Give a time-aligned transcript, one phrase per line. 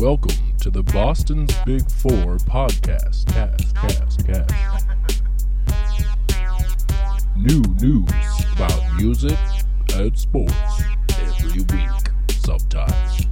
[0.00, 3.26] Welcome to the Boston's Big Four podcast.
[3.34, 5.20] Cast, cast, cast.
[7.36, 8.10] New news
[8.54, 9.36] about music
[9.92, 10.54] and sports
[11.18, 11.90] every week,
[12.30, 13.29] sometimes.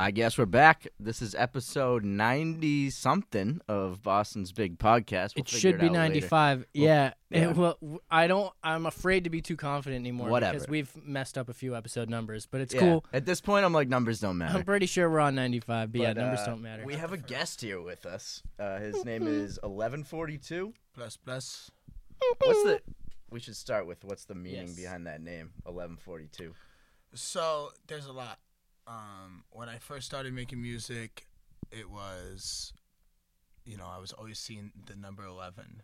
[0.00, 0.86] I guess we're back.
[1.00, 5.34] This is episode 90 something of Boston's Big Podcast.
[5.34, 6.02] We'll it figure should be out later.
[6.04, 6.66] 95.
[6.72, 7.12] yeah.
[7.30, 7.50] yeah.
[7.50, 8.52] It- well, w- I don't.
[8.62, 10.52] I'm afraid to be too confident anymore Whatever.
[10.52, 12.46] because we've messed up a few episode numbers.
[12.46, 12.80] But it's Yeah.
[12.80, 13.04] cool.
[13.12, 14.58] At this point, I'm like, numbers don't matter.
[14.58, 15.90] I'm pretty sure we're on 95.
[15.90, 16.84] But, yeah, numbers uh, don't matter.
[16.84, 18.44] We have a guest here with us.
[18.56, 20.74] Uh, his name is 1142.
[20.94, 21.72] Plus plus.
[22.44, 22.80] What's the.
[23.30, 24.76] We should start with what's the meaning Yes.
[24.76, 26.54] behind that name, 1142.
[27.14, 28.38] So there's a lot.
[28.88, 31.26] Um, when I first started making music,
[31.70, 32.72] it was,
[33.66, 35.82] you know, I was always seeing the number eleven,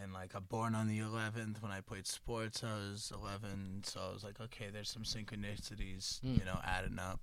[0.00, 1.62] and like I'm born on the eleventh.
[1.62, 6.20] When I played sports, I was eleven, so I was like, okay, there's some synchronicities,
[6.20, 6.38] Mm.
[6.38, 7.20] you know, adding up.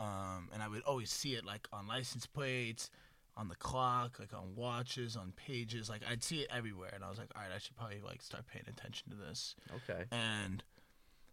[0.00, 2.90] Um, and I would always see it like on license plates,
[3.36, 5.90] on the clock, like on watches, on pages.
[5.90, 8.22] Like I'd see it everywhere, and I was like, all right, I should probably like
[8.22, 10.04] start paying attention to this Okay.
[10.10, 10.62] and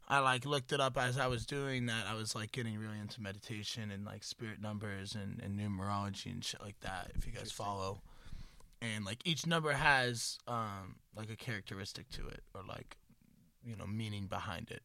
[0.07, 2.05] I like looked it up as I was doing that.
[2.09, 6.43] I was like getting really into meditation and like spirit numbers and, and numerology and
[6.43, 7.11] shit like that.
[7.15, 8.01] If you guys follow,
[8.81, 12.97] and like each number has um like a characteristic to it or like
[13.65, 14.81] you know meaning behind it.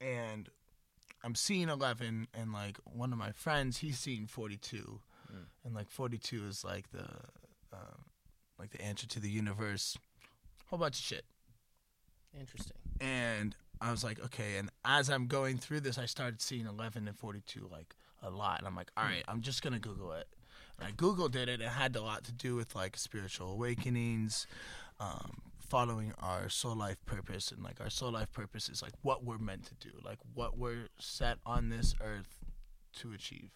[0.00, 0.48] And
[1.24, 5.44] I'm seeing 11, and like one of my friends, he's seeing 42, Mm.
[5.64, 7.04] and like 42 is like the
[7.72, 8.04] um,
[8.58, 9.98] like the answer to the universe.
[10.70, 11.24] Whole bunch of shit
[12.38, 12.76] Interesting.
[13.00, 14.56] and I was like, okay.
[14.56, 18.58] And as I'm going through this, I started seeing 11 and 42 like a lot,
[18.58, 20.26] and I'm like, all right, I'm just gonna Google it.
[20.78, 24.46] And I googled it, and it had a lot to do with like spiritual awakenings,
[25.00, 29.24] um, following our soul life purpose, and like our soul life purpose is like what
[29.24, 32.44] we're meant to do, like what we're set on this earth
[32.96, 33.50] to achieve.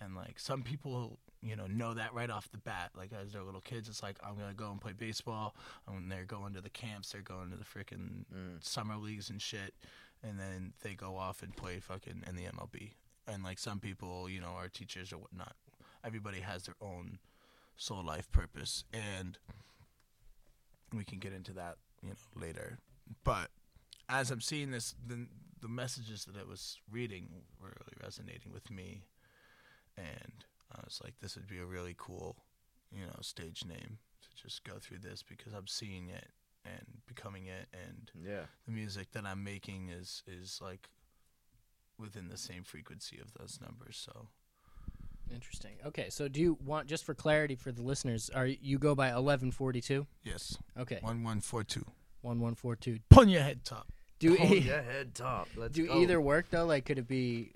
[0.00, 2.90] And like some people, you know, know that right off the bat.
[2.96, 5.54] Like as they're little kids, it's like I'm gonna go and play baseball.
[5.86, 8.64] And when they're going to the camps, they're going to the freaking Mm.
[8.64, 9.74] summer leagues and shit,
[10.22, 12.94] and then they go off and play fucking in the MLB.
[13.26, 15.56] And like some people, you know, are teachers or whatnot.
[16.04, 17.18] Everybody has their own
[17.76, 19.38] soul life purpose, and
[20.92, 22.78] we can get into that, you know, later.
[23.24, 23.50] But
[24.08, 25.26] as I'm seeing this, the
[25.60, 27.28] the messages that I was reading
[27.60, 29.02] were really resonating with me,
[29.96, 30.44] and
[30.74, 32.36] I was like, this would be a really cool,
[32.92, 36.28] you know, stage name to just go through this because I'm seeing it
[36.64, 38.46] and becoming it, and Yeah.
[38.66, 40.88] the music that I'm making is is like
[41.98, 43.96] within the same frequency of those numbers.
[43.96, 44.28] So
[45.32, 45.72] Interesting.
[45.84, 46.08] Okay.
[46.08, 48.30] So do you want just for clarity for the listeners?
[48.30, 50.06] Are you go by 1142?
[50.22, 50.98] yes, Okay.
[51.02, 51.84] one one four two.
[52.22, 53.00] 1142.
[53.10, 53.88] Pun your head top.
[54.20, 55.48] Do e- yeah, head top.
[55.56, 56.00] Let's do go.
[56.00, 56.64] either work though?
[56.66, 57.52] Like, could it be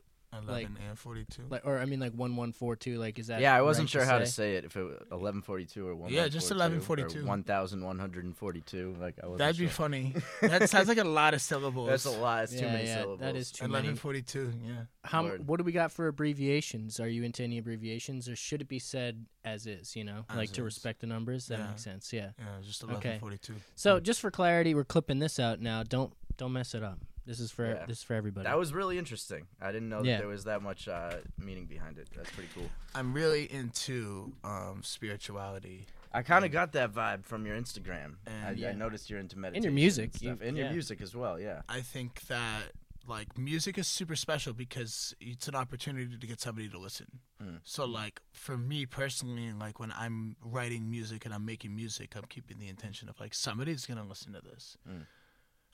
[0.49, 1.43] Eleven and forty two.
[1.51, 2.99] like, or I mean, like 1142?
[2.99, 3.41] Like, is that?
[3.41, 4.33] Yeah, I wasn't right sure how to say?
[4.55, 4.65] say it.
[4.65, 6.15] If it was 1142 or 1142.
[6.17, 7.19] Yeah, just 1142.
[7.21, 8.97] Or 1142.
[9.01, 10.15] Like I wasn't That'd be funny.
[10.43, 11.89] that sounds like a lot of syllables.
[11.89, 12.45] That's a lot.
[12.45, 13.21] It's too Yeah, many yeah, syllables.
[13.21, 13.75] that is too many.
[13.75, 14.53] Eleven forty two.
[14.67, 14.73] Yeah.
[15.05, 15.25] How?
[15.25, 15.47] Word.
[15.49, 17.01] What do we got for abbreviations?
[17.01, 19.97] Are you into any abbreviations, or should it be said as is?
[19.97, 21.47] You know, As like to respect the numbers.
[21.49, 21.67] That Yeah.
[21.69, 22.13] makes sense.
[22.13, 22.31] Yeah.
[22.39, 22.97] Yeah, just 1142.
[22.99, 23.09] Okay.
[23.09, 23.55] eleven forty two.
[23.75, 25.83] So just for clarity, we're clipping this out now.
[25.83, 26.99] Don't don't mess it up.
[27.27, 27.87] This is for Yeah.
[27.87, 28.45] this is for everybody.
[28.45, 29.47] That was really interesting.
[29.61, 32.09] I didn't know that there was that much uh, meaning behind it.
[32.17, 32.69] That's pretty cool.
[32.95, 35.87] I'm really into um, spirituality.
[36.13, 38.15] I kind of got that vibe from your Instagram.
[38.27, 38.73] I, And- I Yeah.
[38.73, 39.69] noticed you're into meditation.
[39.69, 40.43] In your music, and you- stuff.
[40.43, 41.39] in your music as well.
[41.39, 41.63] Yeah.
[41.69, 42.73] I think that
[43.07, 47.07] like music is super special because it's an opportunity to get somebody to listen.
[47.43, 47.61] Mm.
[47.65, 52.25] So like for me personally, like when I'm writing music and I'm making music, I'm
[52.29, 55.07] keeping the intention of like somebody's gonna listen to this, Mm.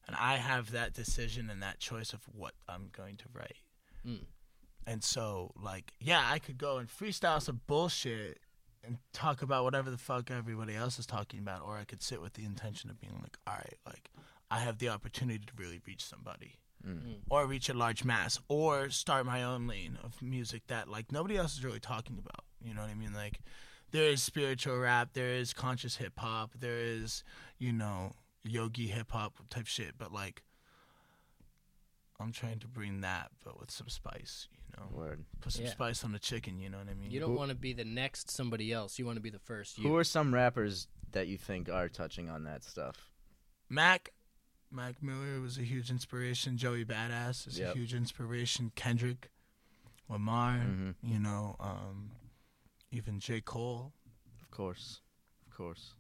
[0.07, 3.57] And I have that decision and that choice of what I'm going to write.
[4.07, 4.25] Mm.
[4.87, 8.39] And so like yeah, I could go and freestyle some bullshit
[8.85, 12.23] and talk about whatever the fuck everybody else is talking about, or I could sit
[12.23, 14.11] with the intention of being like, all right, like
[14.51, 17.17] I have the opportunity to really reach somebody Mm.
[17.31, 21.37] or reach a large mass or start my own lane of music that like nobody
[21.37, 23.41] else is really talking about you know what i mean like
[23.91, 27.25] there is spiritual rap there is conscious hip hop there is
[27.59, 28.13] you know
[28.47, 30.43] yogi hip hop type shit but like
[32.21, 35.25] i'm trying to bring that but with some spice you know Word.
[35.41, 35.71] put some Yeah.
[35.71, 37.73] spice on the chicken you know what i mean you don't Who- want to be
[37.73, 38.99] the next somebody else.
[38.99, 39.79] You want to be the first.
[39.79, 39.89] You.
[39.89, 43.11] Who are some rappers that you think are touching on that stuff?
[43.69, 44.11] mac
[44.71, 47.75] mac miller was a huge inspiration joey badass is Yep.
[47.75, 49.31] a huge inspiration kendrick
[50.09, 52.13] lamar hmm you know, um,
[52.93, 53.41] even J.
[53.41, 53.93] Cole.
[54.41, 55.01] Of course.
[55.51, 55.95] Of course.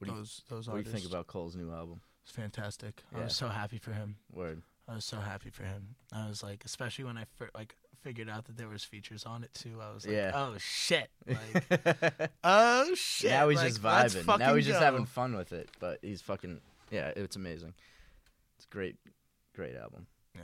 [0.00, 2.00] What do you- those those What do you think about Cole's new album?
[2.24, 3.02] It's fantastic.
[3.14, 3.24] I Yeah.
[3.24, 4.16] was so happy for him.
[4.32, 4.62] Word.
[4.88, 5.94] I was so happy for him.
[6.12, 9.44] I was like, especially when I fir- like figured out that there was features on
[9.44, 10.32] it too, I was like, Yeah.
[10.34, 13.30] oh shit, like, oh shit.
[13.30, 14.38] now he's like, just vibing.
[14.38, 14.84] Now he's just go.
[14.84, 15.68] having fun with it.
[15.78, 16.60] But he's fucking
[16.90, 17.74] yeah, it's amazing.
[18.56, 18.96] It's a great,
[19.54, 20.06] great album.
[20.34, 20.42] Yeah,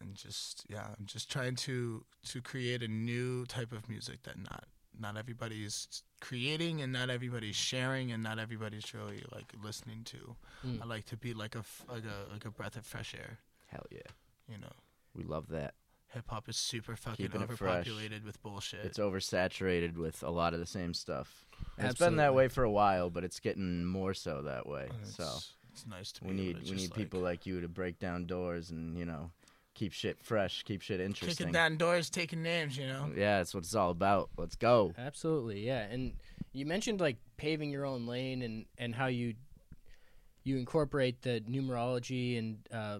[0.00, 4.38] and just yeah, I'm just trying to to create a new type of music that
[4.38, 4.64] not
[4.98, 10.34] not everybody's creating and not everybody's sharing and not everybody's really like listening to.
[10.66, 10.82] Mm.
[10.82, 13.38] I like to be like a f- like a like a breath of fresh air.
[13.66, 14.10] Hell yeah,
[14.48, 14.72] You know,
[15.14, 15.74] we love that.
[16.14, 18.84] hip hop is super fucking Keeping overpopulated with bullshit.
[18.86, 21.44] It's oversaturated with a lot of the same stuff.
[21.76, 24.88] It's been that way for a while, but it's getting more so that way.
[24.90, 27.60] And So it's, it's nice to be we need we need like, people like you
[27.60, 29.30] to break down doors and you know
[29.74, 31.36] keep shit fresh, keep shit interesting.
[31.36, 32.76] kicking down doors, taking names.
[32.76, 33.10] You know.
[33.14, 34.30] Yeah, that's what it's all about.
[34.36, 34.94] Let's go.
[34.96, 35.82] Absolutely, yeah.
[35.90, 36.14] And
[36.52, 39.34] you mentioned like paving your own lane and and how you
[40.44, 42.98] you incorporate the numerology and uh,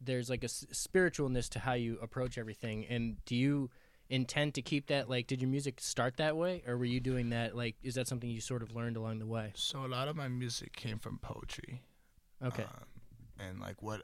[0.00, 2.86] there's like a s- spiritualness to how you approach everything.
[2.86, 3.70] And do you
[4.08, 5.10] intend to keep that?
[5.10, 7.56] Like, did your music start that way, or were you doing that?
[7.56, 9.52] Like, is that something you sort of learned along the way?
[9.54, 11.82] So a lot of my music came from poetry.
[12.42, 12.62] Okay.
[12.62, 14.02] Um, and like what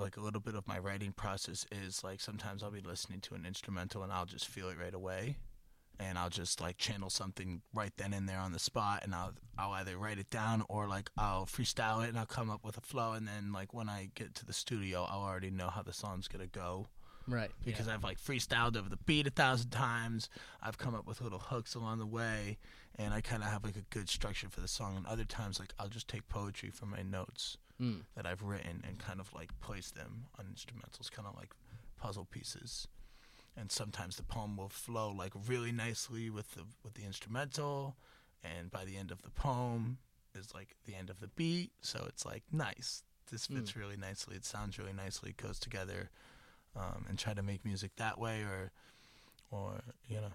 [0.00, 3.34] like a little bit of my writing process is like sometimes I'll be listening to
[3.34, 5.36] an instrumental and I'll just feel it right away.
[6.00, 9.34] And I'll just like channel something right then and there on the spot and I'll
[9.56, 12.76] I'll either write it down or like I'll freestyle it and I'll come up with
[12.76, 15.82] a flow and then like when I get to the studio I'll already know how
[15.82, 16.88] the song's gonna go
[17.28, 17.50] right.
[17.64, 20.28] because I've like freestyled over the beat a thousand times.
[20.60, 22.58] I've come up with little hooks along the way,
[22.96, 24.96] and I kind of have like a good structure for the song.
[24.96, 27.61] And other times, like I'll just take poetry from my notes yeah.
[27.82, 28.02] Mm.
[28.14, 31.50] that I've written and kind of like place them on instrumentals, kind of like
[31.98, 32.86] puzzle pieces.
[33.56, 37.96] And sometimes the poem will flow like really nicely with the with the instrumental,
[38.44, 39.98] and by the end of the poem
[40.34, 41.72] is like the end of the beat.
[41.80, 43.02] So it's like nice.
[43.30, 44.36] This fits really nicely.
[44.36, 45.30] It sounds really nicely.
[45.30, 46.10] It goes together
[46.76, 48.70] um, and try to make music that way or
[49.50, 50.32] or you know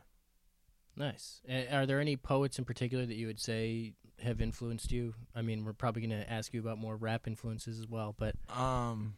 [0.98, 1.42] Nice.
[1.72, 5.14] Are there any poets in particular that you would say have influenced you?
[5.36, 8.36] I mean, we're probably going to ask you about more rap influences as well, but
[8.50, 9.16] um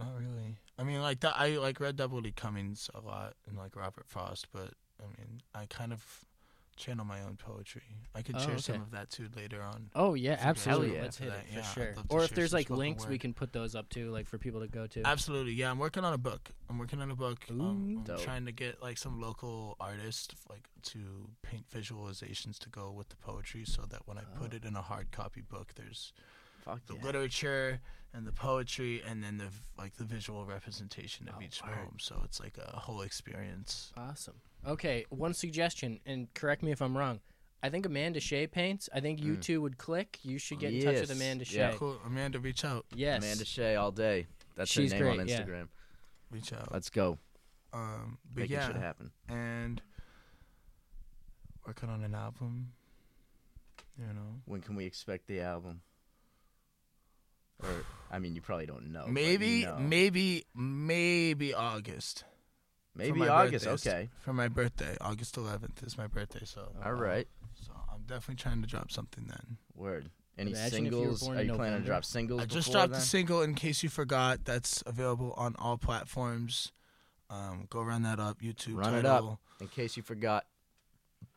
[0.00, 4.06] not really i mean like i like read d cummings a lot and like robert
[4.06, 4.70] frost but
[5.00, 6.24] i mean i kind of
[6.80, 7.82] channel my own poetry
[8.14, 10.46] i could Oh, share some of that too later on oh yeah, If you guys
[10.46, 10.94] absolutely.
[10.96, 11.02] yeah.
[11.02, 11.94] Let's hit it that, for sure.
[12.08, 14.68] Or if there's like links, we can put those up too, like for people to
[14.68, 15.02] go to.
[15.06, 17.64] absolutely yeah i'm working on a book i'm working on a book um, Ooh.
[17.98, 18.20] i'm Dope.
[18.22, 20.98] trying to get like some local artists like to
[21.42, 24.56] paint visualizations to go with the poetry so that when i put Oh.
[24.56, 26.12] it in a hard copy book there's
[26.64, 27.02] Fuck the yeah.
[27.04, 27.80] literature
[28.12, 29.48] and the poetry and then the
[29.78, 31.74] like the visual representation of Oh, each word.
[31.74, 34.34] poem so it's like a whole experience Awesome.
[34.66, 37.20] Okay, one suggestion, and correct me if I'm wrong.
[37.62, 38.88] I think Amanda Shea paints.
[38.94, 39.40] I think you Mm.
[39.42, 40.18] two would click.
[40.22, 41.58] You should get in touch with Amanda Shea.
[41.58, 41.74] Yeah.
[41.76, 43.22] cool amanda reach out Yes.
[43.22, 44.26] Amanda Shea all day.
[44.56, 45.40] That's She's her name on great, yeah.
[45.42, 45.68] Instagram.
[46.30, 47.18] reach out Let's go.
[47.72, 49.10] um but Make yeah it should happen.
[49.28, 49.80] and
[51.66, 52.72] working on an album
[53.98, 55.82] you know When can we expect the album?
[57.62, 59.06] Or I mean, you probably don't know.
[59.08, 59.76] maybe you know.
[59.78, 62.24] maybe maybe august
[62.94, 63.64] maybe August.
[63.64, 63.86] birthdays.
[63.86, 64.08] Okay.
[64.20, 67.28] for my birthday august 11th is my birthday so All right.
[67.54, 70.10] so i'm definitely trying to drop something then Word.
[70.38, 71.28] Any Imagine if you singles?
[71.28, 72.40] Are in you planning to drop singles?
[72.42, 73.00] I just dropped then?
[73.00, 74.44] a single in case you forgot.
[74.44, 76.72] That's available on all platforms.
[77.28, 78.40] Um, go run that up.
[78.40, 78.76] YouTube.
[78.76, 79.38] Run it up.
[79.60, 80.46] In case you forgot.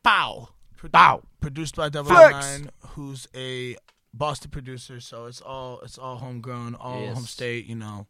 [0.02, 0.48] Bow.
[0.76, 1.22] Pro- Bow.
[1.40, 2.62] Produced by Double Flex.
[2.90, 3.76] Who's a
[4.16, 5.00] Boston producer.
[5.00, 7.14] So it's all it's all homegrown, all Yes.
[7.16, 7.66] home state.
[7.66, 8.06] You know,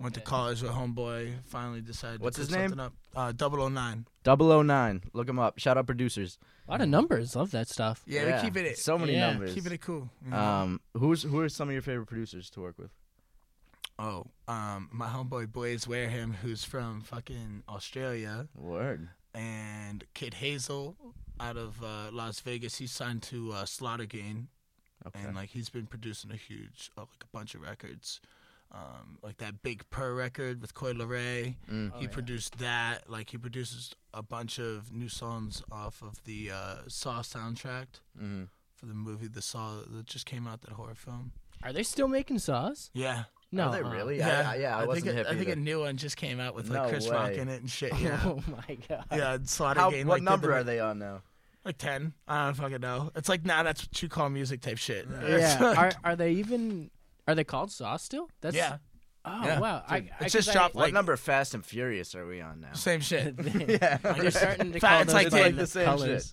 [0.00, 1.42] went to college with homeboy.
[1.44, 2.20] Finally decided.
[2.20, 2.70] What's to his name?
[2.70, 2.92] something Up.
[3.16, 4.06] Uh, 009.
[4.24, 5.02] 009.
[5.12, 5.58] Look him up.
[5.58, 6.38] Shout out producers.
[6.68, 7.34] A lot of numbers.
[7.34, 8.02] Love that stuff.
[8.06, 8.78] Yeah, Yeah, we keep it.
[8.78, 9.30] So many Yeah.
[9.30, 9.54] numbers.
[9.54, 10.10] Keeping it cool.
[10.24, 10.36] you know?
[10.38, 12.90] Um, who's who are some of your favorite producers to work with?
[13.98, 18.46] oh, um, my homeboy Blaze Wareham, who's from fucking Australia.
[18.54, 19.08] Word.
[19.34, 20.96] and Kid Hazel
[21.40, 22.78] out of uh, Las Vegas.
[22.78, 24.48] He's signed to uh, Slaughter Gang,
[25.16, 25.26] Okay.
[25.26, 28.20] and like he's been producing a huge, uh, like a bunch of records,
[28.72, 31.54] um, like that Big Purr record with Coi Leray.
[31.70, 31.92] Mm.
[31.94, 32.10] Oh, he yeah.
[32.10, 33.08] produced that.
[33.10, 37.86] Like he produces a bunch of new songs off of the uh, Saw soundtrack
[38.18, 40.60] hmm for the movie The Saw that just came out.
[40.62, 41.32] That horror film.
[41.64, 42.90] Are they still making saws?
[42.94, 43.64] Yeah, No.
[43.64, 43.90] Are they huh?
[43.90, 44.18] really?
[44.18, 46.16] yeah, I, I, yeah, I, wasn't think hip a, I think a new one just
[46.16, 47.92] came out with like No Chris Rock in it and shit.
[48.00, 49.04] Yeah, Oh my god.
[49.10, 49.38] yeah.
[49.42, 50.06] Slaughter How, Gang.
[50.06, 51.22] what like, did the number are they on now?
[51.68, 52.14] Like ten.
[52.26, 53.10] I don't fucking know.
[53.14, 55.06] It's like nah, that's what you call music type shit.
[55.22, 55.74] Yeah.
[55.76, 56.90] are are they even?
[57.28, 58.30] Are they called saws still?
[58.40, 58.78] That's yeah.
[59.24, 59.60] Oh Yeah.
[59.60, 59.82] wow.
[59.86, 62.14] I, Dude, I, it's just 'cause dropped I, What Like- number of Fast and Furious
[62.14, 62.72] are we on now?
[62.72, 63.34] Same shit.
[63.68, 63.96] yeah.
[64.02, 66.32] They're starting to Fact, call it's those like different the same colors.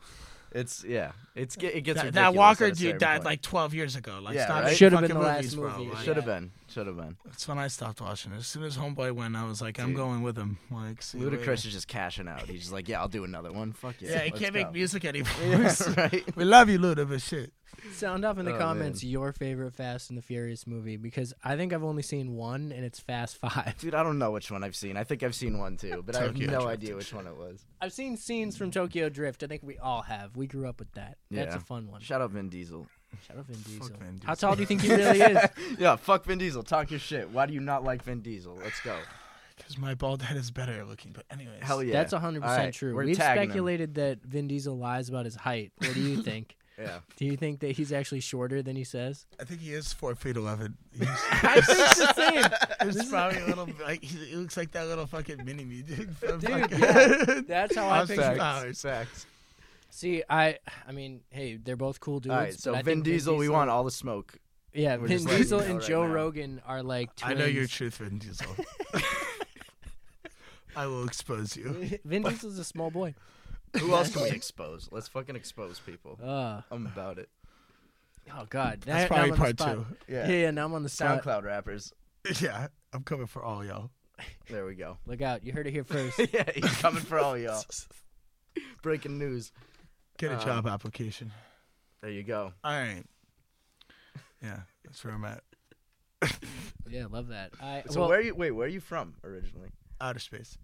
[0.53, 1.11] It's yeah.
[1.35, 3.25] It's ge- it gets That, ridiculous that Walker at a dude certain died point.
[3.25, 4.19] like 12 years ago.
[4.23, 4.63] Like, Yeah, stop right?
[4.63, 5.77] making Should've been fucking the last movies, bro.
[5.79, 5.89] movie.
[5.91, 6.51] Like, Should have been.
[6.75, 7.15] Should have been.
[7.23, 8.33] That's when I stopped watching.
[8.33, 9.95] As soon as Homeboy went, I was like, I'm Dude.
[9.95, 10.57] going with him.
[10.69, 12.41] Like, see you Ludacris is just cashing out.
[12.41, 13.71] He's just like, yeah, I'll do another one.
[13.71, 14.09] Fuck yeah.
[14.11, 14.59] Yeah, he let's can't go.
[14.59, 15.31] make music anymore.
[15.41, 16.35] Yeah, right.
[16.35, 17.53] we love you, Luda, but shit.
[17.93, 19.11] Sound off in the Oh, comments man.
[19.11, 22.83] your favorite Fast and the Furious movie because I think I've only seen one and
[22.83, 23.75] it's Fast Five.
[23.79, 24.97] Dude, I don't know which one I've seen.
[24.97, 27.13] I think I've seen one too, but I have Tokyo no Drift idea and which
[27.13, 27.63] one it was.
[27.79, 29.43] I've seen scenes from Tokyo Drift.
[29.43, 30.35] I think we all have.
[30.35, 31.17] We grew up with that.
[31.31, 31.57] That's Yeah.
[31.57, 32.01] a fun one.
[32.01, 32.87] Shout out Vin Diesel.
[33.27, 33.95] Shout out Vin Diesel.
[33.97, 35.37] Vin How tall do you think he really is?
[35.79, 36.63] yeah, fuck Vin Diesel.
[36.63, 37.29] Talk your shit.
[37.29, 38.57] Why do you not like Vin Diesel?
[38.63, 38.95] Let's go.
[39.57, 41.13] Because my bald head is better looking.
[41.13, 41.93] But anyways, Hell yeah.
[41.93, 42.93] That's 100% All right, true.
[42.93, 43.49] we're We've tagging him.
[43.51, 45.71] speculated that Vin Diesel lies about his height.
[45.77, 46.57] What do you think?
[46.77, 46.99] Yeah.
[47.15, 49.25] do you think that he's actually shorter than he says?
[49.39, 50.75] I think he is four feet eleven.
[50.99, 52.13] He's, I think the
[52.81, 52.89] same.
[52.91, 56.17] he's probably a little like he, he looks like that little fucking mini me dude.
[56.17, 57.41] From Dude, fucking- yeah.
[57.47, 58.35] That's how I Austin picture.
[58.37, 58.81] Powers.
[58.81, 59.25] Facts.
[59.95, 62.33] See, I, I mean, hey, they're both cool dudes.
[62.33, 64.35] All right, so but I Vin Diesel, we want all the smoke.
[64.73, 66.13] Yeah, We're Vin Diesel and right Joe now.
[66.13, 67.39] Rogan are like I twins.
[67.39, 68.45] know your truth, Vin Diesel.
[70.75, 71.97] I will expose you.
[72.03, 73.15] Vin Diesel's a small boy.
[73.79, 74.89] Who else can we expose?
[74.91, 76.19] Let's fucking expose people.
[76.21, 77.29] Uh, I'm about it.
[78.37, 79.75] oh God, That's Now- probably now I'm on the part spot.
[80.07, 80.13] two.
[80.13, 80.27] Yeah.
[80.29, 81.23] yeah, now I'm on the spot.
[81.23, 81.93] SoundCloud rappers.
[82.41, 83.91] Yeah, I'm coming for all y'all.
[84.49, 84.97] There we go.
[85.07, 85.43] Look out!
[85.45, 86.19] You heard it here first.
[86.33, 87.63] yeah, he's coming for all y'all.
[88.81, 89.51] Breaking news.
[90.17, 91.31] Get a Um, job application.
[92.01, 92.53] There you go.
[92.63, 93.03] All right.
[94.41, 95.43] Yeah, that's where I'm at.
[96.89, 97.51] yeah, love that.
[97.61, 98.35] I So well, where are you?
[98.35, 99.69] Wait, where are you from originally?
[99.99, 100.57] Outer space.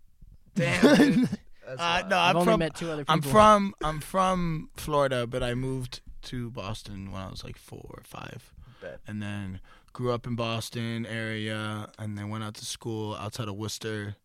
[0.56, 0.82] Damn.
[0.98, 1.30] Dude.
[1.66, 2.10] That's Uh, wild.
[2.10, 2.60] no, I've I'm only from.
[2.60, 3.14] met two other people.
[3.14, 3.74] I'm from.
[3.84, 8.54] I'm from Florida, but I moved to Boston when I was like four or five,
[8.82, 9.00] Bet.
[9.08, 9.60] and then
[9.94, 14.16] grew up in Boston area, and then went out to school outside of Worcester,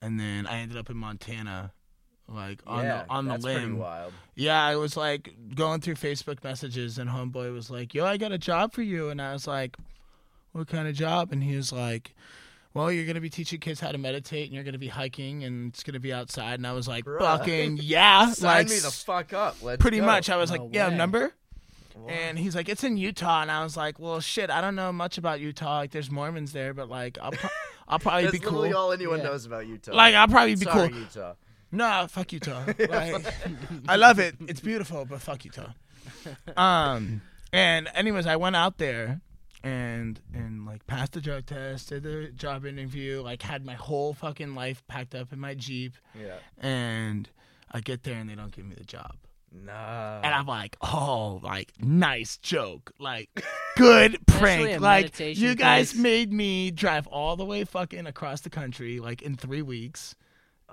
[0.00, 1.72] and then I ended up in Montana,
[2.32, 3.78] like on yeah, the on the that's pretty limb.
[3.78, 4.12] wild.
[4.34, 8.32] Yeah, I was like going through Facebook messages, and homeboy was like, "Yo, I got
[8.32, 9.76] a job for you," and I was like,
[10.52, 12.14] "What kind of job?" And he was like,
[12.74, 15.68] "Well, you're gonna be teaching kids how to meditate, and you're gonna be hiking, and
[15.72, 17.18] it's gonna be outside." And I was like, Bruh.
[17.20, 19.56] "Fucking yeah!" Sign like me the fuck up.
[19.62, 20.06] Let's pretty go.
[20.06, 20.30] much.
[20.30, 21.32] I was No like, "Yeah, number."
[21.94, 22.08] Wow.
[22.08, 24.92] And he's like, "It's in Utah," and I was like, "Well, shit, I don't know
[24.92, 25.76] much about Utah.
[25.76, 27.50] Like, there's Mormons there, but like, I'll pro-
[27.86, 28.52] I'll probably That's be cool.
[28.60, 29.24] literally all anyone Yeah.
[29.26, 29.92] knows about Utah.
[29.94, 30.98] Like, I'll probably be Sorry, cool.
[31.00, 31.34] Utah.
[31.72, 32.64] No, fuck Utah.
[32.78, 33.24] Like,
[33.88, 34.36] I love it.
[34.46, 35.72] It's beautiful, but fuck Utah.
[36.56, 39.20] Um, and anyways, I went out there
[39.64, 44.12] and and like passed the drug test, did the job interview, like had my whole
[44.12, 46.36] fucking life packed up in my Jeep, Yeah.
[46.58, 47.28] and
[47.70, 49.16] I get there and they don't give me the job.
[49.54, 50.20] No.
[50.24, 53.28] And I'm like, oh, like nice joke, like
[53.76, 54.80] good prank.
[54.80, 56.02] Like you guys place.
[56.02, 60.14] made me drive all the way fucking across the country, like in three weeks,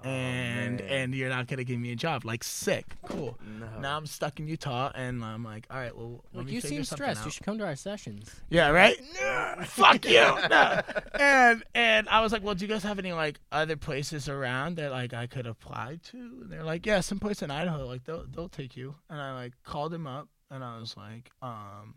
[0.04, 0.92] and Oh, man.
[0.94, 2.26] and you're not gonna give me a job.
[2.26, 3.38] Like sick, cool.
[3.60, 3.80] no.
[3.80, 6.62] Now I'm stuck in Utah, and I'm like, all right, well, let Like, me you
[6.62, 7.20] figure seem something stressed.
[7.22, 7.26] out.
[7.26, 8.34] You should come to our sessions.
[8.50, 8.98] Yeah, right.
[9.66, 10.20] Fuck you.
[10.50, 10.82] No.
[11.20, 14.78] And and I was like, well, do you guys have any like other places around
[14.78, 16.18] that like I could apply to?
[16.18, 18.96] And they're like, yeah, some place in Idaho, like they'll they'll take you.
[19.10, 21.96] And I like called him up, and I was like, um.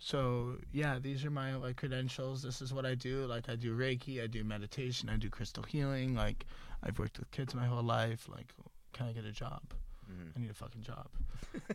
[0.00, 2.40] So yeah, these are my like credentials.
[2.42, 3.26] This is what I do.
[3.26, 6.14] Like I do Reiki, I do meditation, I do crystal healing.
[6.14, 6.46] Like
[6.82, 8.28] I've worked with kids my whole life.
[8.28, 8.52] Like,
[8.92, 9.62] can I get a job?
[10.10, 10.32] Mhm.
[10.36, 11.08] I need a fucking job.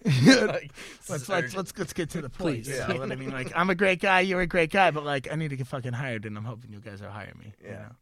[0.06, 0.72] Like,
[1.10, 2.64] let's, let's let's let's get to the point.
[2.66, 2.68] Please.
[2.70, 3.32] You know what I mean?
[3.32, 5.68] Like I'm a great guy, you're a great guy, but like I need to get
[5.68, 7.54] fucking hired, and I'm hoping you guys are hiring me.
[7.64, 7.78] You Yeah.
[7.78, 7.96] know?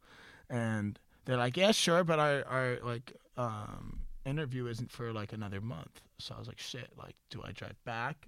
[0.49, 5.59] And they're like, yeah, sure, but our our like um interview isn't for like another
[5.61, 6.01] month.
[6.19, 6.89] So I was like, shit.
[6.97, 8.27] Like, do I drive back?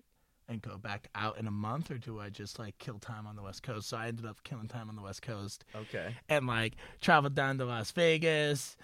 [0.50, 3.35] And go back out in a month, or do I just like kill time on
[3.38, 3.88] the West Coast?
[3.89, 6.15] So I ended up killing time on the West Coast, Okay.
[6.27, 8.75] and like traveled down to Las Vegas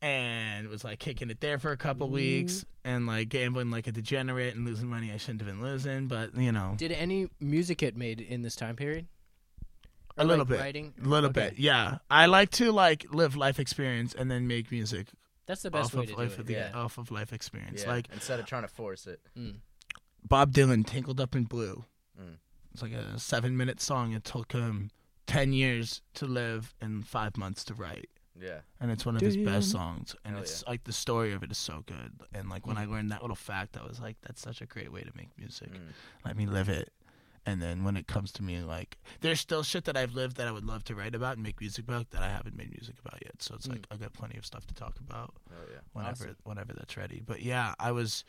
[0.00, 3.92] and was like kicking it there for a couple weeks and like gambling like a
[3.92, 7.78] degenerate and losing money I shouldn't have been losing, but you know, Did any music
[7.78, 9.06] get made in this time period?
[10.16, 10.94] a little like, bit, Writing?
[11.02, 11.50] a little Okay.
[11.50, 11.98] bit, yeah.
[12.10, 15.08] I like to like live life experience and then make music
[15.46, 16.46] That's the best off way of to life do of it.
[16.46, 16.70] the Yeah.
[16.74, 17.82] off of life experience.
[17.82, 17.90] Yeah.
[17.90, 19.20] Like instead of trying to force it.
[19.38, 19.56] Mm.
[20.26, 21.84] Bob Dylan, "Tangled Up in Blue."
[22.20, 22.36] Mm.
[22.72, 24.12] It's like a seven minute song.
[24.12, 24.90] It took him
[25.26, 28.08] ten years to live and five months to write.
[28.40, 28.60] Yeah.
[28.80, 31.42] and it's one of his you best songs and Hell it's like the story of
[31.42, 32.90] it is so good and like when i Mm.
[32.92, 35.70] learned that little fact i was like that's such a great way to make music
[35.70, 35.92] Mm.
[36.24, 36.90] let me live it
[37.44, 40.48] and then when it comes to me like there's still shit that i've lived that
[40.48, 42.96] i would love to write about and make music about that i haven't made music
[43.04, 43.72] about yet so it's Mm.
[43.72, 45.80] like i got plenty of stuff to talk about Oh yeah.
[45.92, 46.36] whenever Awesome.
[46.44, 48.24] whenever that's ready but yeah i was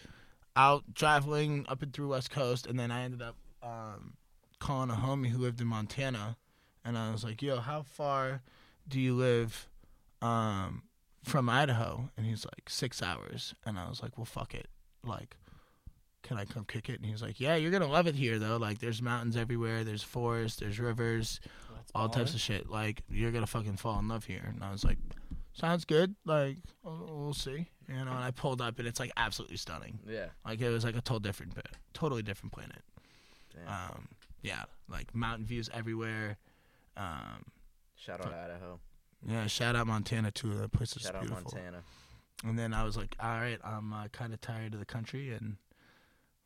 [0.55, 4.13] out traveling up and through west coast and then i ended up um,
[4.59, 6.37] calling a homie who lived in montana
[6.85, 8.41] and i was like yo how far
[8.87, 9.67] do you live
[10.21, 10.83] um,
[11.23, 14.67] from Idaho, and he's like six hours, and I was like, well, fuck it,
[15.05, 15.35] like,
[16.23, 16.95] can I come kick it?
[16.95, 18.55] And he was like, yeah, you're gonna love it here though.
[18.55, 21.41] Like there's mountains everywhere, there's forests, there's rivers,
[21.75, 22.69] That's all types of shit.
[22.69, 24.53] Like you're gonna fucking fall in love here.
[24.53, 24.97] And I was like,
[25.53, 26.15] sounds good.
[26.25, 27.67] Like we'll, we'll see.
[27.87, 28.11] You know.
[28.11, 29.99] And I pulled up, and it's like absolutely stunning.
[30.07, 30.27] Yeah.
[30.45, 31.53] Like it was like a total different,
[31.93, 32.81] totally different planet.
[33.53, 33.67] Damn.
[33.73, 34.07] Um,
[34.41, 36.37] yeah, like mountain views everywhere.
[36.97, 37.45] Um,
[37.95, 38.79] Shout out Idaho.
[39.27, 40.53] yeah, shout out Montana too.
[40.55, 41.51] That place is Shout out beautiful.
[41.53, 41.83] Montana.
[42.45, 45.31] And then I was like, all right, I'm uh, kind of tired of the country
[45.33, 45.55] and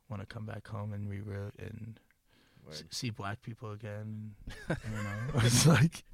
[0.08, 1.98] want to come back home and reroute and
[2.70, 4.34] s- see black people again.
[4.68, 6.04] you know, it's like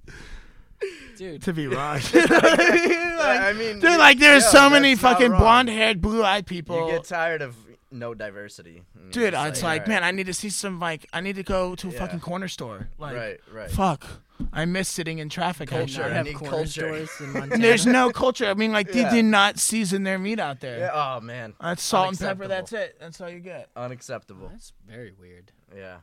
[1.16, 1.42] dude.
[1.42, 2.00] to be wrong.
[2.14, 5.40] I mean, Dude, like there's yeah, so many that's not fucking wrong.
[5.40, 6.86] blonde-haired, blue-eyed people.
[6.86, 7.56] You get tired of
[7.90, 8.82] no diversity.
[8.94, 9.88] and Dude, you're it's just like, alright.
[9.88, 11.98] man, I need to see some like I need to go to a Yeah.
[11.98, 12.88] fucking corner store.
[12.98, 13.70] Like, right, right.
[13.70, 14.04] fuck,
[14.52, 15.72] I miss sitting in traffic.
[15.72, 16.02] at Culture.
[16.02, 16.12] Not night.
[16.12, 16.70] I have need corner culture.
[17.06, 17.62] stores in Montana.
[17.62, 18.46] There's no culture.
[18.46, 20.80] I mean, like they did not season their meat out there.
[20.80, 22.48] Yeah, oh man, That's salt and pepper.
[22.48, 22.96] That's it.
[23.00, 23.68] That's all you get.
[23.76, 24.48] unacceptable.
[24.48, 25.52] That's very weird.
[25.76, 25.98] Yeah.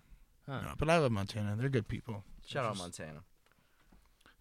[0.48, 0.62] Huh.
[0.62, 1.56] No, but I love Montana.
[1.58, 2.24] They're good people.
[2.48, 3.20] Shout out Montana.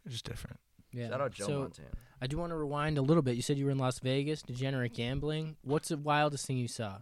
[0.05, 0.59] They're just different.
[0.93, 1.09] Yeah.
[1.09, 1.89] Shout out Joe so Montana.
[2.23, 3.37] I do want to rewind a little bit.
[3.37, 5.57] You said you were in Las Vegas, degenerate gambling.
[5.63, 6.99] What's the wildest thing you saw?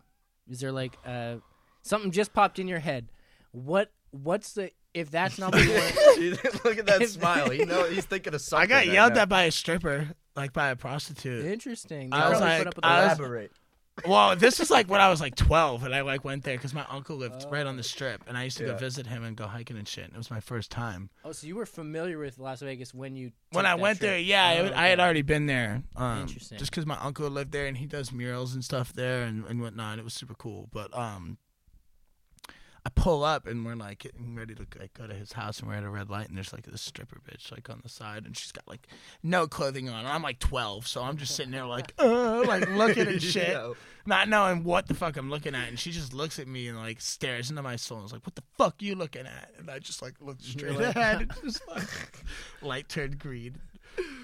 [0.48, 1.36] Is there like uh,
[1.82, 3.08] something just popped in your head?
[3.52, 6.64] What What's the if that's not what you want?
[6.64, 7.52] Look at that If- smile.
[7.52, 8.64] You know he's thinking of something.
[8.64, 9.22] I got right yelled now.
[9.22, 11.44] at by a stripper, like by a prostitute.
[11.46, 12.10] Interesting.
[12.10, 13.18] They I was like- put up with I a was- lot.
[13.20, 13.52] Elaborate.
[14.06, 16.74] Well, this is like when I was like 12, and I like went there because
[16.74, 19.36] my uncle lived right on the strip, and I used to go visit him and
[19.36, 20.04] go hiking and shit.
[20.04, 21.10] And it was my first time.
[21.24, 24.10] Oh, so you were familiar with Las Vegas when you when I went trip.
[24.10, 25.82] there, yeah, I, Oh, I had already been there.
[25.96, 26.58] Um, Interesting.
[26.58, 29.60] Just because my uncle lived there and he does murals and stuff there and, and
[29.60, 29.98] whatnot.
[29.98, 30.68] It was super cool.
[30.72, 31.38] But um,
[32.88, 35.68] I pull up and we're like getting ready to like, go to his house and
[35.68, 38.24] we're at a red light and there's like this stripper bitch like on the side
[38.24, 38.86] and she's got like
[39.22, 40.06] no clothing on.
[40.06, 43.72] I'm like 12, so I'm just sitting there like, uh, like looking at shit, Yeah.
[44.06, 45.68] not knowing what the fuck I'm looking at.
[45.68, 48.24] And she just looks at me and like stares into my soul and is like,
[48.24, 51.32] "What the fuck you looking at?" And I just like looked straight like- ahead and
[51.44, 51.84] just like
[52.62, 53.56] light turned green.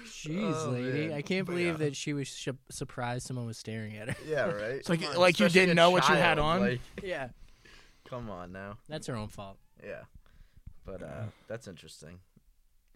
[0.07, 1.17] Jeez, Oh, lady, man.
[1.17, 1.85] I can't But believe yeah.
[1.85, 4.15] that she was sh- surprised someone was staring at her.
[4.27, 4.61] Yeah, right.
[4.71, 6.61] It's like- Come on, like you didn't a know what you had on?
[6.61, 7.27] Like, yeah,
[8.09, 8.77] come on now.
[8.87, 9.57] that's her own fault.
[9.83, 10.03] Yeah.
[10.85, 12.19] But uh, that's interesting.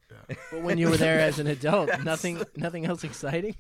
[0.52, 3.56] But when you were there as an adult, nothing, nothing else exciting.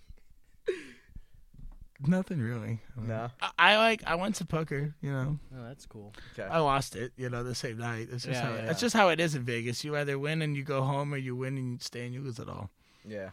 [2.07, 2.79] Nothing really.
[2.97, 3.29] No.
[3.41, 4.03] I, I like.
[4.07, 4.95] I went to poker.
[5.01, 6.13] You know, Oh, that's cool.
[6.33, 6.47] Okay.
[6.49, 7.11] I lost it.
[7.17, 8.07] You know, the same night.
[8.09, 8.55] That's just Yeah, how.
[8.55, 8.65] yeah.
[8.65, 9.83] That's just how it is in Vegas.
[9.83, 12.21] You either win and you go home, or you win and you stay and you
[12.21, 12.69] lose it all.
[13.05, 13.31] Yeah.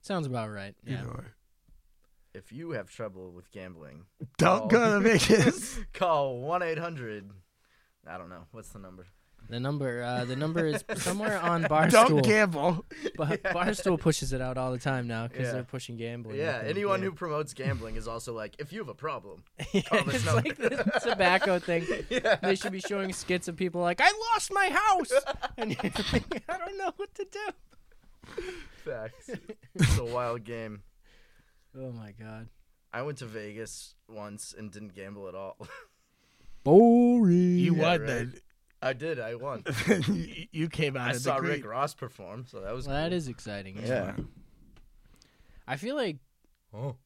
[0.00, 0.74] Sounds about right.
[0.86, 1.00] Yeah.
[1.00, 1.24] Either or.
[2.38, 4.04] If you have trouble with gambling,
[4.38, 5.78] Don't call- go to Vegas.
[5.92, 7.30] call one eight hundred.
[8.06, 9.06] I don't know what's the number.
[9.50, 11.90] The number, uh, the number is somewhere on Barstool.
[11.90, 12.84] Don't gamble.
[13.16, 15.52] But Barstool pushes it out all the time now because Yeah.
[15.52, 16.36] they're pushing gambling.
[16.36, 16.60] Yeah.
[16.64, 19.42] Anyone the who promotes gambling is also like, if you have a problem.
[19.72, 19.82] game.
[19.82, 20.42] call this it's number.
[20.42, 21.86] like the tobacco thing.
[22.10, 22.36] Yeah.
[22.42, 25.12] They should be showing skits of people like, "I lost my house,"
[25.56, 28.42] and you're like, "I don't know what to do."
[28.84, 29.30] Facts.
[29.74, 30.82] It's a wild game.
[31.76, 32.48] Oh my god.
[32.92, 35.56] I went to Vegas once and didn't gamble at all.
[36.64, 37.58] Boring.
[37.58, 38.06] You Yeah, won right.
[38.06, 38.34] then.
[38.80, 39.18] I did.
[39.20, 39.64] I won.
[40.08, 41.52] You- you came out I of saw green.
[41.52, 43.16] Rick Ross perform, so that was Well, cool.
[43.16, 43.78] is exciting.
[43.84, 44.14] Yeah.
[45.66, 46.18] I feel like
[46.74, 46.96] Oh.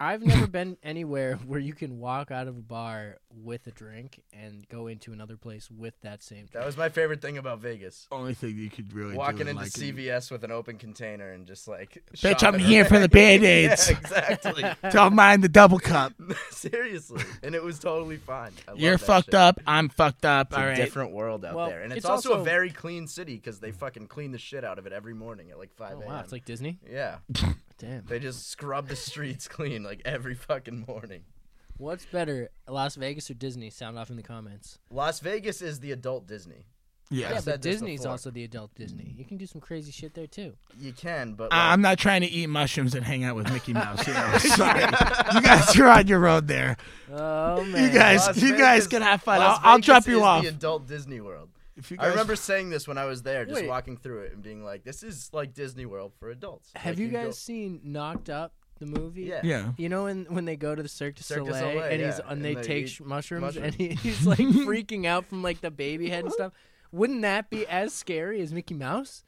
[0.00, 4.22] I've never been anywhere where you can walk out of a bar with a drink
[4.32, 8.08] and go into another place with that same That was my favorite thing about Vegas.
[8.10, 11.46] Only thing you could really Walking do into like CVS with an open container and
[11.46, 13.08] just like Bitch, I'm here for the.
[13.12, 13.90] Band-Aids.
[13.90, 14.64] yeah, exactly.
[14.90, 16.12] Don't mind the double cup.
[16.50, 18.52] Seriously, and it was totally fine.
[18.66, 19.34] I You're fucked shit.
[19.34, 19.60] up.
[19.66, 20.48] I'm fucked up.
[20.48, 20.76] It's All a right.
[20.76, 23.60] different world out Well, there, and it's, it's also, also- a very clean city because
[23.60, 26.08] they fucking clean the shit out of it every morning at like five Oh a.m.
[26.08, 26.78] wow, it's like Disney.
[26.90, 27.18] yeah,
[27.78, 28.04] Damn.
[28.06, 31.22] they just scrub the streets clean like every fucking morning.
[31.78, 33.70] What's better, Las Vegas or Disney?
[33.70, 34.78] Sound off in the comments.
[34.90, 36.66] Las Vegas is the adult Disney.
[37.10, 37.30] Yeah.
[37.30, 39.14] Yeah, said but Disney's also the adult Disney.
[39.18, 40.54] You can do some crazy shit there too.
[40.80, 43.74] You can, but Uh, I'm not trying to eat mushrooms and hang out with Mickey
[43.74, 44.06] Mouse.
[44.06, 44.80] You know, sorry.
[45.34, 46.76] you guys are on your road there.
[47.12, 47.82] Oh man.
[47.84, 49.40] You guys, Las you guys can have fun.
[49.40, 50.42] Las I'll, I'll drop you is off.
[50.42, 51.50] The adult Disney World.
[51.76, 53.68] If you I remember saying this when I was there, just Wait.
[53.68, 56.98] walking through it and being like, "This is like Disney World for adults." Have Like,
[56.98, 59.22] you go- guys seen Knocked Up, the movie?
[59.22, 59.40] Yeah.
[59.42, 59.72] Yeah.
[59.78, 62.02] You know when when they go to the Cirque du Cirque du Soleil, Soleil, and
[62.02, 63.56] he's yeah, and and they, they take mushrooms, mushrooms.
[63.56, 66.52] and he, he's like freaking out from like the baby head and stuff.
[66.92, 69.24] Wouldn't that be as scary as Mickey Mouse?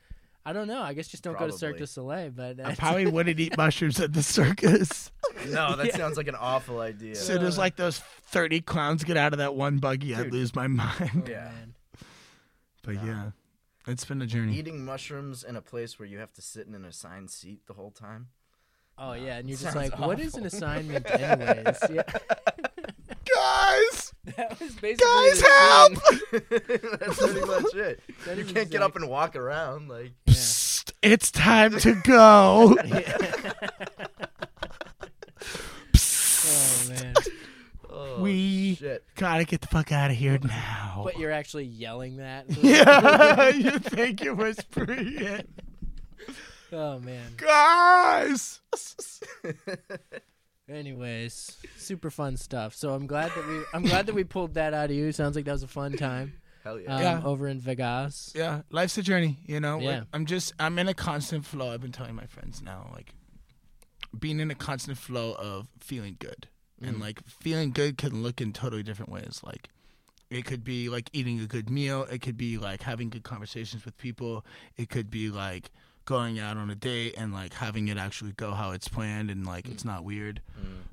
[0.46, 0.82] I don't know.
[0.82, 1.78] I guess just don't go to Cirque Probably.
[1.78, 2.30] du Soleil.
[2.30, 5.10] But I probably wouldn't eat mushrooms at the circus.
[5.48, 5.96] No, that Yeah.
[5.96, 7.14] sounds like an awful idea.
[7.14, 10.66] So there's like those 30 clowns get out of that one buggy, I'd lose my
[10.66, 11.22] mind.
[11.26, 11.44] Oh, Yeah.
[11.44, 11.73] man.
[12.84, 13.30] But yeah,
[13.86, 14.56] it's been a journey.
[14.58, 17.74] Eating mushrooms in a place where you have to sit in an assigned seat the
[17.74, 18.28] whole time.
[18.98, 20.56] Oh yeah, and you're just Sounds like, what is an awful.
[20.58, 21.78] assignment anyways?
[21.90, 22.02] Yeah.
[23.34, 25.92] Guys, That was basically Guys, help!
[27.00, 28.00] That's pretty much it.
[28.26, 30.12] That you can't get up and walk around like.
[30.26, 32.76] Psst, it's time to go.
[36.46, 37.14] Oh man!
[37.96, 39.04] Oh, we shit.
[39.14, 41.02] gotta get the fuck out of here now.
[41.04, 42.46] But you're actually yelling that.
[42.62, 45.48] yeah, you think you're whispering it,
[46.72, 47.32] Oh man.
[47.36, 48.60] guys?
[50.68, 52.74] Anyways, super fun stuff.
[52.74, 55.12] So I'm glad that we I'm glad that we pulled that out of you.
[55.12, 56.32] Sounds like that was a fun time
[56.64, 56.94] Hell yeah.
[56.96, 57.20] um, Yeah.
[57.22, 58.32] over in Vegas.
[58.34, 59.38] Yeah, life's a journey.
[59.44, 60.04] You know, Yeah.
[60.14, 61.70] I'm just I'm in a constant flow.
[61.72, 63.12] I've been telling my friends now, like
[64.18, 66.48] being in a constant flow of feeling good,
[66.84, 67.00] and Mm.
[67.00, 69.40] like feeling good can look in totally different ways.
[69.44, 69.68] Like
[70.30, 72.04] it could be like eating a good meal.
[72.10, 74.44] It could be like having good conversations with people.
[74.76, 75.70] It could be like
[76.06, 79.46] going out on a date and like having it actually go how it's planned and
[79.46, 80.40] like it's not weird.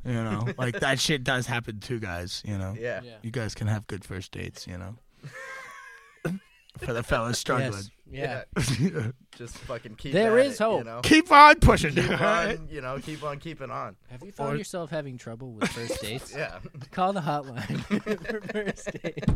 [0.05, 2.41] You know, like that shit does happen too, guys.
[2.45, 3.01] You know, Yeah.
[3.03, 3.15] Yeah.
[3.21, 4.67] you guys can have good first dates.
[4.67, 4.95] You know,
[6.77, 7.73] for the fellas struggling.
[7.73, 7.89] Yes.
[8.11, 8.43] Yeah.
[9.37, 10.11] Just fucking keep.
[10.13, 10.85] There at is it, You hope.
[10.85, 10.99] know?
[11.03, 11.95] Keep on pushing.
[11.95, 13.95] Keep on, you know, keep on keeping on.
[14.09, 16.33] Have you found Or- yourself having trouble with first dates?
[16.35, 16.59] Yeah,
[16.91, 17.79] Call the hotline
[18.25, 19.33] for first dates.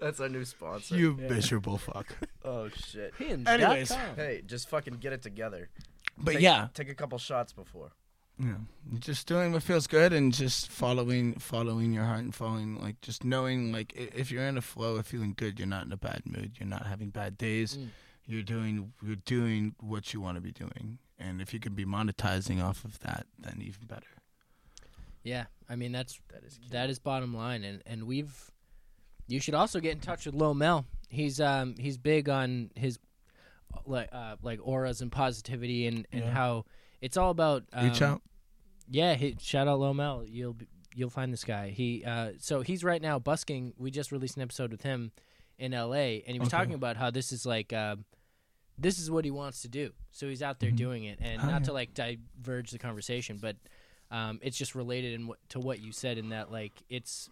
[0.00, 0.96] that's our new sponsor.
[0.96, 2.14] You miserable fuck.
[2.44, 3.12] oh shit.
[3.20, 3.90] Anyways.
[4.16, 5.68] Hey, just fucking get it together.
[6.16, 7.90] But Take- yeah, take a couple shots before.
[8.38, 8.56] Yeah,
[8.98, 13.24] just doing what feels good and just following, following your heart and following like just
[13.24, 16.22] knowing like if you're in a flow of feeling good, you're not in a bad
[16.26, 16.52] mood.
[16.58, 17.76] You're not having bad days.
[17.76, 17.88] Mm.
[18.26, 21.84] You're doing, you're doing what you want to be doing, and if you can be
[21.84, 24.06] monetizing off of that, then even better.
[25.22, 26.68] Yeah, I mean that's That is key.
[26.70, 28.50] that is bottom line, and and we've.
[29.26, 30.84] You should also get in touch with Lil Mel.
[31.08, 32.98] He's um he's big on his
[33.86, 36.30] like uh like auras and positivity and and Yeah.
[36.30, 36.64] how
[37.04, 38.22] it's all about um, Reach out.
[38.88, 40.24] Yeah, he, shout out Lil Mel.
[40.26, 41.70] You'll be, you'll find this guy.
[41.70, 43.72] He uh so he's right now busking.
[43.78, 45.12] We just released an episode with him
[45.58, 46.22] in L.A.
[46.26, 46.56] and he was Okay.
[46.58, 48.04] talking about how this is like um
[48.78, 49.92] this is what he wants to do.
[50.10, 50.76] So he's out there Mhm.
[50.76, 53.56] doing it, and Oh, not to like diverge the conversation, but
[54.10, 57.30] um, it's just related in what, to what you said in that like it's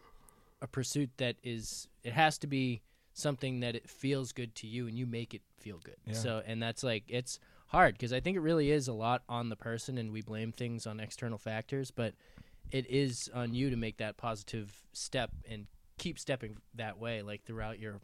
[0.61, 2.80] a pursuit that is it has to be
[3.12, 5.96] something that it feels good to you and you make it feel good.
[6.06, 6.14] Yeah.
[6.14, 7.38] So and that's like it's
[7.72, 10.52] hard because I think it really is a lot on the person and we blame
[10.52, 12.14] things on external factors, but
[12.70, 15.66] it is on you to make that positive step and
[15.98, 18.00] keep stepping that way like throughout your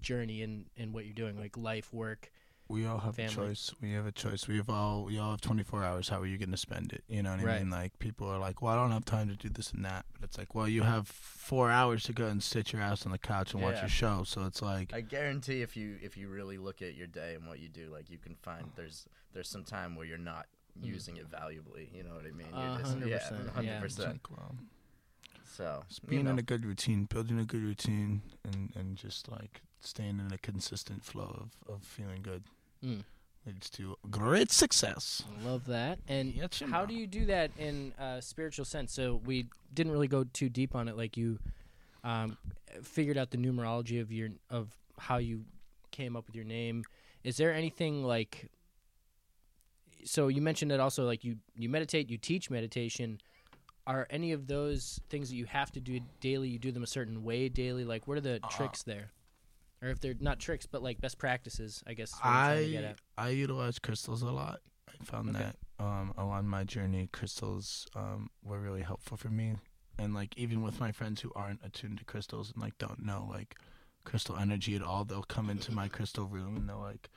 [0.00, 2.31] journey in in what you're doing like life work
[2.72, 3.32] We all have family.
[3.32, 3.74] a choice.
[3.82, 4.48] We have a choice.
[4.48, 6.08] We have all we all have 24 hours.
[6.08, 7.04] How are you going to spend it?
[7.06, 7.68] You know what I mean?
[7.68, 10.24] Like people are like, "Well, I don't have time to do this and that." But
[10.24, 13.18] it's like, "Well, you have 4 hours to go and sit your ass on the
[13.18, 13.82] couch and watch Yeah.
[13.82, 17.06] your show." So it's like, I guarantee if you if you really look at your
[17.06, 20.16] day and what you do, like you can find there's there's some time where you're
[20.16, 20.46] not
[20.80, 20.86] mm.
[20.86, 21.90] using it valuably.
[21.94, 22.48] You know what I mean?
[22.54, 23.84] A You're just, hundred yeah, percent, hundred yeah.
[23.84, 24.12] it's percent.
[24.12, 24.54] like, well,
[25.44, 29.30] So just you being in a good routine, building a good routine, and and just
[29.30, 31.36] like staying in a consistent flow
[31.68, 32.44] of of feeling good
[32.84, 33.04] Mm.
[33.46, 35.22] leads to great success.
[35.40, 35.98] I love that.
[36.08, 36.34] And
[36.70, 38.92] how do you do that in a spiritual sense?
[38.92, 41.38] So we didn't really go too deep on it like you
[42.04, 42.36] um,
[42.82, 45.44] figured out the numerology of your of how you
[45.90, 46.84] came up with your name.
[47.24, 48.50] Is there anything like
[50.04, 53.20] so you mentioned that also like you you meditate you teach meditation.
[53.86, 56.86] Are any of those things that you have to do daily you do them a
[56.86, 57.84] certain way daily?
[57.84, 59.10] Like what are the Uh, tricks there
[59.82, 62.86] or if they're not tricks but like best practices i guess I'm to get I
[62.88, 62.98] at.
[63.18, 64.60] I utilize crystals a lot.
[64.88, 65.38] I found Okay.
[65.40, 69.54] that um, along my journey, crystals um, were really helpful for me.
[69.98, 73.26] And like even with my friends who aren't attuned to crystals and like don't know
[73.30, 73.56] like
[74.04, 77.10] crystal energy at all, they'll come into my crystal room and they'll like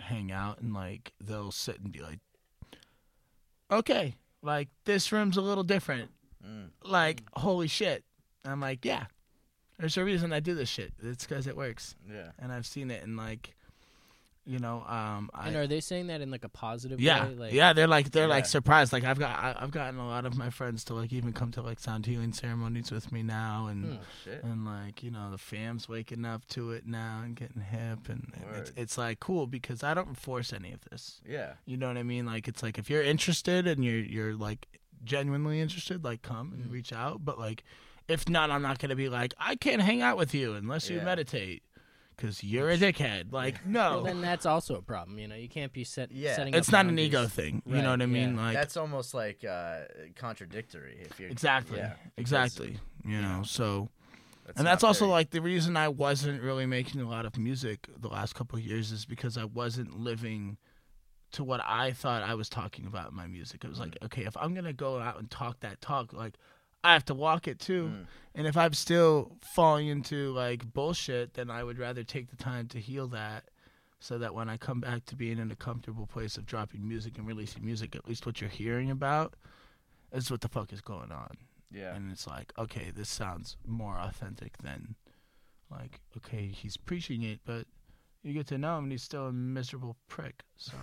[0.00, 2.20] hang out and like they'll sit and be like,
[3.70, 6.10] "Okay, like this room's a little different.
[6.44, 8.04] mm, Like holy shit."
[8.44, 9.06] I'm like, "Yeah,
[9.78, 10.92] there's a reason I do this shit.
[11.02, 12.30] It's because it works." yeah.
[12.38, 13.54] and I've seen it in like,
[14.44, 17.34] you know, um, I, and are they saying that in like a positive yeah, way
[17.34, 18.94] like yeah, they're like they're like surprised.
[18.94, 21.50] Like I've got I, I've gotten a lot of my friends to like even come
[21.52, 23.98] to like sound healing ceremonies with me now, and.
[24.00, 24.42] Oh shit.
[24.42, 28.32] and like you know the fam's waking up to it now and getting hip, and,
[28.34, 31.20] and it's it's like cool because I don't force any of this.
[31.28, 31.52] Yeah.
[31.66, 32.24] You know what I mean?
[32.24, 34.66] Like it's like if you're interested and you're you're like
[35.04, 36.72] genuinely interested, like come and Mm.
[36.72, 37.22] reach out.
[37.22, 37.64] But like
[38.08, 40.96] if not, I'm not gonna be like I can't hang out with you unless you
[40.96, 41.04] Yeah.
[41.04, 41.62] meditate
[42.16, 43.32] because you're a dickhead.
[43.32, 43.90] Like no.
[43.96, 46.34] well then that's also a problem you know you can't be set Yeah.
[46.36, 47.06] setting it's up not an boundaries.
[47.06, 47.62] ego thing.
[47.66, 48.34] You Right, know what I mean?
[48.36, 48.42] yeah.
[48.42, 49.82] Like That's almost like uh,
[50.16, 50.98] contradictory.
[51.00, 52.78] If you're exactly, yeah, because exactly.
[53.04, 53.88] You know, so
[54.46, 57.24] that's and that's not also very- like the reason I wasn't really making a lot
[57.26, 60.56] of music the last couple of years is because I wasn't living
[61.32, 63.62] to what I thought I was talking about in my music.
[63.62, 66.34] It was like, okay, if I'm gonna go out and talk that talk, like
[66.84, 67.90] I have to walk it too.
[67.92, 68.06] Mm.
[68.34, 72.68] And if I'm still falling into like bullshit, then I would rather take the time
[72.68, 73.44] to heal that
[74.00, 77.18] so that when I come back to being in a comfortable place of dropping music
[77.18, 79.34] and releasing music, at least what you're hearing about
[80.12, 81.36] is what the fuck is going on.
[81.72, 81.94] Yeah.
[81.94, 84.94] And it's like, okay, this sounds more authentic than
[85.70, 87.66] like, okay, he's preaching it, but
[88.22, 90.44] you get to know him and he's still a miserable prick.
[90.56, 90.76] So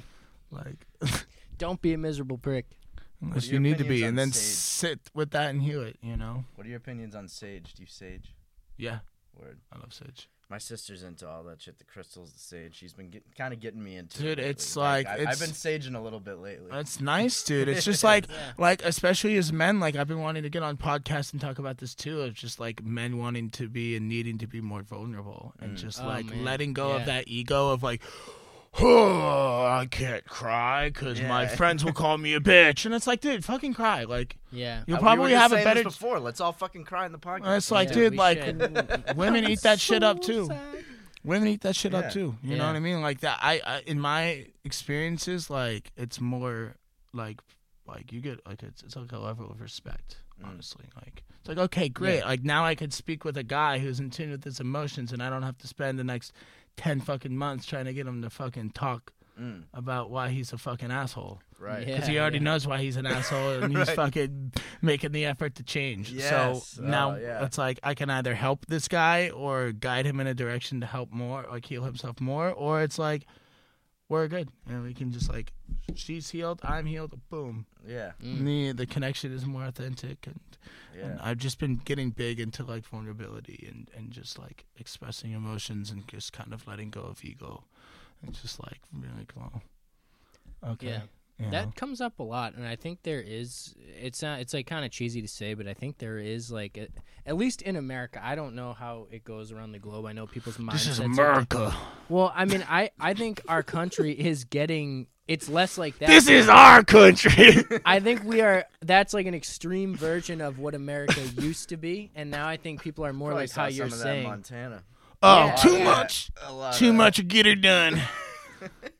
[0.50, 0.86] like
[1.58, 2.66] Don't be a miserable prick.
[3.22, 4.44] Unless you need to be and then Sage?
[4.56, 6.44] sit with that and heal it, you know?
[6.56, 7.72] What are your opinions on sage?
[7.74, 8.34] Do you sage?
[8.76, 8.98] Yeah,
[9.38, 9.60] Word.
[9.72, 10.28] I love Sage.
[10.50, 12.74] My sister's into all that shit, the crystals, the sage.
[12.76, 14.18] She's been get, kind of getting me into.
[14.20, 15.04] Dude, it it's lately.
[15.04, 16.68] like- I, I've been saging a little bit lately.
[16.70, 17.68] That's nice, dude.
[17.68, 18.52] It's just like Yeah.
[18.58, 21.78] like especially as men, like I've been wanting to get on podcasts and talk about
[21.78, 25.54] this too, of just like men wanting to be and needing to be more vulnerable
[25.58, 25.80] and Mm.
[25.80, 26.44] just Oh, like man.
[26.44, 26.96] letting go Yeah.
[27.00, 28.02] of that ego of like
[28.80, 33.20] oh, I can't cry because my friends will call me a bitch, and it's like,
[33.20, 34.04] dude, fucking cry.
[34.04, 34.82] Like Yeah.
[34.86, 35.82] you'll Uh, we probably were have a better.
[35.84, 36.20] this before.
[36.20, 37.56] Let's all fucking cry in the podcast.
[37.56, 39.04] It's like, Yeah, dude, like should.
[39.16, 40.50] women eat that shit up too.
[41.24, 42.00] Women eat that shit Yeah.
[42.00, 42.36] up too.
[42.42, 43.00] You know what I mean?
[43.00, 43.38] Like that.
[43.42, 46.74] I, I in my experiences, like it's more
[47.12, 47.40] like
[47.86, 50.16] like you get like it's it's like a level of respect.
[50.42, 50.48] Mm.
[50.48, 52.18] Honestly, like it's like okay, great.
[52.20, 52.24] Yeah.
[52.26, 55.22] Like now I could speak with a guy who's in tune with his emotions, and
[55.22, 56.32] I don't have to spend the next
[56.76, 60.58] ten fucking months trying to get him to fucking talk Mm, about why he's a
[60.58, 61.40] fucking asshole.
[61.58, 61.88] right.
[61.88, 61.94] Yeah.
[61.94, 63.96] Because he already knows why he's an asshole, and he's Right.
[63.96, 66.12] fucking making the effort to change.
[66.12, 66.68] Yes.
[66.68, 67.42] So now Oh, yeah.
[67.46, 70.86] it's like I can either help this guy or guide him in a direction to
[70.86, 73.24] help more, like heal himself more, or it's like
[74.12, 75.52] we're good, and we can just like
[75.94, 77.66] she's healed, I'm healed, boom.
[77.86, 78.12] Yeah.
[78.22, 78.44] Mm.
[78.44, 80.40] The the connection is more authentic, and,
[80.94, 85.90] and I've just been getting big into like vulnerability and and just like expressing emotions
[85.90, 87.64] and just kind of letting go of ego,
[88.22, 89.62] and just like really cool.
[90.62, 90.88] okay.
[90.88, 91.00] Yeah.
[91.44, 91.50] You know?
[91.52, 93.74] That comes up a lot, and I think there is.
[94.00, 94.40] It's not.
[94.40, 96.88] It's like kind of cheesy to say, but I think there is like, a,
[97.26, 98.20] at least in America.
[98.22, 100.06] I don't know how it goes around the globe.
[100.06, 100.84] I know people's minds.
[100.86, 101.74] This is are- America.
[102.08, 105.06] Well, I mean, I I think our country is getting.
[105.28, 106.08] It's less like that.
[106.08, 107.54] This is our country.
[107.86, 108.64] I think we are.
[108.80, 112.82] That's like an extreme version of what America used to be, and now I think
[112.82, 114.24] people are more Probably like how you're of that in saying.
[114.26, 114.82] Montana.
[115.22, 115.54] oh, Yeah.
[115.54, 115.84] too Yeah.
[115.84, 116.30] much.
[116.76, 118.00] Too of- much to get her done.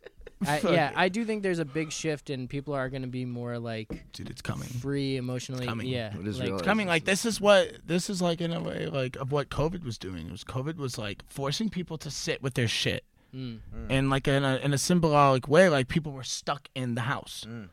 [0.49, 0.93] I, yeah.
[0.95, 4.05] I do think there's a big shift, and people are going to be more like
[4.13, 4.69] Dude, it's coming.
[4.69, 5.67] free emotionally.
[5.67, 5.87] coming.
[5.89, 6.57] Yeah, It is like, real.
[6.57, 6.87] It's coming.
[6.89, 9.99] Like this is what this is like in a way like of what COVID was
[9.99, 10.27] doing.
[10.27, 14.27] It was COVID was like forcing people to sit with their shit, mm, and like
[14.29, 17.69] in a in a symbolic way, like people were stuck in the house, Mm.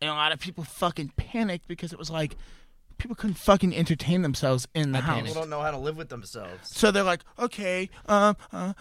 [0.00, 2.36] and a lot of people fucking panicked because it was like
[2.98, 5.14] people couldn't fucking entertain themselves in the I house.
[5.16, 5.28] panicked.
[5.28, 6.70] People don't know how to live with themselves.
[6.74, 8.72] So they're like, okay, um, uh,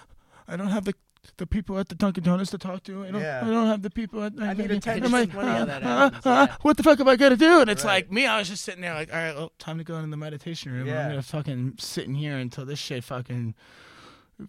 [0.47, 0.93] I don't have the
[1.37, 3.05] the people at the Dunkin' Donuts to talk to.
[3.05, 3.41] I don't, Yeah.
[3.43, 4.33] I don't have the people at.
[4.39, 5.11] I need I'm attention.
[5.11, 6.55] like, that uh, uh, uh, yeah.
[6.61, 7.61] What the fuck am I gonna do?
[7.61, 8.03] And it's Right.
[8.05, 8.25] like me.
[8.25, 10.71] I was just sitting there, like, all right, well, time to go into the meditation
[10.71, 10.87] room.
[10.87, 11.03] Yeah.
[11.03, 13.55] I'm gonna fucking sit in here until this shit fucking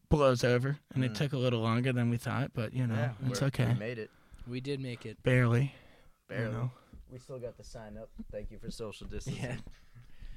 [0.08, 0.78] blows over.
[0.94, 1.16] And it Mm.
[1.16, 3.68] took a little longer than we thought, but you know, yeah, it's okay.
[3.68, 4.10] We made it.
[4.46, 5.22] we did make it.
[5.22, 5.74] Barely.
[6.28, 6.52] you Barely.
[6.54, 6.70] know.
[7.12, 8.08] We still got the sign up.
[8.32, 9.42] Thank you for social distancing.
[9.44, 9.56] Yeah.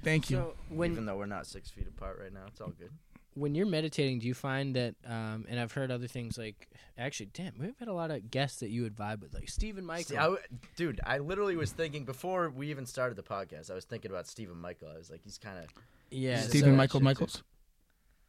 [0.03, 0.37] Thank you.
[0.37, 2.91] So when Even though we're not six feet apart right now, it's all good.
[3.35, 4.95] When you're meditating, do you find that?
[5.05, 8.59] Um, and I've heard other things like actually, damn, we've had a lot of guests
[8.59, 10.03] that you would vibe with, like Stephen Michael.
[10.09, 10.41] See, I w-
[10.75, 13.71] dude, I literally was thinking before we even started the podcast.
[13.71, 14.89] I was thinking about Stephen Michael.
[14.93, 15.65] I was like, he's kind of
[16.11, 17.05] yeah, He's Stephen Michael shit, too.
[17.05, 17.43] Michaels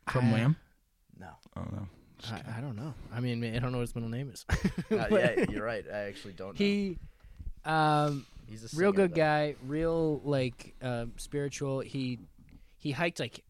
[0.08, 0.56] from I- Wham.
[1.18, 1.28] no.
[1.56, 1.86] Oh no.
[2.30, 2.58] I.
[2.58, 2.92] I don't know.
[3.14, 4.44] I mean, I don't know what his middle name is.
[4.90, 5.84] Uh, yeah, you're right.
[5.90, 6.48] I actually don't.
[6.48, 6.64] Know.
[6.64, 6.98] he,
[7.64, 9.16] um, he's a real good though.
[9.16, 11.80] guy, real like uh, spiritual.
[11.80, 12.18] He
[12.78, 13.42] he hiked like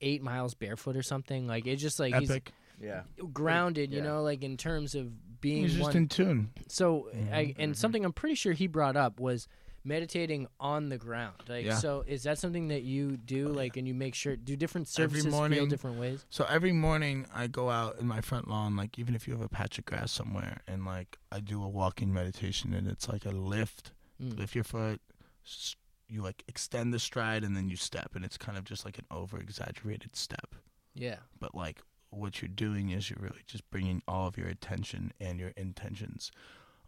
[0.00, 1.46] eight miles barefoot or something.
[1.46, 2.52] Like it's just like Epic.
[2.80, 5.96] Yeah, he's grounded, you know, like in terms of being He's just one.
[5.96, 6.50] in tune.
[6.68, 7.60] so I, Mm-hmm.
[7.60, 9.46] and something I'm pretty sure he brought up was
[9.84, 11.36] meditating on the ground.
[11.48, 11.76] Like Yeah.
[11.76, 13.48] so, is that something that you do?
[13.48, 16.24] Like, and you make sure do different Every surfaces feel different ways?
[16.30, 19.42] So every morning I go out in my front lawn, like even if you have
[19.42, 23.24] a patch of grass somewhere, and like I do a walking meditation, and it's like
[23.26, 24.38] a lift, Mm.
[24.38, 25.00] lift your foot,
[25.46, 25.76] s-
[26.14, 28.98] you like extend the stride, and then you step, and it's kind of just like
[28.98, 30.54] an over exaggerated step.
[30.94, 31.18] Yeah.
[31.38, 35.40] But like what you're doing is you're really just bringing all of your attention and
[35.40, 36.30] your intentions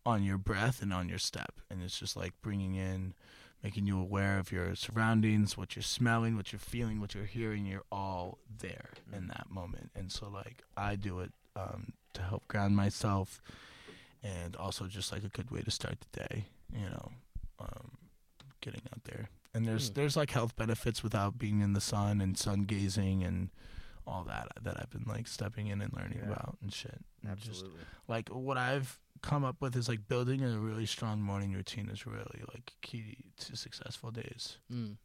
[0.05, 3.15] on your breath and on your step, and it's just like bringing in.
[3.65, 7.65] Making you aware of your surroundings, what you're smelling, what you're feeling, what you're hearing,
[7.67, 9.91] you're all there in that moment.
[9.97, 13.41] And so, like, I do it um, to help ground myself
[14.23, 17.13] and also just like a good way to start the day, you know,
[17.59, 17.99] um,
[18.67, 19.29] getting out there.
[19.55, 19.95] And there's Mm.
[19.95, 23.51] there's like health benefits without being in the sun and sun gazing and
[24.07, 26.33] all that that I've been like stepping in and learning Yeah.
[26.33, 27.01] about and shit.
[27.25, 27.81] And just absolutely.
[28.09, 32.07] like what I've come up with is like building a really strong morning routine is
[32.07, 34.59] really like key to successful days.
[34.71, 34.97] Mm.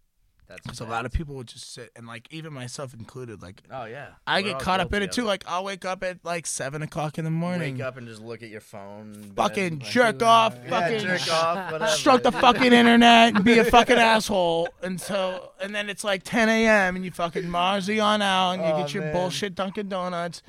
[0.51, 3.61] That's Because a lot of people would just sit and like even myself included, like
[3.71, 4.09] Oh yeah.
[4.27, 5.21] I We're get all caught up in guilty it too.
[5.21, 8.07] of Like I'll wake up at like seven o'clock in the morning, Wake up and
[8.07, 9.33] just look at your phone.
[9.35, 11.91] fucking like, jerk off, Yeah, fucking jerk off, whatever.
[11.91, 16.49] stroke the fucking internet and be a fucking asshole until and then it's like 10
[16.49, 16.95] a.m.
[16.95, 19.13] and you fucking Marzi on out and you Oh, get your man.
[19.13, 20.41] bullshit Dunkin' Donuts.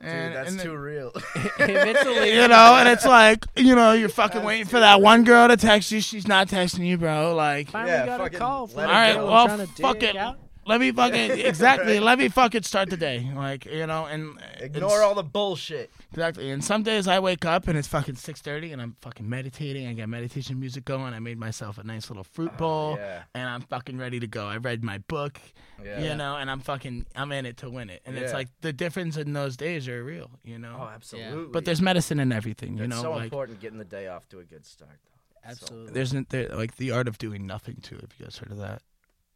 [0.00, 1.10] Dude, And, that's and then- too real.
[1.14, 4.78] if it's a you know, and it's like, you know, you're fucking That's waiting for
[4.80, 5.02] that real.
[5.02, 6.00] one girl to text you.
[6.02, 7.34] She's not texting you, bro.
[7.34, 9.32] Like, finally Yeah, got a call from let a it all right, girl go.
[9.32, 10.16] well, trying to fuck it.
[10.16, 10.38] out.
[10.66, 12.00] Let me fucking exactly.
[12.00, 15.90] let me fucking start the day, like you know, and Ignore all the bullshit.
[16.10, 16.50] Exactly.
[16.50, 19.86] And some days I wake up and it's fucking six thirty and I'm fucking meditating.
[19.86, 21.14] I got meditation music going.
[21.14, 23.22] I made myself a nice little fruit oh, bowl Oh, yeah.
[23.34, 24.46] and I'm fucking ready to go.
[24.46, 25.40] I read my book,
[25.82, 26.02] Yeah.
[26.02, 28.02] you know, and I'm fucking I'm in it to win it.
[28.04, 30.78] And it's like the difference in those days are real, you know.
[30.80, 31.52] Oh, absolutely.
[31.52, 32.96] but there's medicine in everything, you know.
[32.96, 33.02] it's know.
[33.02, 34.98] so like important getting the day off to a good start.
[35.04, 35.50] Though.
[35.50, 35.92] Absolutely.
[35.92, 37.98] there's there, like the art of doing nothing too.
[38.02, 38.82] If you guys heard of that,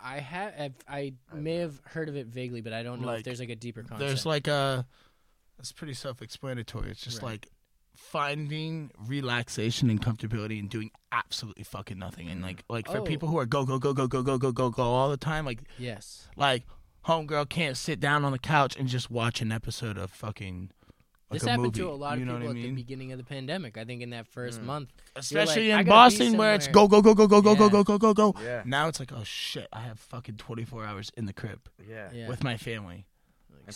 [0.02, 0.72] I have.
[0.88, 3.50] I may have heard of it vaguely, but I don't know Like, if there's like
[3.50, 4.00] a deeper concept.
[4.00, 4.86] there's like a
[5.58, 6.90] it's pretty self-explanatory.
[6.90, 7.32] It's just Right.
[7.32, 7.48] like
[7.94, 12.28] finding relaxation and comfortability and doing absolutely fucking nothing.
[12.28, 13.02] And like like for Oh.
[13.04, 15.44] people who are go go go go go go go go go all the time,
[15.44, 16.28] like yes.
[16.36, 16.64] like
[17.06, 20.70] homegirl can't sit down on the couch and just watch an episode of fucking
[21.30, 21.80] like this a happened movie.
[21.80, 23.78] to a lot of you know people what I at the beginning of the pandemic.
[23.78, 24.64] I think in that first Mm.
[24.64, 24.88] month.
[25.16, 26.88] Especially like, I in gotta be Boston where it's somewhere.
[26.88, 27.70] go go go go go go go Yeah.
[27.70, 28.34] go go go go.
[28.42, 28.62] Yeah.
[28.66, 32.10] Now it's like oh shit, I have fucking 24 hours in the crib Yeah.
[32.12, 32.28] Yeah.
[32.28, 33.06] with my family.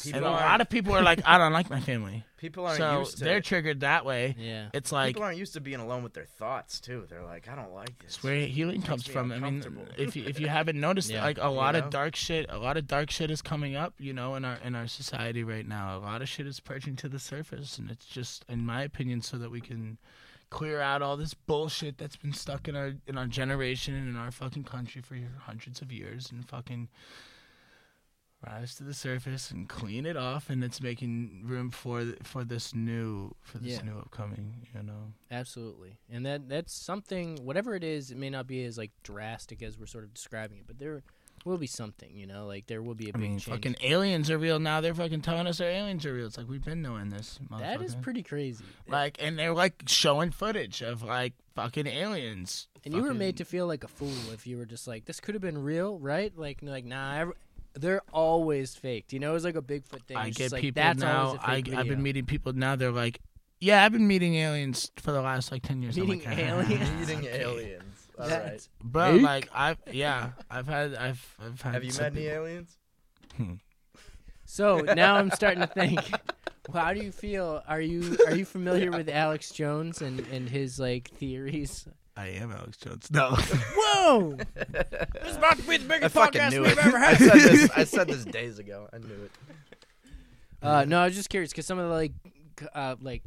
[0.07, 2.25] And And a lot of people are like I don't like my family.
[2.37, 3.25] people aren't So used to.
[3.25, 4.35] they're triggered that way.
[4.39, 4.69] yeah.
[4.73, 7.07] It's like people aren't used to being alone with their thoughts too.
[7.09, 8.15] They're like, I don't like this.
[8.17, 9.33] It's where healing comes from.
[9.33, 9.65] I mean,
[9.97, 11.25] if you, if you haven't noticed, Yeah.
[11.25, 11.81] like a lot know?
[11.81, 13.95] of dark shit, a lot of dark shit is coming up.
[13.99, 16.97] You know, in our in our society right now, a lot of shit is purging
[16.97, 19.99] to the surface, and it's just, in my opinion, so that we can
[20.51, 24.17] clear out all this bullshit that's been stuck in our in our generation and in
[24.17, 26.89] our fucking country for hundreds of years, and fucking
[28.47, 32.45] rise to the surface and clean it off, and it's making room for th- for
[32.45, 33.83] this new for this Yeah.
[33.83, 34.67] new upcoming.
[34.75, 35.13] You know.
[35.31, 35.97] Absolutely.
[36.11, 39.79] And that that's something whatever it is, it may not be as like drastic as
[39.79, 41.03] we're sort of describing it, but there
[41.45, 43.45] will be something, you know, like there will be a I big mean, change.
[43.45, 44.81] fucking aliens are real now.
[44.81, 46.27] They're fucking telling us our aliens are real.
[46.27, 47.39] It's like we've been knowing this.
[47.59, 48.65] that is pretty crazy.
[48.89, 52.69] like, and they're like showing footage of like fucking aliens.
[52.85, 55.21] and you were made to feel like a fool if you were just like this
[55.21, 56.33] could have been real, right?
[56.37, 57.27] Like like nah,
[57.75, 59.13] they're always faked.
[59.13, 60.17] You know, it was like a Bigfoot thing.
[60.17, 61.27] I It's get just like, people that's now.
[61.27, 62.77] always a I, fake I've been meeting people now.
[62.77, 63.21] They're like,
[63.61, 65.97] yeah, I've been meeting aliens for the last like ten years.
[65.97, 66.61] I'm Meeting like, ah.
[66.63, 67.03] aliens?
[67.11, 67.41] Eating okay.
[67.43, 67.83] aliens.
[68.19, 68.29] All right.
[68.31, 69.13] That's- bro.
[69.15, 69.23] Fake?
[69.23, 71.75] Like I've yeah, I've had I've I've had.
[71.75, 72.77] Have you some met any people- aliens?
[73.37, 73.53] Hmm.
[74.45, 76.01] So now I'm starting to think.
[76.73, 77.63] Well, how do you feel?
[77.69, 81.87] Are you are you familiar with Alex Jones and, and his like theories?
[82.17, 83.11] I am Alex Jones.
[83.11, 83.31] No.
[83.77, 84.37] Whoa!
[84.55, 86.87] this is about to be the I biggest fucking podcast knew we've it.
[86.87, 87.19] ever I had.
[87.19, 87.71] said this.
[87.77, 88.89] I said this days ago.
[88.93, 89.33] I knew it.
[90.63, 92.13] Uh, no, I was just curious because some of the like,
[92.59, 93.23] c- uh, like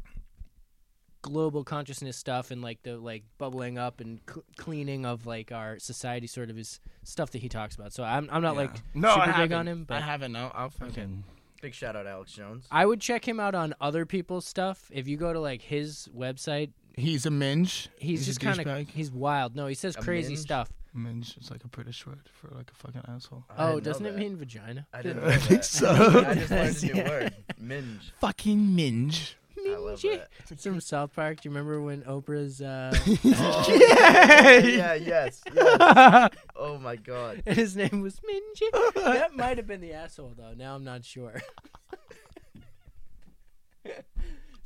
[1.22, 5.78] global consciousness stuff and like the like bubbling up and cl- cleaning of like our
[5.78, 7.92] society sort of is stuff that he talks about.
[7.92, 8.60] So I'm I'm not Yeah.
[8.62, 9.52] like no, super I big haven't.
[9.58, 10.34] on him, I but haven't.
[10.36, 11.24] I'll, I'll fucking.
[11.60, 12.66] Big shout out, Alex Jones.
[12.70, 14.88] I would check him out on other people's stuff.
[14.94, 17.88] If you go to like his website, He's a minge.
[17.98, 19.54] he's, a just kind of he's wild.
[19.56, 20.38] No, he says A cringy minge?
[20.38, 20.70] stuff.
[20.94, 23.44] Minge is like a British word for like a fucking asshole.
[23.50, 24.18] I Oh, didn't know doesn't it that.
[24.18, 24.86] mean vagina?
[24.92, 25.64] I didn't I think that.
[25.64, 25.90] so.
[26.26, 27.08] I just learned a new Yeah.
[27.08, 27.34] word.
[27.58, 28.12] Minge.
[28.20, 29.36] Fucking minge.
[29.58, 30.18] I love Mingy.
[30.18, 30.28] that.
[30.50, 31.40] It's from South Park.
[31.42, 32.90] Do you remember when Oprah's uh,
[33.24, 36.30] Oh, yeah, yeah, yes, yes.
[36.56, 37.42] Oh my god.
[37.44, 38.94] and his name was Minji?
[38.94, 40.54] that might have been the asshole though.
[40.56, 41.40] Now I'm not sure.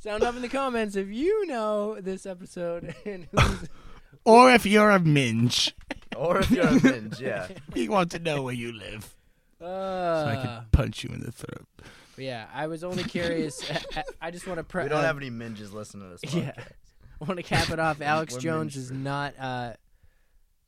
[0.03, 3.69] Sound off in the comments if you know this episode and who's
[4.25, 5.73] Or if you're a minge,
[6.15, 7.47] Or if you're a minge, yeah.
[7.73, 9.13] we want to know where you live.
[9.59, 11.65] So I uh, can punch you in the throat.
[12.17, 12.47] yeah.
[12.53, 13.69] I was only curious.
[13.69, 16.17] I, I- I just want to pre- We don't uh, have any minges listening to
[16.21, 16.51] this Yeah.
[16.51, 16.67] podcast.
[17.21, 18.01] I want to cap it off.
[18.01, 19.73] Alex We're Jones is not uh,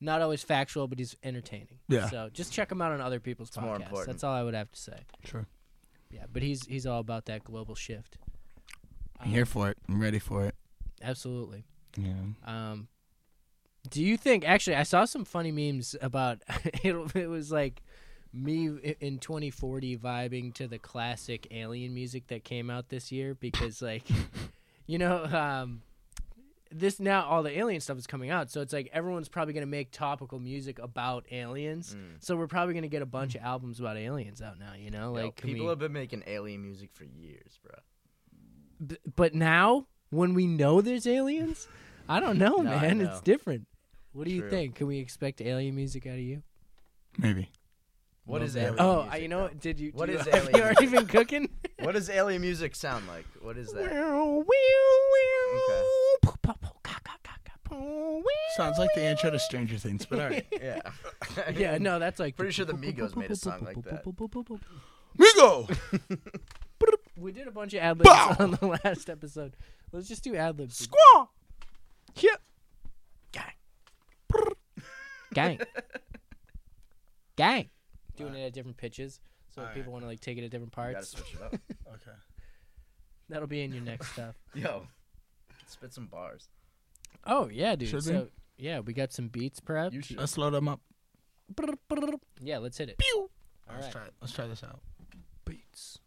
[0.01, 1.79] not always factual, but he's entertaining.
[1.89, 2.09] Yeah.
[2.09, 3.81] So just check him out on other people's It's more podcasts.
[3.83, 4.07] important.
[4.07, 4.99] That's all I would have to say.
[5.25, 5.45] Sure.
[6.11, 8.17] Yeah, but he's he's all about that global shift.
[9.19, 9.77] I'm here for it.
[9.87, 10.55] I'm ready for it.
[11.01, 11.65] Absolutely.
[11.97, 12.13] Yeah.
[12.45, 12.87] Um,
[13.89, 14.47] do you think?
[14.47, 16.41] Actually, I saw some funny memes about
[16.83, 16.95] it.
[17.15, 17.81] It was like
[18.33, 18.67] me
[18.99, 24.03] in 2040 vibing to the classic Alien music that came out this year because, like,
[24.87, 25.81] you know, um,
[26.71, 29.65] this now all the Alien stuff is coming out, so it's like everyone's probably gonna
[29.65, 31.95] make topical music about aliens.
[31.95, 32.23] Mm.
[32.23, 34.73] So we're probably gonna get a bunch of albums about aliens out now.
[34.77, 37.75] You know, like can people we- have been making alien music for years, bro.
[38.85, 41.67] B- but now when we know there's aliens?
[42.09, 42.97] I don't know, No, man.
[42.99, 43.05] know.
[43.11, 43.67] It's different.
[44.13, 44.75] What do you think?
[44.75, 46.41] Can we expect alien music out of you?
[47.17, 47.49] Maybe.
[48.25, 49.53] What Love is alien Oh, music, I- you know though?
[49.59, 49.91] Did you?
[49.93, 50.99] What do you, is have alien you already music?
[50.99, 51.49] been cooking?
[51.79, 53.25] What does alien music sound like?
[53.41, 53.91] What is that?
[58.57, 60.45] Sounds like the intro to Stranger Things, but alright.
[60.51, 60.79] Yeah.
[61.55, 64.05] yeah, no, that's like Pretty sure the Migos made a song like that.
[65.17, 65.77] Migo!
[67.17, 68.35] We did a bunch of ad libs Bow!
[68.39, 69.55] on the last episode.
[69.91, 70.87] Let's just do ad libs.
[70.87, 71.27] Squaw!
[72.17, 72.35] Yeah.
[73.31, 73.51] Gang.
[75.33, 75.59] Gang.
[77.35, 77.69] Gang.
[78.17, 79.19] Doing it at different pitches.
[79.53, 79.75] So if Alright.
[79.75, 81.09] people want to like take it at different You gotta parts.
[81.11, 81.53] switch it up.
[81.87, 82.17] Okay.
[83.29, 84.35] That'll be in your next stuff.
[84.53, 84.85] Yo,
[85.67, 86.47] spit some bars.
[87.25, 87.89] Oh yeah, dude.
[87.89, 88.13] Should so
[88.57, 88.65] we?
[88.65, 89.95] yeah, we got some beats perhaps.
[89.95, 90.17] You should.
[90.17, 90.81] Let's load them up.
[92.39, 92.97] Yeah, let's hit it.
[92.99, 93.29] Pew!
[93.67, 93.91] All let's right.
[93.93, 94.13] try it.
[94.21, 94.79] Let's try this out.
[95.45, 95.99] Beats.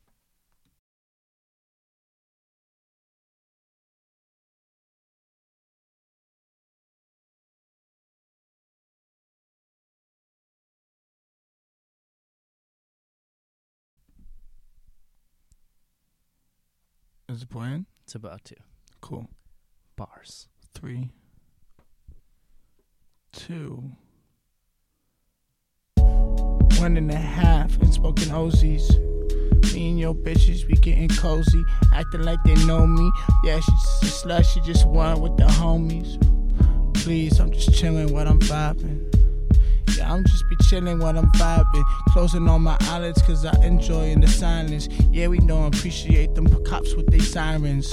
[17.31, 17.85] Is it playing?
[18.05, 18.57] It's about to.
[19.03, 19.29] Cool.
[19.97, 20.49] Bars.
[20.73, 21.11] Three,
[23.33, 23.93] two,
[25.97, 28.89] one and a half, and smoking Ozies.
[29.75, 31.63] Me and your bitches, we getting cozy,
[31.93, 33.11] acting like they know me.
[33.45, 36.17] Yeah, she's just a slut, she just won with the homies.
[36.95, 39.18] Please, I'm just chilling while I'm vibing.
[39.97, 41.85] Yeah, I'm just be chilling while I'm vibing.
[42.09, 44.89] Closing all my eyelids cause I enjoy in the silence.
[45.11, 47.93] Yeah, we don't appreciate them cops with their sirens.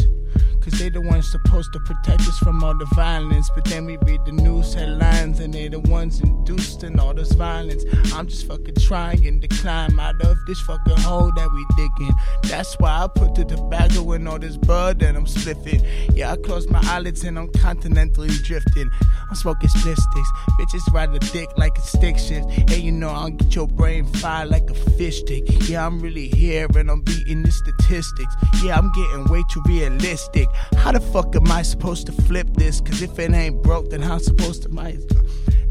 [0.65, 3.51] Cause they the ones supposed to protect us from all the violence.
[3.53, 7.33] But then we read the news headlines and they the ones induced in all this
[7.33, 7.85] violence.
[8.15, 12.15] I'm just fucking trying to climb out of this fucking hole that we digging.
[12.43, 15.85] That's why I put the tobacco in all this bud that I'm spliffing.
[16.15, 18.89] Yeah, I close my eyelids and I'm continentally drifting.
[19.29, 20.29] I'm smoking split sticks.
[20.59, 22.49] Bitches ride the dick like a stick shift.
[22.69, 25.43] Hey, you know I'll get your brain fried like a fish stick.
[25.69, 28.33] Yeah, I'm really here and I'm beating the statistics.
[28.63, 30.47] Yeah, I'm getting way too realistic.
[30.77, 32.81] How the fuck am I supposed to flip this?
[32.81, 34.97] Cause if it ain't broke, then how supposed to my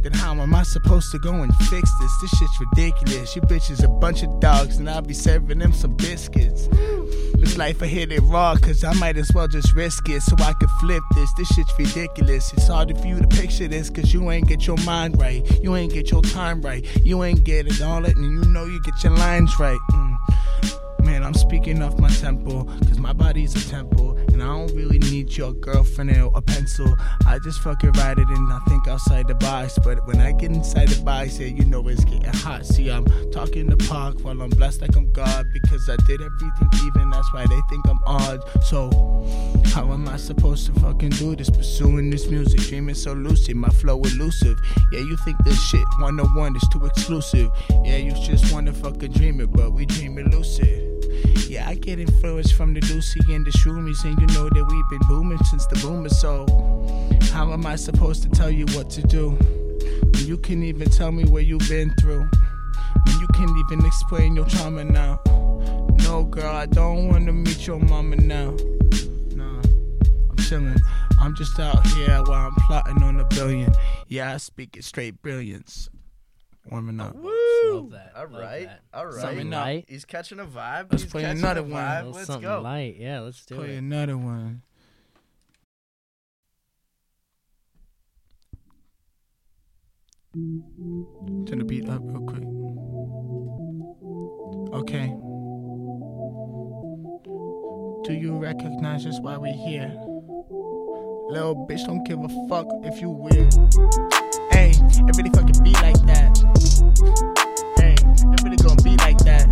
[0.05, 2.13] then how am I supposed to go and fix this?
[2.21, 3.35] This shit's ridiculous.
[3.35, 6.69] You bitches a bunch of dogs, and I'll be serving them some biscuits.
[7.37, 10.37] This life I hit it raw, cause I might as well just risk it so
[10.41, 11.33] I can flip this.
[11.39, 12.53] This shit's ridiculous.
[12.53, 15.43] It's hard for you to picture this, cause you ain't get your mind right.
[15.63, 16.85] You ain't get your time right.
[17.03, 19.81] You ain't get it all it, and you know you get your lines right.
[19.91, 21.05] Mm.
[21.05, 25.35] Man, I'm speaking off my tempo, cause my body's a temple, I don't really need
[25.39, 26.95] your girlfriend or a pencil.
[27.27, 30.51] I just fucking write it and I think outside the box, but when I get
[30.51, 32.67] inside the box, yeah, you know it's getting hot.
[32.67, 36.69] See, I'm talking to park while I'm blessed like I'm God, because I did everything
[36.85, 38.41] even, that's why they think I'm odd.
[38.65, 38.91] So,
[39.69, 41.49] how am I supposed to fucking do this?
[41.49, 44.59] Pursuing this music, dreaming so lucid, my flow elusive.
[44.93, 47.51] Yeah, you think this shit one on one is too exclusive.
[47.83, 50.91] Yeah, you just wanna fucking dream it, but we dream it lucid.
[51.49, 54.89] Yeah, I get influence from the Lucy and the Shroomies, and you know that we've
[54.89, 56.09] been booming since the boomer.
[56.09, 56.47] So,
[57.33, 61.13] how am I supposed to tell you what to do when you can't even tell
[61.13, 62.29] me what you've been through?
[63.07, 65.21] When you can't even explain your trauma now?
[66.03, 68.57] No, girl, I don't wanna meet your mama now.
[69.35, 69.63] Nah,
[70.31, 70.81] I'm chilling.
[71.19, 73.73] I'm just out here while I'm plotting on a billion.
[74.09, 75.89] Yeah, I speak it straight brilliance.
[76.71, 77.15] Warming up.
[77.15, 78.13] Love that.
[78.17, 78.81] All Love right, that.
[78.93, 79.15] all right.
[79.21, 79.85] Something light.
[79.89, 80.91] He's catching a vibe.
[80.91, 81.73] Let's He's play another one.
[81.73, 81.97] A vibe.
[81.99, 82.61] little Let's something go.
[82.63, 82.97] light.
[82.99, 83.69] Yeah, let's do Play it.
[83.69, 84.63] Play another one.
[90.35, 92.43] Turn the beat up real quick.
[94.75, 95.07] Okay.
[98.05, 99.93] Do you recognize us why we're here?
[101.31, 103.55] Little bitch, don't give a fuck if you weird.
[104.65, 106.33] Hey, it really fucking be like that.
[107.77, 109.45] Hey, it really gonna be like that.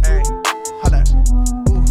[0.00, 0.24] Hey,
[0.80, 1.04] hold up.
[1.68, 1.84] Ooh.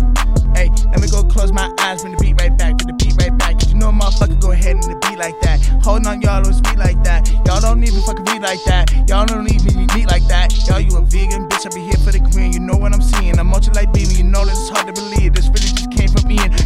[0.57, 3.13] Hey, let me go close my eyes when the beat right back, with the beat
[3.21, 3.61] right back.
[3.61, 5.61] Cause you know, motherfucker, go ahead and the beat like that.
[5.85, 7.29] Hold on, y'all, don't speak like that.
[7.45, 8.89] Y'all don't even fucking be like that.
[9.07, 10.49] Y'all don't even meet like that.
[10.65, 12.53] Y'all, you a vegan, bitch, I be here for the queen.
[12.53, 13.37] You know what I'm seeing.
[13.37, 14.17] I'm ultra like beaming.
[14.17, 15.37] You know this is hard to believe.
[15.37, 16.16] This really just came from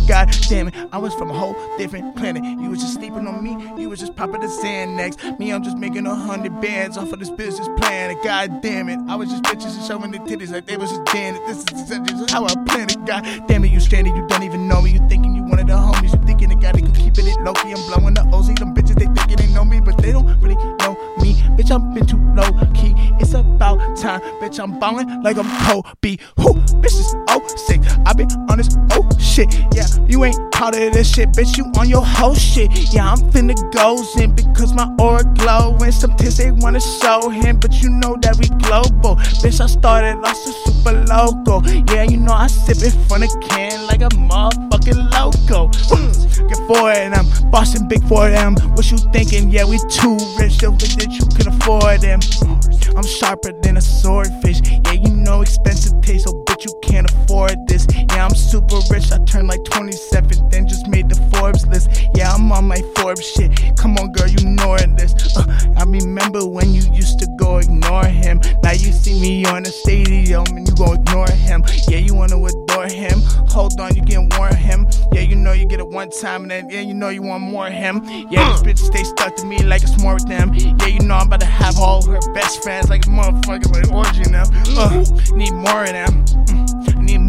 [0.08, 2.44] god damn it, I was from a whole different planet.
[2.44, 3.82] You was just sleeping on me.
[3.82, 5.24] You was just popping the sand next.
[5.40, 8.18] Me, I'm just making a hundred bands off of this business plan.
[8.24, 11.02] God damn it, I was just bitches and showing the titties like they was just
[11.16, 11.48] it.
[11.48, 13.06] This is, this is how I plan it.
[13.06, 14.16] God damn it, you stranded.
[14.16, 14.92] You don't even know me.
[14.92, 16.14] You thinking you one of the homies.
[16.14, 17.72] You thinking they gotta go keep it low key.
[17.72, 18.48] I'm blowing the OZ.
[18.56, 21.34] Them bitches, they thinking they know me, but they don't really know me.
[21.58, 22.94] Bitch, I'm been too low key.
[23.20, 24.22] It's about time.
[24.40, 26.18] Bitch, I'm ballin' like I'm Kobe.
[26.38, 27.82] Who, bitch is oh sick.
[28.06, 29.51] I been on this oh shit.
[29.74, 31.58] Yeah, you ain't part of this shit, bitch.
[31.58, 32.70] You on your whole shit.
[32.94, 35.92] Yeah, I'm finna go in because my aura glowing.
[35.92, 39.16] Some tits they wanna show him, but you know that we global.
[39.42, 41.66] Bitch, I started off so super local.
[41.94, 45.70] Yeah, you know I sip it from the can like a motherfucking loco.
[45.90, 46.50] Mm.
[46.50, 48.56] Get four of them, Boston big for them.
[48.76, 49.50] What you thinking?
[49.50, 52.20] Yeah, we too rich, so that you can afford them.
[52.20, 52.98] Mm.
[52.98, 54.62] I'm sharper than a swordfish.
[54.86, 57.88] Yeah, you know expensive taste, so bitch you can't afford this.
[58.10, 59.12] Yeah, I'm super rich.
[59.12, 59.18] I
[59.48, 61.90] like 27, then just made the Forbes list.
[62.16, 63.52] Yeah, I'm on my Forbes shit.
[63.78, 65.14] Come on, girl, you knowing this.
[65.38, 65.46] Uh,
[65.78, 68.42] I remember when you used to go ignore him.
[68.64, 71.64] Now you see me on the stadium and you go ignore him.
[71.88, 73.22] Yeah, you wanna adore him.
[73.50, 74.88] Hold on, you getting warn him.
[75.14, 77.44] Yeah, you know you get it one time and then yeah, you know you want
[77.44, 78.02] more of him.
[78.30, 80.54] Yeah, this bitch stay stuck to me like it's more with them.
[80.54, 83.92] Yeah, you know I'm about to have all her best friends like a motherfucker like
[83.92, 84.46] orgy now.
[84.78, 85.04] Uh,
[85.36, 86.26] need more of them.
[86.26, 86.71] Mm,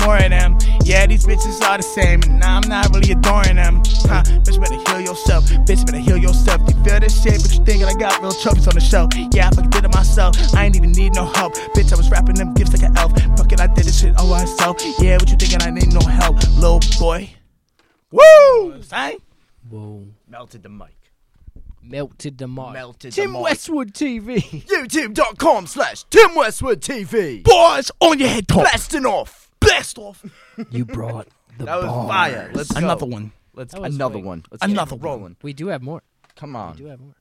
[0.05, 0.59] more of them.
[0.85, 3.83] Yeah, these bitches are the same, and nah, I'm not really adoring them.
[4.09, 5.45] Huh, bitch, better heal yourself.
[5.67, 6.61] Bitch, better heal yourself.
[6.69, 9.11] You feel this shit, but you thinking I got real trophies on the shelf.
[9.33, 10.37] Yeah, I fucking did it myself.
[10.55, 11.55] I ain't even need no help.
[11.75, 13.13] Bitch, I was rapping them gifts like an elf.
[13.37, 14.77] Fuck it, I did this shit all myself.
[14.99, 17.31] Yeah, what you thinking I need no help, little boy?
[18.11, 18.83] Woo!
[18.83, 19.19] Sang?
[19.71, 20.05] Whoa.
[20.29, 20.97] Melted the mic.
[21.83, 22.73] Melted the mic.
[22.73, 23.43] Melted Tim the mic.
[23.43, 24.65] Westwood TV.
[24.67, 27.43] YouTube.com slash Tim Westwood TV.
[27.43, 28.61] Boys on your head top.
[28.61, 29.42] Blasting off.
[29.63, 30.25] Blast off.
[30.71, 32.09] you brought the That was bars.
[32.09, 32.51] fire.
[32.55, 32.79] Let's go.
[32.79, 33.33] Another one.
[33.55, 34.25] Let's That was another swing.
[34.25, 34.45] one.
[34.51, 35.05] Let's Another one.
[35.05, 35.37] rolling.
[35.43, 36.03] We do have more.
[36.37, 36.77] Come We on.
[36.77, 37.15] do have more.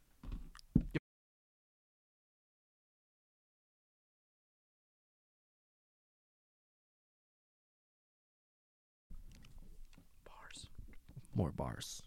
[10.25, 10.67] Bars.
[11.35, 12.01] More bars.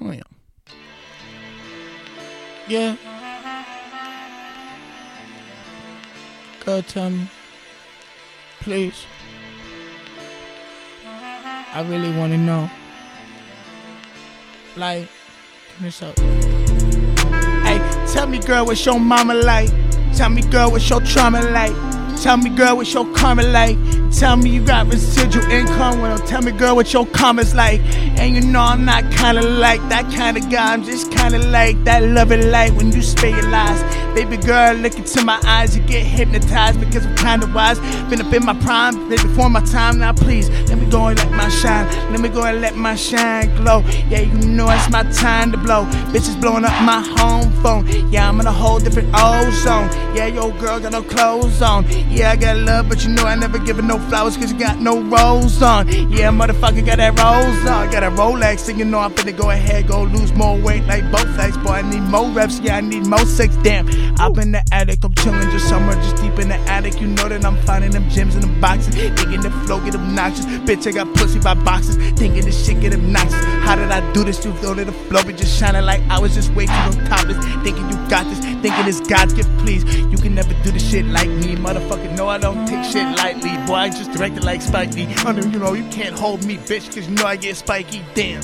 [0.00, 0.22] Oh, yeah.
[2.68, 2.96] Yeah.
[6.64, 7.28] Go tell um, me.
[8.68, 9.06] Please.
[11.06, 12.70] I really want to know.
[14.76, 15.08] Like,
[15.78, 16.18] turn this up.
[17.64, 17.78] Hey,
[18.12, 19.70] tell me, girl, what's your mama like?
[20.14, 21.72] Tell me, girl, what's your trauma like?
[22.22, 23.78] Tell me, girl, what's your karma like?
[24.10, 26.00] Tell me you got residual income.
[26.00, 27.80] Well, tell me, girl, what your karma's like.
[28.18, 30.72] And you know I'm not kinda like that kind of guy.
[30.72, 33.80] I'm just kinda like that loving light when you spay your lies.
[34.14, 37.78] Baby girl, look into my eyes, you get hypnotized because I'm kinda wise.
[38.10, 39.98] Been up in my prime, been before my time.
[39.98, 41.86] Now please, let me go and let my shine.
[42.10, 43.84] Let me go and let my shine glow.
[44.08, 45.84] Yeah, you know it's my time to blow.
[46.12, 47.86] Bitches blowing up my home phone.
[48.10, 49.88] Yeah, I'm in a whole different ozone.
[50.16, 51.86] Yeah, yo, girl got no clothes on.
[52.10, 54.58] Yeah, I got love, but you know I never give her no flowers cause you
[54.58, 55.88] got no rose on.
[56.10, 57.90] Yeah, motherfucker got that rose on.
[57.90, 61.04] Got a Rolex, and you know I'm finna go ahead, go lose more weight like
[61.04, 61.62] Bowflex.
[61.62, 63.56] Boy, I need more reps, yeah, I need more sex.
[63.62, 63.86] Damn,
[64.18, 67.00] I've been the attic, I'm chilling just somewhere just deep in the attic.
[67.00, 68.94] You know that I'm finding them gems in the boxes.
[68.94, 70.46] Thinking the flow get obnoxious.
[70.46, 71.96] Bitch, I got pussy by boxes.
[72.18, 73.44] Thinking this shit get obnoxious.
[73.64, 74.44] How did I do this?
[74.44, 77.38] You know that the flow be just shining like I was just too on topless.
[77.62, 79.84] Thinking you got this, thinking it's God's gift, please.
[80.10, 82.16] You can never do this shit like me, motherfucker.
[82.16, 83.56] No, I don't take shit lightly.
[83.66, 85.06] Boy, I just directed like Spike Lee.
[85.06, 88.02] Know, you know, you can't hold me, bitch, cause you know I get spiky.
[88.14, 88.42] Damn.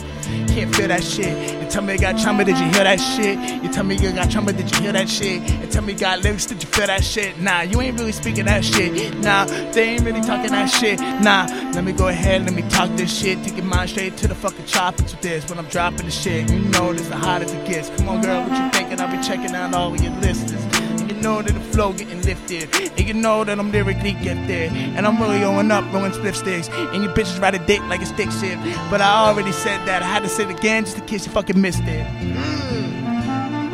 [0.48, 1.62] Can't feel that shit.
[1.62, 3.62] You tell me you got trauma, did you hear that shit?
[3.62, 5.42] You tell me you got trauma, did you hear that shit?
[5.60, 7.38] You tell me got lyrics, did you feel that shit?
[7.40, 9.14] Nah, you ain't really speaking that shit.
[9.18, 11.00] Nah, they ain't really talking that shit.
[11.00, 13.42] Nah, let me go ahead, let me talk this shit.
[13.42, 15.48] Take your mind straight to the fucking tropics with this.
[15.48, 17.90] When I'm dropping the shit, you know this the hottest it gets.
[17.90, 19.00] Come on, girl, what you thinking?
[19.00, 20.62] I'll be checking out all of your listeners.
[21.08, 22.74] You know that the flow getting lifted.
[22.98, 24.72] And you know that I'm lyrically gifted.
[24.72, 26.68] And I'm really going up, rolling split sticks.
[26.68, 28.62] And you bitches ride a dick like a stick shift.
[28.90, 30.02] But I already said that.
[30.02, 32.63] I had to say it again just in case you fucking missed it.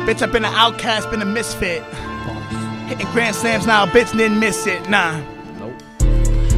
[0.05, 1.83] Bitch, I've been an outcast, been a misfit.
[2.87, 4.89] Hitting grand slams now, bitch didn't miss it.
[4.89, 5.21] Nah.
[5.59, 5.73] Nope.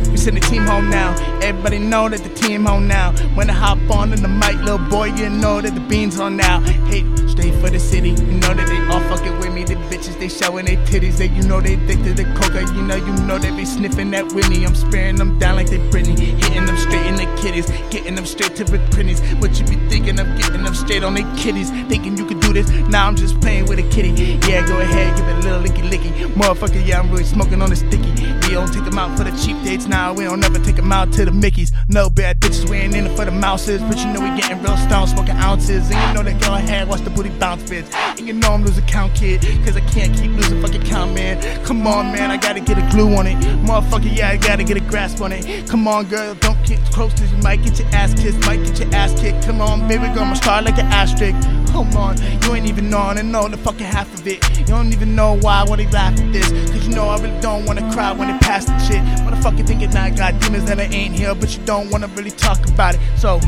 [0.10, 1.33] We send the team home now.
[1.44, 3.12] Everybody know that the team home now.
[3.36, 6.38] When I hop on in the mic, little boy, you know that the beans on
[6.38, 6.62] now.
[6.88, 8.12] Hey, straight for the city.
[8.12, 9.66] You know that they all fucking with me.
[9.66, 11.18] The bitches, they showing their titties.
[11.18, 12.62] They, you know they addicted to the coca.
[12.74, 14.66] You know, you know they be sniffing that Winnie.
[14.66, 16.18] I'm sparing them down like they Britney.
[16.18, 17.70] Hitting them straight in the kitties.
[17.90, 19.20] Getting them straight to the pennies.
[19.42, 21.70] What you be thinking of getting them straight on their kitties?
[21.92, 22.70] Thinking you could do this.
[22.88, 24.12] Now I'm just playing with a kitty.
[24.48, 26.12] Yeah, go ahead, give it a little licky licky.
[26.36, 28.12] Motherfucker, yeah, I'm really smoking on the sticky.
[28.48, 30.14] We don't take them out for the cheap dates now.
[30.14, 31.72] We don't never take them out to the Mickeys.
[31.90, 33.82] No bad bitches, we ain't in it for the mouses.
[33.82, 35.90] But you know we getting real stoned, smoking ounces.
[35.92, 37.92] And you know that go ahead, watch the booty bounce, bitch.
[38.18, 39.42] And you know I'm losing count, kid.
[39.66, 41.42] Cause I can't keep losing fucking count, man.
[41.66, 43.38] Come on, man, I gotta get a glue on it.
[43.66, 45.68] Motherfucker, yeah, I gotta get a grasp on it.
[45.68, 48.80] Come on, girl, don't get close to you might get your ass kissed, might get
[48.80, 49.46] your ass kicked.
[49.46, 51.36] Come on, baby girl, I'ma start like an asterisk.
[51.74, 54.60] Hold on, you ain't even on and know the fucking half of it.
[54.60, 56.48] You don't even know why I wanna laugh at this.
[56.70, 59.02] Cause you know I really don't wanna cry when it passed the shit.
[59.26, 62.64] Motherfucker thinking I got demons that I ain't here, but you don't wanna really talk
[62.70, 63.02] about it.
[63.18, 63.40] So,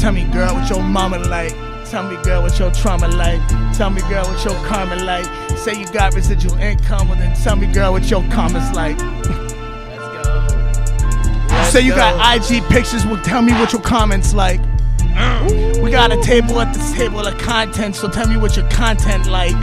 [0.00, 1.54] tell me, girl, what your mama like.
[1.88, 3.40] Tell me, girl, what your trauma like.
[3.76, 5.24] Tell me, girl, what your karma like.
[5.56, 8.98] Say you got residual income, well then tell me, girl, what your karma's like.
[8.98, 9.22] Let's
[10.24, 11.70] go.
[11.70, 11.96] Say you go.
[11.98, 14.60] got IG pictures, well tell me what your comments like.
[14.98, 15.69] Mm.
[15.90, 19.26] We got a table at this table of content, so tell me what your content
[19.26, 19.56] like.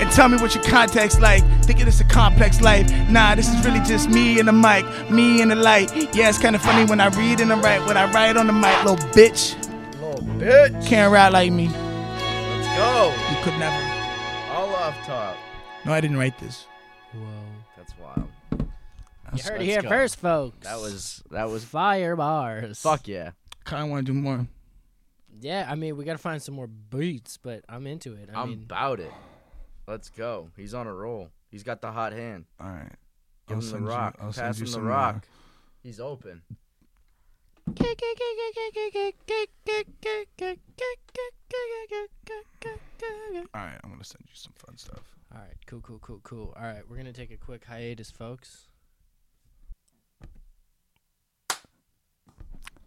[0.00, 1.44] And tell me what your context like.
[1.62, 2.90] Thinking it's a complex life.
[3.10, 5.94] Nah, this is really just me and the mic, me and the light.
[6.14, 7.86] Yeah, it's kinda funny when I read and I write.
[7.86, 9.54] When I write on the mic, little bitch.
[10.00, 10.86] Little bitch.
[10.86, 11.68] Can't rap like me.
[11.68, 13.14] Let's go.
[13.30, 13.76] You could never.
[14.54, 15.36] All off top.
[15.84, 16.66] No, I didn't write this.
[17.12, 17.26] Whoa.
[17.76, 18.30] That's wild.
[18.56, 19.88] You heard it Let's here go.
[19.90, 20.66] first, folks.
[20.66, 22.80] That was that was fire bars.
[22.80, 23.32] fuck yeah.
[23.66, 24.46] Kinda wanna do more.
[25.40, 28.30] Yeah, I mean, we gotta find some more beats, but I'm into it.
[28.32, 29.12] I I'm mean, about it.
[29.86, 30.50] Let's go.
[30.56, 31.30] He's on a roll.
[31.50, 32.44] He's got the hot hand.
[32.60, 32.92] Alright.
[33.48, 34.16] Give I'll him the send you- rock.
[34.20, 35.26] I'll send Pass you him the some, uh, rock.
[35.82, 36.42] He's open.
[43.54, 45.16] Alright, I'm gonna send you some fun stuff.
[45.32, 46.52] all right, cool, cool, cool, cool.
[46.56, 48.68] All right, we're gonna take a quick hiatus, folks.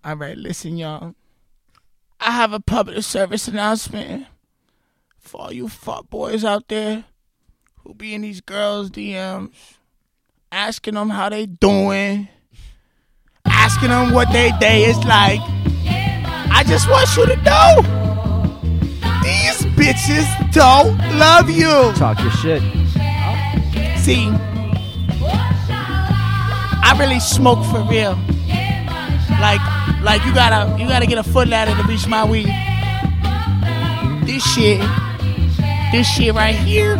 [0.04, 1.16] All right, listen, y'all.
[2.28, 4.28] I have a public service announcement
[5.18, 7.06] for all you fuck boys out there
[7.78, 9.54] who be in these girls' DMs,
[10.52, 12.28] asking them how they doing,
[13.46, 15.40] asking them what their day is like.
[16.52, 17.82] I just want you to know
[19.24, 21.94] these bitches don't love you.
[21.96, 22.62] Talk your shit.
[24.00, 24.28] See,
[26.84, 28.20] I really smoke for real.
[29.30, 29.62] Like,
[30.02, 32.48] like you gotta, you gotta get a foot ladder to reach my weed.
[34.26, 34.80] This shit,
[35.92, 36.96] this shit right here,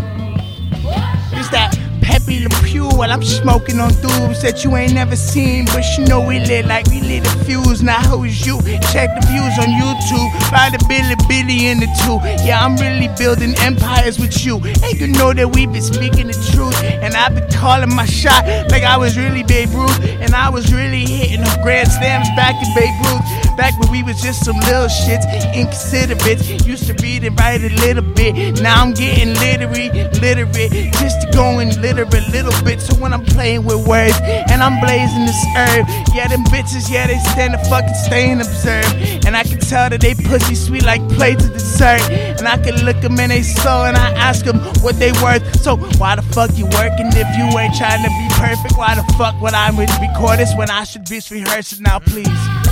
[1.34, 1.78] is that
[2.08, 6.06] Pepe Le Pew while I'm smoking on dubs that you ain't never seen, but you
[6.06, 7.84] know we lit like we lit a fuse.
[7.84, 8.62] Now who's you?
[8.96, 10.32] Check the views on YouTube.
[10.50, 12.18] Find a Billy Billy in the two.
[12.48, 14.56] Yeah, I'm really building empires with you.
[14.84, 16.82] And you know that we been speaking the truth.
[17.04, 20.00] And I've been calling my shot like I was really Babe Ruth.
[20.22, 23.47] And I was really hitting the grand slams back in Babe Ruth.
[23.58, 26.66] Back when we was just some little shits, inconsiderate.
[26.66, 28.62] Used to read and write a little bit.
[28.62, 29.90] Now I'm getting literary,
[30.22, 32.80] literate, just to go and literate a little bit.
[32.82, 37.08] So when I'm playing with words and I'm blazing this herb, yeah, them bitches, yeah,
[37.08, 38.86] they stand to fucking stay and observe.
[39.26, 42.02] And I can tell that they pussy sweet like plates of dessert.
[42.38, 45.42] And I can look them in they soul and I ask them what they worth.
[45.62, 48.78] So why the fuck you working if you ain't trying to be perfect?
[48.78, 52.67] Why the fuck would I record this when I should be rehearsing now, please?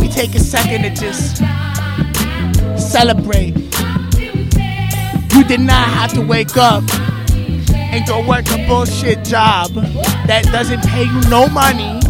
[0.00, 1.38] We take a second to just
[2.76, 3.54] celebrate.
[5.34, 6.84] You did not have to wake up
[7.92, 9.72] and go work a bullshit job
[10.26, 12.00] that doesn't pay you no money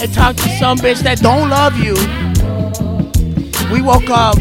[0.00, 1.94] and talk to some bitch that don't love you.
[3.72, 4.38] We woke up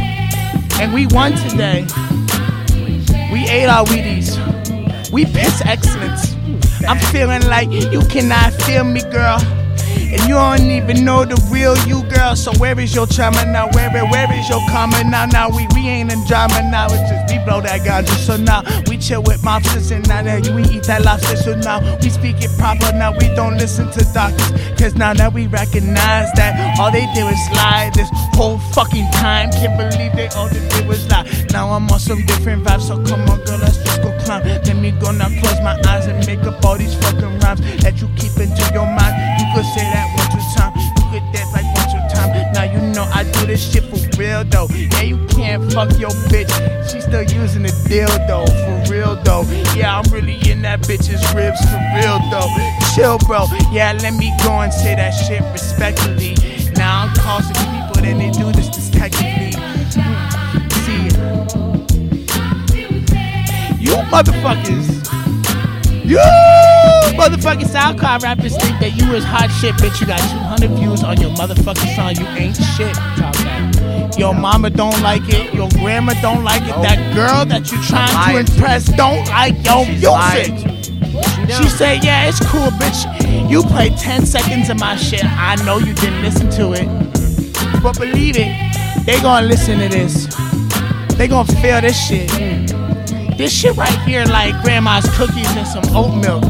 [0.79, 1.85] and we won today.
[3.31, 4.37] We ate our Wheaties.
[5.11, 6.35] We piss excellence.
[6.87, 9.39] I'm feeling like you cannot feel me, girl.
[10.11, 12.35] And you don't even know the real you, girl.
[12.35, 13.69] So where is your trauma now?
[13.73, 15.25] Where where is your karma now?
[15.25, 16.87] Now we we ain't in drama now.
[16.89, 18.15] It's just we blow that ganja.
[18.17, 21.35] So now we chill with mobsters and now that we eat that lobster.
[21.35, 22.91] So now we speak it proper.
[22.97, 24.49] Now we don't listen to doctors.
[24.81, 29.51] Cause now that we recognize that all they did was lie this whole fucking time.
[29.51, 31.29] Can't believe they all they did was lie.
[31.51, 32.87] Now I'm on some different vibes.
[32.87, 34.41] So come on, girl, let's just go climb.
[34.41, 38.01] Let me go now, close my eyes and make up all these fucking rhymes that
[38.01, 39.38] you keep into your mind.
[39.59, 40.71] Could say that one two time.
[40.79, 42.31] You could dance like one two time.
[42.53, 44.69] Now you know I do this shit for real though.
[44.71, 46.47] Yeah, you can't fuck your bitch.
[46.89, 49.43] She still using the dildo for real though.
[49.75, 52.47] Yeah, I'm really in that bitch's ribs for real though.
[52.95, 53.47] Chill, bro.
[53.69, 56.37] Yeah, let me go and say that shit respectfully.
[56.75, 59.59] Now I'm causing people, then they do this this technically.
[59.59, 60.69] Hmm.
[60.87, 61.03] See,
[63.83, 65.18] you motherfuckers.
[66.09, 70.01] You motherfucking SoundCloud rappers think that you is hot shit, bitch.
[70.01, 72.15] You got 200 views on your motherfucking song.
[72.17, 72.97] You ain't shit.
[74.17, 75.53] Your mama don't like it.
[75.53, 76.73] Your grandma don't like it.
[76.81, 80.57] That girl that you trying to impress don't like your music.
[81.53, 83.05] She said, yeah, it's cool, bitch.
[83.47, 85.23] You played 10 seconds of my shit.
[85.23, 86.87] I know you didn't listen to it.
[87.83, 88.49] But believe it,
[89.05, 90.25] they gonna listen to this.
[91.17, 92.78] They gonna feel this shit.
[93.39, 96.43] This shit right here, like grandma's cookies and some oat milk.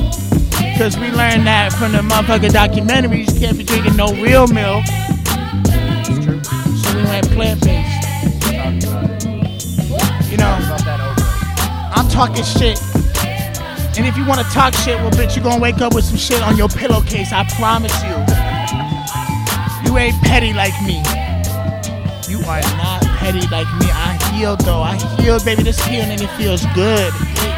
[0.76, 4.84] Cause we learned that from the motherfucking documentary, you can't be drinking no real milk.
[6.82, 7.94] So we went plant based.
[10.32, 10.50] You know,
[11.94, 12.82] I'm talking shit.
[13.94, 16.42] And if you wanna talk shit, well, bitch, you gonna wake up with some shit
[16.42, 18.18] on your pillowcase, I promise you.
[19.86, 21.06] You ain't petty like me.
[22.26, 23.86] You are not petty like me.
[23.94, 24.09] I
[24.40, 24.82] healed though.
[24.82, 25.64] I healed, baby.
[25.64, 27.12] This healing and it feels good.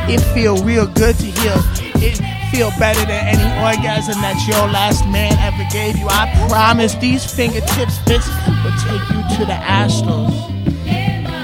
[0.10, 1.62] It feel real good to heal.
[2.02, 2.18] It
[2.50, 6.08] feel better than any orgasm that your last man ever gave you.
[6.10, 8.26] I promise these fingertips, bitch,
[8.64, 10.34] will take you to the Astros.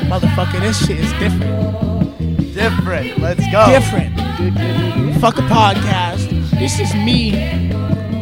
[0.09, 2.53] Motherfucker, this shit is different.
[2.55, 3.19] Different.
[3.19, 3.67] Let's go.
[3.69, 4.15] Different.
[5.21, 6.29] Fuck a podcast.
[6.57, 7.71] This is me,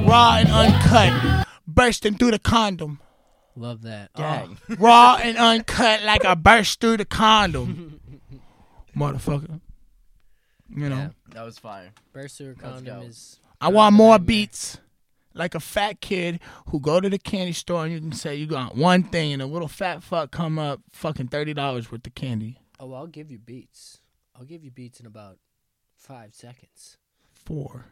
[0.05, 2.99] raw and uncut, bursting through the condom.
[3.55, 4.13] Love that.
[4.13, 4.57] Gang.
[4.69, 4.75] Oh.
[4.79, 7.99] Raw and uncut like I burst through the condom.
[8.95, 9.59] Motherfucker.
[10.75, 11.09] You know, Yeah.
[11.29, 11.91] That was fire.
[12.13, 13.39] Burster Let's condom is.
[13.61, 14.77] I want more beats.
[15.33, 16.39] Like a fat kid
[16.69, 19.41] who go to the candy store and you can say you got one thing and
[19.41, 22.57] a little fat fuck come up fucking thirty dollars worth of candy.
[22.79, 23.99] Oh, I'll give you beats.
[24.33, 25.37] I'll give you beats in about
[25.97, 26.97] five seconds.
[27.33, 27.87] Four,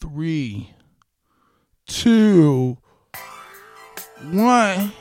[0.00, 0.70] three,
[1.86, 2.78] two,
[4.24, 4.92] one.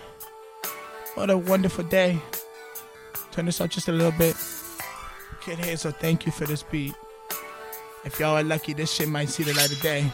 [1.15, 2.19] What a wonderful day.
[3.31, 4.35] Turn this up just a little bit.
[5.41, 6.93] Kid Hazel, thank you for this beat.
[8.03, 10.11] If y'all are lucky, this shit might see the light of day.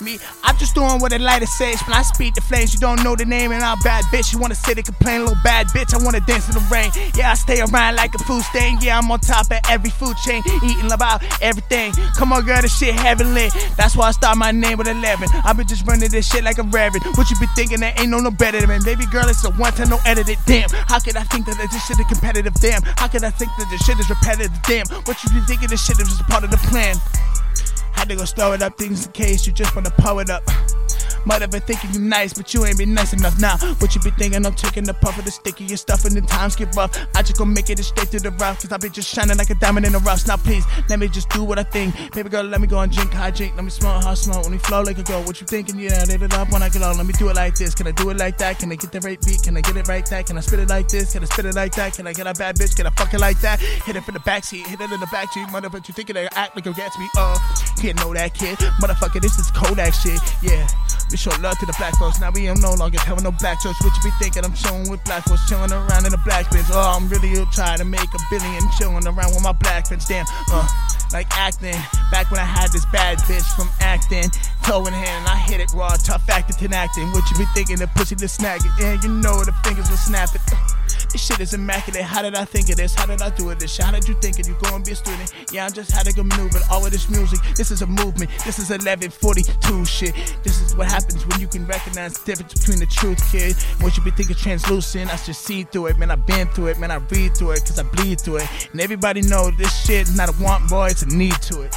[0.00, 1.80] Me, I'm just doing what the lighter says.
[1.82, 4.32] When I speak the flames, you don't know the name, and I'm bad bitch.
[4.32, 5.94] You wanna sit and complain, little bad bitch.
[5.94, 6.90] I wanna dance in the rain.
[7.14, 8.78] Yeah, I stay around like a food stain.
[8.82, 11.92] Yeah, I'm on top of every food chain, eating about everything.
[12.16, 13.48] Come on, girl, this shit heavenly.
[13.76, 15.28] That's why I start my name with 11.
[15.44, 17.04] I've been just running this shit like a reverend.
[17.16, 18.82] What you be thinking that ain't no no better than?
[18.84, 20.36] Baby girl, it's a one time no edited.
[20.44, 22.52] Damn, how could I think that this shit is competitive?
[22.60, 24.52] Damn, how could I think that this shit is repetitive?
[24.62, 26.96] Damn, what you be thinking this shit is just part of the plan?
[27.96, 30.44] Had to go store it up, things in case you just wanna pour it up.
[31.26, 33.56] Might have been thinking you nice, but you ain't been nice enough now.
[33.78, 34.46] What you be thinking?
[34.46, 36.96] I'm taking the puff of the sticky and stuff, and the times get rough.
[37.14, 39.50] I just gon' make it straight to the rough, cause I be just shining like
[39.50, 40.26] a diamond in the rough.
[40.26, 41.94] Now please, let me just do what I think.
[42.14, 43.54] Baby girl, let me go and drink drink.
[43.56, 44.44] Let me smoke how smoke.
[44.44, 45.78] When we flow like a girl, what you thinking?
[45.78, 46.96] Yeah, lit it up when I get on.
[46.96, 47.74] Let me do it like this.
[47.74, 48.58] Can I do it like that?
[48.58, 49.42] Can I get the right beat?
[49.42, 50.26] Can I get it right that?
[50.26, 51.12] Can I spit it like this?
[51.12, 51.94] Can I spit it like that?
[51.94, 52.76] Can I get a bad bitch?
[52.76, 53.60] Can I fuck it like that?
[53.60, 55.46] Hit it from the backseat, hit it in the back backseat.
[55.48, 57.08] Motherfucker, you thinking I act like a Gatsby?
[57.16, 57.38] Uh,
[57.80, 58.58] can't know that kid.
[58.80, 60.20] Motherfucker, this is Kodak shit.
[60.42, 60.66] Yeah.
[61.16, 62.20] Show love to the black folks.
[62.20, 63.82] Now we am no longer telling no black jokes.
[63.82, 64.44] What you be thinking?
[64.44, 66.68] I'm chilling with black folks, chilling around in the black bins.
[66.70, 70.04] Oh, I'm really trying to make a billion, chilling around with my black friends.
[70.06, 70.68] Damn, uh,
[71.12, 71.74] like acting.
[72.12, 74.30] Back when I had this bad bitch from acting,
[74.62, 77.10] toe in hand, and I hit it raw, tough acting, ten acting.
[77.12, 77.76] What you be thinking?
[77.76, 80.42] The pussy to snag it, and you know the fingers will snap it.
[81.16, 82.02] This shit is immaculate.
[82.02, 82.94] How did I think of this?
[82.94, 83.58] How did I do it?
[83.58, 83.78] This?
[83.78, 84.46] How did you think it?
[84.46, 85.32] You go and be a student?
[85.50, 86.58] Yeah, I'm just how to go maneuver.
[86.70, 88.30] All of this music, this is a movement.
[88.44, 90.14] This is 1142 shit.
[90.44, 93.56] This is what happens when you can recognize the difference between the truth, kid.
[93.80, 95.10] What you be thinking translucent?
[95.10, 96.10] I just see through it, man.
[96.10, 96.90] I've been through it, man.
[96.90, 98.68] I read through it, cause I bleed through it.
[98.72, 100.88] And everybody know this shit is not a want, boy.
[100.88, 101.74] It's a need to it.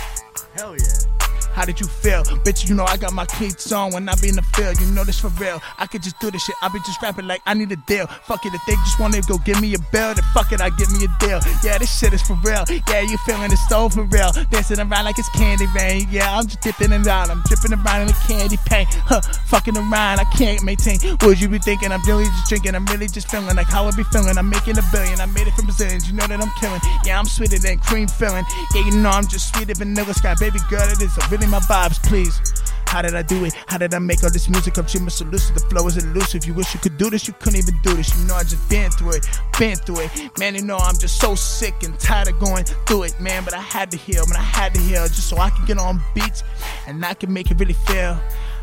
[0.58, 1.29] Hell yeah.
[1.60, 2.24] How did you feel?
[2.48, 4.80] Bitch, you know I got my cleats on when I be in the field.
[4.80, 5.62] You know this for real.
[5.78, 6.56] I could just do this shit.
[6.62, 8.08] I be just rapping like I need a deal.
[8.08, 10.70] Fuck it, if they just wanna go give me a bill, then fuck it, I
[10.70, 11.42] give me a deal.
[11.62, 12.64] Yeah, this shit is for real.
[12.88, 14.32] Yeah, you feeling it so for real.
[14.52, 16.08] Dancing around like it's candy rain.
[16.10, 17.30] Yeah, I'm just dipping around.
[17.30, 18.88] I'm dripping around in the candy paint.
[19.04, 19.20] Huh,
[19.52, 20.24] fucking around.
[20.24, 20.98] I can't maintain.
[21.20, 21.92] What you be thinking?
[21.92, 22.74] I'm really just drinking.
[22.74, 24.38] I'm really just feeling like how I be feeling.
[24.38, 25.20] I'm making a billion.
[25.20, 26.08] I made it from Brazilians.
[26.08, 26.80] You know that I'm killing.
[27.04, 28.46] Yeah, I'm sweeter than cream filling.
[28.74, 30.36] Yeah, you know I'm just sweeter than vanilla sky.
[30.40, 32.40] Baby girl, it is a really my vibes, please.
[32.86, 33.54] How did I do it?
[33.68, 34.78] How did I make all this music?
[34.78, 35.56] I'm Jimmy so lucid.
[35.56, 36.46] The flow is elusive.
[36.46, 38.18] You wish you could do this, you couldn't even do this.
[38.18, 39.28] You know I just been through it,
[39.60, 40.40] been through it.
[40.40, 43.44] Man, you know I'm just so sick and tired of going through it, man.
[43.44, 44.38] But I had to heal, man.
[44.38, 46.44] I had to heal just so I can get on beats
[46.88, 48.20] and I can make it really feel.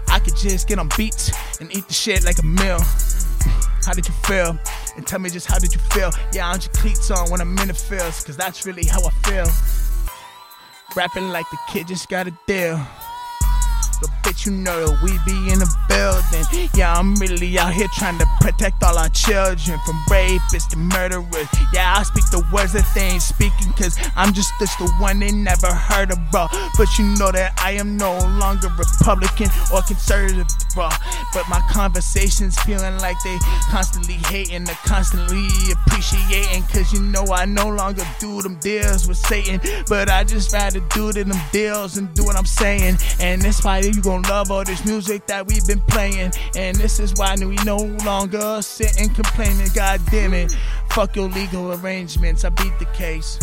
[0.08, 1.30] I could just get on beats
[1.60, 2.80] and eat the shit like a meal.
[3.84, 4.58] How did you feel?
[4.96, 6.10] And tell me just how did you feel?
[6.32, 9.10] Yeah, I'm just cleats on when I'm in the fields, cause that's really how I
[9.22, 9.46] feel.
[10.96, 12.80] Rapping like the kid just got a deal.
[14.36, 16.68] Bitch, you know that we be in the building.
[16.74, 21.48] Yeah, I'm really out here trying to protect all our children from rapists and murderers.
[21.72, 25.20] Yeah, I speak the words that they ain't speaking, cause I'm just, just the one
[25.20, 26.50] they never heard about.
[26.76, 30.88] But you know that I am no longer Republican or conservative, bro.
[31.32, 33.38] But my conversations feeling like they
[33.70, 39.18] constantly hating, they're constantly appreciating, cause you know I no longer do them deals with
[39.18, 39.60] Satan.
[39.88, 42.98] But I just rather do them deals and do what I'm saying.
[43.20, 46.32] And that's why you gon' love all this music that we've been playing.
[46.56, 49.68] And this is why we no longer sit and complaining.
[49.74, 50.54] God damn it.
[50.90, 52.44] Fuck your legal arrangements.
[52.44, 53.38] I beat the case.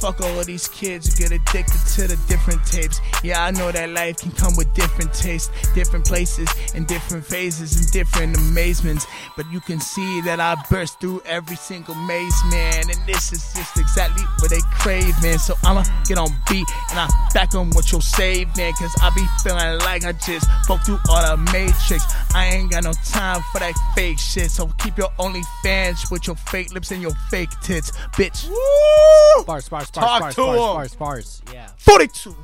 [0.00, 3.00] Fuck all of these kids who get addicted to the different tapes.
[3.22, 7.76] Yeah, I know that life can come with different tastes, different places, and different phases
[7.76, 9.06] and different amazements.
[9.36, 12.84] But you can see that I burst through every single maze, man.
[12.90, 15.38] And this is just exactly what they crave, man.
[15.38, 18.72] So I'ma get on beat and I back on what you'll save, man.
[18.72, 22.04] Cause I be feeling like I just fucked through all the matrix.
[22.34, 24.50] I ain't got no time for that fake shit.
[24.50, 28.48] So keep your only fans with your fake lips and your fake tits, bitch.
[28.48, 29.41] Woo!
[29.46, 30.58] Bars, bars, bars, Talk bars, to bars, 'em.
[30.58, 31.42] bars, bars.
[31.52, 31.68] Yeah.
[31.78, 32.36] 42.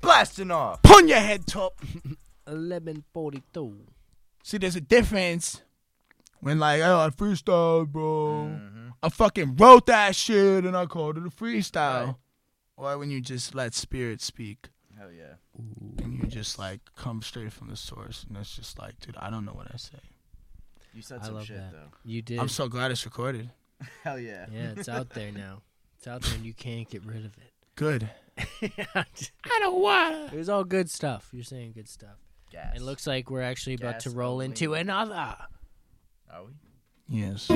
[0.00, 0.82] Blasting off.
[0.82, 1.78] Pun your head top.
[2.46, 3.76] Eleven forty-two.
[4.42, 5.62] See, there's a difference
[6.40, 8.48] when, like, oh, I freestyle, bro.
[8.50, 8.88] Mm-hmm.
[9.02, 12.06] I fucking wrote that shit and I called it a freestyle.
[12.06, 12.14] Right.
[12.76, 14.68] Or when you just let spirit speak
[14.98, 15.34] Hell yeah.
[16.02, 18.24] and you just, like, come straight from the source.
[18.28, 19.98] And it's just like, dude, I don't know what I say.
[20.94, 21.72] You said I some love shit that.
[21.72, 21.90] though.
[22.04, 22.38] You did.
[22.38, 23.50] I'm so glad it's recorded.
[24.02, 24.46] Hell yeah.
[24.50, 25.60] yeah, it's out there now.
[26.00, 27.52] It's out there, and you can't get rid of it.
[27.76, 28.08] Good.
[28.94, 29.04] I
[29.58, 31.28] don't want It was all good stuff.
[31.30, 32.16] You're saying good stuff.
[32.50, 32.74] Gas.
[32.74, 34.46] It looks like we're actually about to roll only.
[34.46, 35.36] into another.
[36.32, 36.52] Are we?
[37.06, 37.42] Yes.
[37.42, 37.54] See,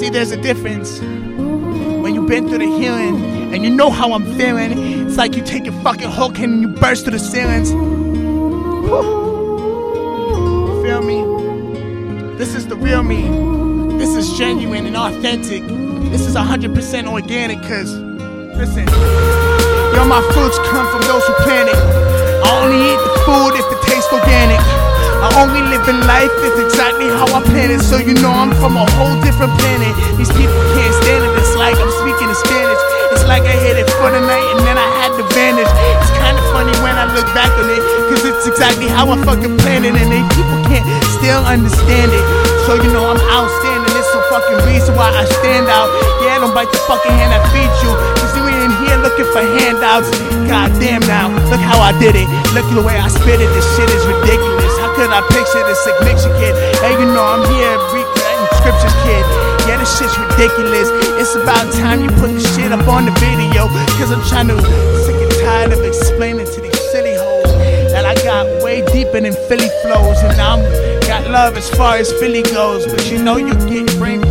[0.00, 4.36] see, there's a difference when you've been through the healing and you know how I'm
[4.36, 5.06] feeling.
[5.06, 7.72] It's like you take your fucking Hulk and you burst through the ceilings.
[7.72, 9.00] Whew.
[10.68, 12.36] You feel me?
[12.36, 13.51] This is the real me.
[14.02, 15.62] This is genuine and authentic.
[16.10, 16.74] This is 100%
[17.06, 17.94] organic, cause,
[18.58, 18.82] listen,
[19.94, 21.78] yo, my fruits come from those who plant it.
[22.42, 24.58] I only eat the food if it tastes organic.
[25.22, 27.78] I only live in life if exactly how I plan it.
[27.78, 29.94] So you know I'm from a whole different planet.
[30.18, 31.30] These people can't stand it.
[31.38, 32.82] It's like I'm speaking in Spanish.
[33.14, 35.70] It's like I hit it for the night and then I had to vanish.
[35.70, 37.78] It's kind of funny when I look back on it,
[38.10, 42.24] cause it's exactly how I fucking planned it, and they people can't still understand it.
[42.66, 43.81] So you know I'm outstanding.
[44.32, 45.92] Fucking reason why I stand out.
[46.24, 47.92] Yeah, don't bite the fucking hand that feeds you.
[48.16, 50.08] Cause you ain't here looking for handouts.
[50.48, 52.24] God damn now, look how I did it.
[52.56, 53.50] Look at the way I spit it.
[53.52, 54.72] This shit is ridiculous.
[54.80, 56.56] How could I picture this sick mixture kid?
[56.80, 59.20] Hey, you know I'm here recreating scriptures, kid.
[59.68, 60.88] Yeah, this shit's ridiculous.
[61.20, 63.68] It's about time you put the shit up on the video.
[64.00, 64.56] Cause I'm trying to
[65.04, 67.52] sick and tired of explaining to these silly hoes
[67.92, 70.24] that I got way deeper than Philly flows.
[70.24, 70.64] And I'm
[71.04, 72.86] got love as far as Philly goes.
[72.86, 74.21] But you know you get brain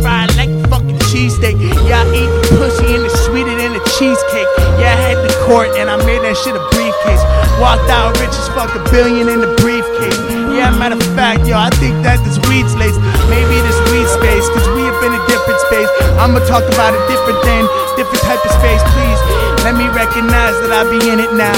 [1.12, 1.60] cheesesteak.
[1.84, 4.48] Yeah, I eat the pussy and it's sweeter than a cheesecake.
[4.80, 7.20] Yeah, I had the court and I made that shit a briefcase.
[7.60, 10.16] Walked out rich as fuck a billion in the briefcase.
[10.56, 12.96] Yeah, matter of fact, yo, I think that this weed's laced.
[13.28, 15.90] Maybe this weed space, cause we have been a different space.
[16.16, 17.62] I'ma talk about a different thing,
[18.00, 19.20] different type of space, please.
[19.68, 21.54] Let me recognize that I be in it now.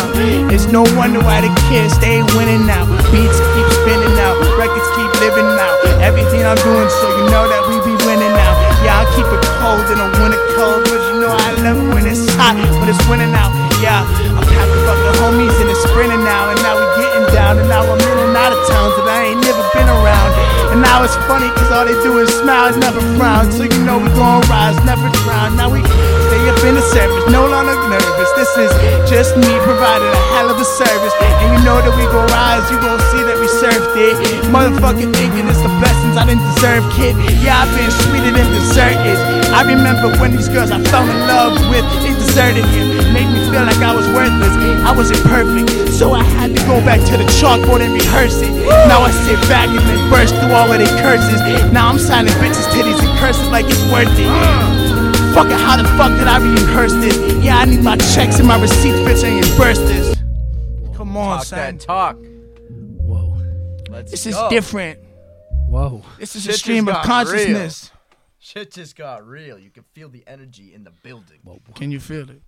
[0.50, 2.84] It's no wonder why the kids stay winning now.
[3.14, 5.78] Beats keep spinning out, records keep living out.
[6.02, 7.83] Everything I'm doing, so you know that we
[12.94, 13.50] it's winter now.
[13.82, 17.58] Yeah, I'm packing up the homies and it's sprinting now, and now we getting down,
[17.58, 20.30] and now I'm in and out of towns that I ain't never been around.
[20.72, 23.50] And now it's funny, cause all they do is smile, never frown.
[23.52, 25.56] So you know we gon' rise, never drown.
[25.56, 25.82] Now we
[26.48, 28.30] up in the service, no longer nervous.
[28.36, 28.72] This is
[29.08, 31.14] just me providing a hell of a service.
[31.20, 34.16] And you know that we gon' rise, you gon' see that we served it.
[34.52, 37.16] Motherfucking thinking it's the blessings I didn't deserve, kid.
[37.40, 39.20] Yeah, I've been sweeter than dessert is.
[39.54, 43.14] I remember when these girls I fell in love with, they deserted him.
[43.14, 44.52] Made me feel like I was worthless.
[44.84, 48.52] I wasn't perfect, so I had to go back to the chalkboard and rehearse it.
[48.90, 51.40] Now I sit back and then burst through all of their curses.
[51.72, 54.73] Now I'm signing bitches' titties and curses like it's worth it.
[55.34, 57.16] Fuck it, how the fuck did I rehearse this?
[57.44, 60.16] Yeah, I need my checks and my receipts, bitch, and reverse this.
[60.96, 61.58] Come on, Talk son.
[61.58, 62.16] that talk.
[62.18, 63.36] Whoa.
[63.90, 65.00] Let's This is different.
[65.68, 66.02] Whoa.
[66.20, 67.90] This is Shit a stream of got consciousness.
[68.38, 69.58] Shit just got real.
[69.58, 71.40] You can feel the energy in the building.
[71.74, 72.40] Can you feel it?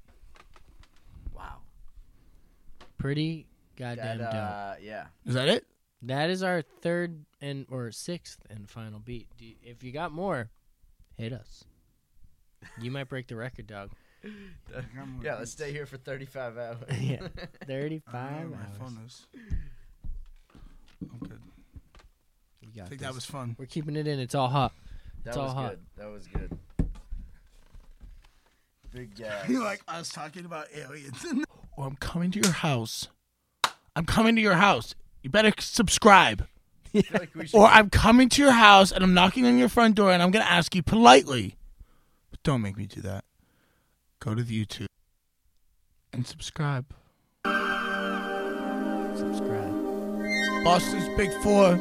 [1.34, 1.57] Wow.
[2.99, 3.47] Pretty
[3.78, 4.34] That, goddamn dope.
[4.34, 5.07] uh, yeah.
[5.24, 5.66] Is that it?
[6.03, 9.26] That is our third and or sixth and final beat.
[9.37, 10.51] Do you- if you got more,
[11.16, 11.64] hit us.
[12.81, 13.91] You might break the record, dog.
[15.22, 16.77] Yeah, let's stay here for 35 hours.
[17.01, 17.29] yeah,
[17.66, 18.66] thirty-five my hours.
[18.79, 19.27] phone is.
[21.01, 21.39] I'm good.
[22.74, 23.07] You I think this.
[23.09, 23.55] that was fun.
[23.57, 24.18] We're keeping it in.
[24.18, 24.72] It's all hot.
[25.22, 25.70] That It's all was hot.
[25.70, 25.81] good.
[25.97, 26.59] That was good.
[28.93, 29.49] Big gas.
[29.49, 31.24] You like us talking about aliens?
[31.77, 33.09] or oh, I'm coming to your house.
[33.95, 34.95] I'm coming to your house.
[35.22, 36.47] You better subscribe.
[36.95, 39.57] I feel like we should Or I'm coming to your house and I'm knocking on
[39.59, 41.57] your front door and I'm gonna ask you politely.
[42.47, 43.24] But don't make me do that.
[44.20, 44.86] Go to the YouTube
[46.12, 46.86] and subscribe.
[49.16, 49.74] Subscribe.
[50.62, 51.74] Boston's Big Four.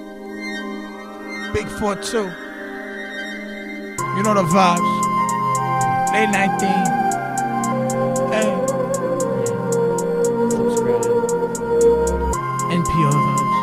[1.53, 2.23] Big Four two.
[4.17, 4.91] You know the vibes.
[6.13, 6.87] Late night theme.
[8.33, 8.49] Hey,
[10.49, 11.05] Subscribe.
[12.73, 13.53] NPO vibes.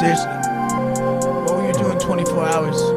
[0.00, 0.36] Seriously.
[1.44, 2.95] What were you doing 24 hours?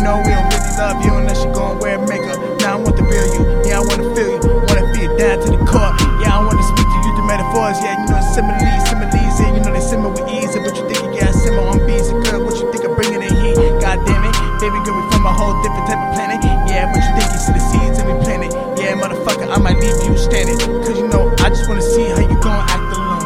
[0.00, 2.40] Know we don't really love you unless you gon' wear makeup.
[2.60, 4.40] Now I want the real you, yeah, I wanna feel you.
[4.64, 5.92] Wanna feel you down to the core.
[6.24, 7.76] Yeah, I wanna speak to you through metaphors.
[7.84, 10.56] Yeah, you know similes, similes, yeah, you know they simmer with ease.
[10.56, 13.20] What you think you got simmer on beats and girl, what you think of bringing
[13.20, 13.56] the heat?
[13.84, 16.40] God damn it, baby girl, we from a whole different type of planet.
[16.68, 18.52] Yeah, what you think you see the seeds and we planted?
[18.80, 20.56] Yeah, motherfucker, I might leave you standing.
[20.80, 23.24] Cause you know, I just wanna see how you gon' act alone.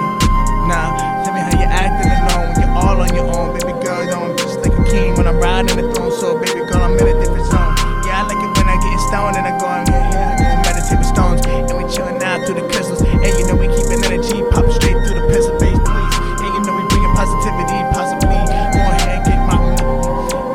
[0.66, 3.54] Nah, tell me how you acting alone when you're all on your own.
[3.54, 6.03] Baby girl, don't just like a king when I'm riding the throne.
[9.14, 11.40] And I go and yeah, yeah, and meditate with stones.
[11.46, 12.98] And we chillin' out through the crystals.
[13.00, 16.14] And you know we keepin' energy, pop straight through the pencil base, please.
[16.42, 18.42] And you know we bringin' positivity, possibly.
[18.74, 19.54] Go ahead and get my,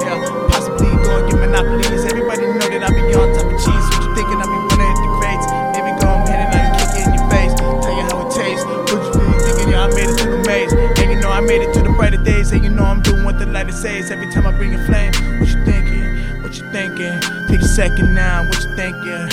[0.04, 0.20] yeah,
[0.52, 2.04] possibly go and get monopolies.
[2.04, 3.86] Everybody know that I be on top of cheese.
[3.96, 4.44] What you thinkin'?
[4.44, 5.48] I be winning the grades?
[5.72, 7.54] Baby, go ahead and I can kick it in your face.
[7.56, 8.68] Tell you how it tastes.
[8.68, 9.68] What you really thinking?
[9.72, 10.74] Yeah, I made it to the maze.
[11.00, 12.52] And you know I made it to the brighter days.
[12.52, 15.16] And you know I'm doing what the light says every time I bring a flame.
[15.40, 16.44] What you thinkin'?
[16.44, 17.39] What you thinking?
[17.76, 18.44] Second now.
[18.46, 19.04] What you thinking?
[19.06, 19.30] Yeah.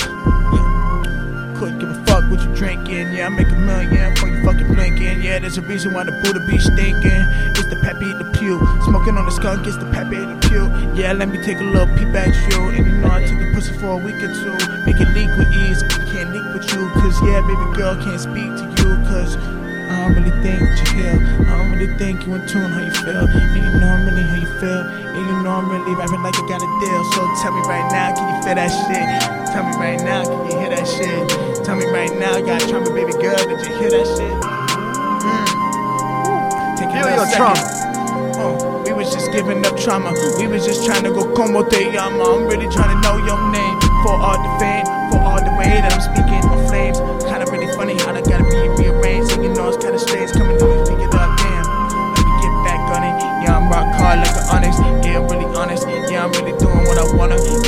[1.57, 3.11] Couldn't give a fuck what you drinking.
[3.11, 5.21] Yeah, I make a million for you fucking blinking.
[5.21, 7.25] Yeah, there's a reason why the Buddha be stinking.
[7.57, 8.59] It's the Pepé Le Pew.
[8.85, 10.69] Smoking on the skunk, it's the Pepé Le Pew.
[10.93, 12.69] Yeah, let me take a little peep at you.
[12.69, 14.53] And you know I took a pussy for a week or two.
[14.85, 15.81] Make it leak with ease.
[16.13, 16.87] Can't leak with you.
[17.01, 18.95] Cause yeah, baby girl can't speak to you.
[19.09, 19.35] Cause
[19.89, 21.17] I don't really think you heal.
[21.47, 23.25] I don't really think you in tune how you feel.
[23.27, 24.81] And you know I'm really how you feel.
[25.15, 27.01] And you know I'm really rapping like I got a deal.
[27.15, 29.07] So tell me right now, can you feel that shit?
[29.53, 31.65] Tell me right now, can you hear that shit?
[31.65, 33.37] Tell me right now, got trauma, baby girl.
[33.37, 34.35] Did you hear that shit?
[35.23, 36.77] Mm.
[36.77, 37.37] Take Feel your second.
[37.37, 37.83] trauma.
[38.37, 40.13] Uh, we was just giving up trauma.
[40.37, 42.23] We was just trying to go como te llama.
[42.23, 44.37] I'm really trying to know your name for all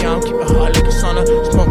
[0.10, 1.24] I'm keeping hard like a sauna.
[1.52, 1.69] Smoke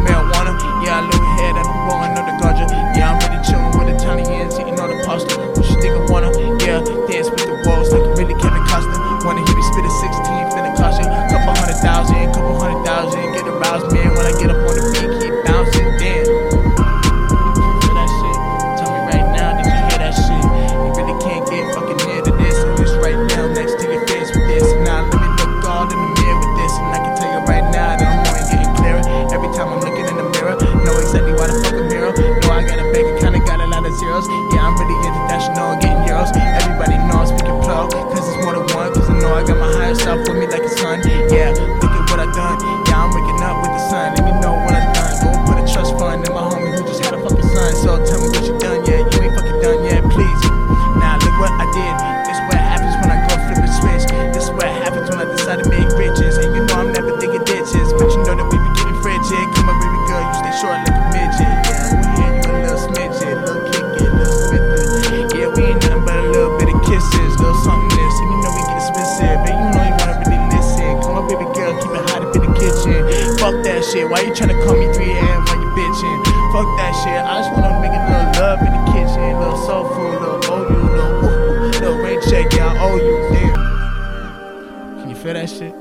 [76.58, 77.22] Fuck that shit.
[77.22, 79.38] I just wanna make a little love in the kitchen.
[79.38, 83.16] Little soul food, little owe you, little woo, little rain check, yeah, I owe you.
[83.30, 84.98] Damn.
[84.98, 85.72] Can you feel that shit?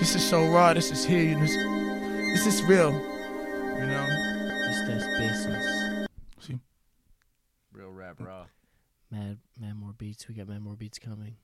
[0.00, 0.74] This is so raw.
[0.74, 1.38] This is here.
[1.38, 2.90] This, this is real.
[2.90, 4.06] You know?
[4.72, 5.58] Estas
[6.40, 6.58] See?
[7.72, 8.46] Real rap raw.
[9.08, 10.26] Mad, mad more beats.
[10.26, 11.36] We got mad more beats coming.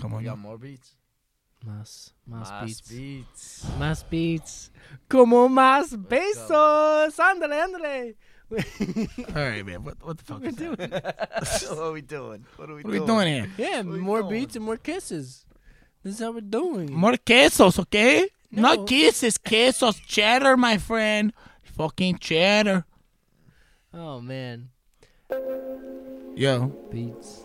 [0.00, 0.24] Come We on.
[0.24, 0.94] got more beats.
[1.66, 2.80] Mass, mass, Más beats.
[2.88, 3.66] beats.
[3.78, 4.70] Mass beats.
[5.08, 5.98] Como más go.
[6.08, 7.18] besos.
[7.18, 8.14] Ándale, ándale.
[9.34, 9.82] All right, man.
[9.84, 11.66] What, what the fuck is that?
[11.70, 12.44] what are we doing?
[12.56, 12.84] What are we doing?
[12.84, 13.00] What are doing?
[13.00, 13.50] we doing here?
[13.56, 14.40] Yeah, Where more going?
[14.40, 15.44] beats and more kisses.
[16.02, 16.92] This is how we're doing.
[16.92, 18.28] More quesos, okay?
[18.50, 18.62] No.
[18.62, 21.32] Not kisses, quesos, cheddar, my friend.
[21.62, 22.84] Fucking cheddar.
[23.92, 24.68] Oh man,
[26.36, 27.40] Yo, beats.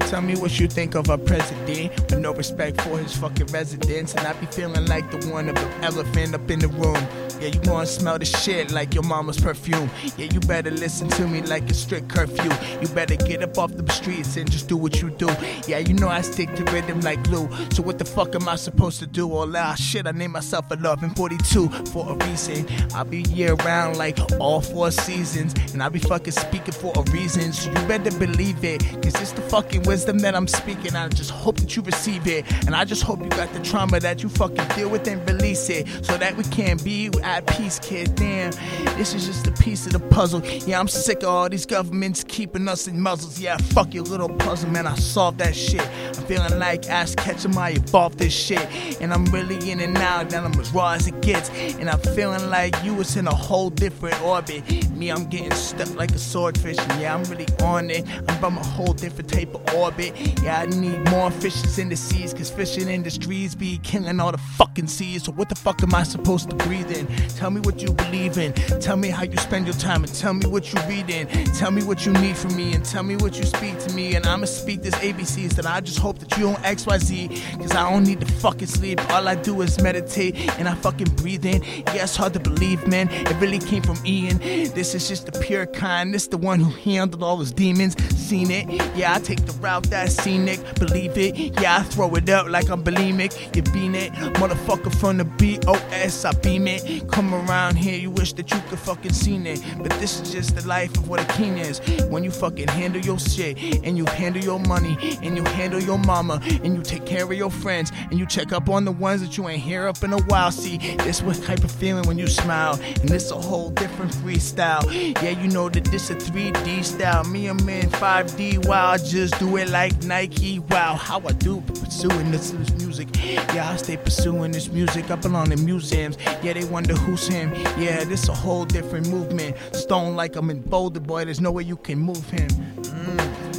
[0.00, 4.14] Tell me what you think of our president with no respect for his fucking residents.
[4.14, 6.96] And I be feeling like the one of the elephant up in the room.
[7.40, 9.88] Yeah, you gonna smell the shit like your mama's perfume.
[10.16, 12.50] Yeah, you better listen to me like a strict curfew.
[12.80, 15.28] You better get up off the streets and just do what you do.
[15.68, 17.48] Yeah, you know I stick to rhythm like glue.
[17.72, 19.32] So what the fuck am I supposed to do?
[19.32, 22.66] All that shit, I named myself a love in 42 for a reason.
[22.92, 25.54] I'll be year round like all four seasons.
[25.72, 27.52] And I'll be fucking speaking for a reason.
[27.52, 28.82] So you better believe it.
[29.02, 30.94] Cause it's the fucking wisdom that I'm speaking.
[30.94, 32.44] I just hope that you receive it.
[32.66, 35.68] And I just hope you got the trauma that you fucking deal with and release
[35.70, 35.86] it.
[36.04, 38.14] So that we can be at peace, kid.
[38.14, 38.52] Damn,
[38.96, 40.44] this is just a piece of the puzzle.
[40.44, 43.38] Yeah, I'm sick of all these governments keeping us in muzzles.
[43.40, 44.86] Yeah, fuck your little puzzle, man.
[44.86, 45.86] I solved that shit.
[46.16, 48.66] I'm feeling like Ash Ketchum, I evolved this shit.
[49.00, 51.50] And I'm really in and out, and I'm as raw as it gets.
[51.50, 54.90] And I'm feeling like you was in a whole different orbit.
[54.92, 56.78] Me, I'm getting stuck like a swordfish.
[56.78, 58.04] And yeah, I'm really on it.
[58.28, 60.14] I'm from a whole different type of orbit.
[60.42, 64.38] Yeah, I need more fishes in the seas, cause fishing industries be killing all the
[64.38, 65.24] fucking seas.
[65.24, 67.06] So what the fuck am I supposed to breathe in?
[67.36, 68.52] Tell me what you believe in.
[68.80, 71.26] Tell me how you spend your time and tell me what you read in.
[71.54, 74.14] Tell me what you need from me and tell me what you speak to me.
[74.14, 77.58] And I'ma speak this ABCs that I just hope that you don't XYZ.
[77.58, 79.00] Cause I don't need to fucking sleep.
[79.12, 81.62] All I do is meditate and I fucking breathe in.
[81.62, 83.08] Yeah, it's hard to believe, man.
[83.10, 84.38] It really came from Ian.
[84.38, 86.14] This is just the pure kind.
[86.14, 87.96] This the one who handled all his demons.
[88.16, 88.66] Seen it.
[88.96, 90.60] Yeah, I take the route that's scenic.
[90.78, 91.36] Believe it.
[91.60, 93.54] Yeah, I throw it up like I'm bulimic.
[93.54, 94.12] You bean it.
[94.34, 96.24] Motherfucker from the BOS.
[96.24, 97.08] I beam it.
[97.08, 99.62] Come around here, you wish that you could fucking seen it.
[99.78, 101.80] But this is just the life of what a king is.
[102.08, 105.98] When you fucking handle your shit and you handle your money and you handle your
[105.98, 109.20] mama and you take care of your friends and you check up on the ones
[109.20, 110.50] that you ain't hear up in a while.
[110.50, 114.84] See, this what type of feeling when you smile and this a whole different freestyle.
[115.22, 117.24] Yeah, you know that this a 3D style.
[117.24, 118.66] Me, I'm in 5D.
[118.66, 120.58] Wow, I just do it like Nike.
[120.58, 123.08] Wow, how I do pursuing this, this music.
[123.54, 125.10] Yeah, I stay pursuing this music.
[125.10, 126.16] I belong in museums.
[126.42, 127.52] Yeah, they wonder who's him.
[127.78, 129.56] Yeah, this a whole different movement.
[129.72, 131.24] Stone like I'm in Boulder, boy.
[131.24, 132.48] There's no way you can move him.
[132.48, 132.97] Mm.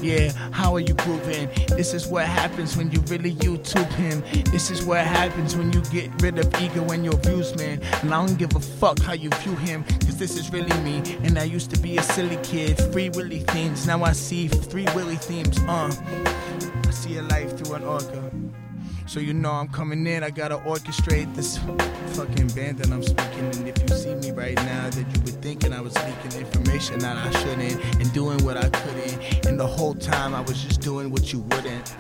[0.02, 1.50] Yeah, how are you grooving?
[1.68, 4.24] This is what happens when you really YouTube him.
[4.52, 7.82] This is what happens when you get rid of ego and your views, man.
[8.02, 11.02] And I don't give a fuck how you view him, cause this is really me.
[11.24, 13.86] And I used to be a silly kid, free willy themes.
[13.86, 15.94] Now I see three willy themes, uh.
[16.88, 18.32] I see a life through an orca.
[19.10, 21.58] So you know I'm coming in, I gotta orchestrate this
[22.16, 23.46] fucking band that I'm speaking.
[23.58, 27.00] And if you see me right now, that you were thinking I was leaking information
[27.00, 29.48] that I shouldn't, and doing what I couldn't.
[29.48, 31.96] And the whole time I was just doing what you wouldn't.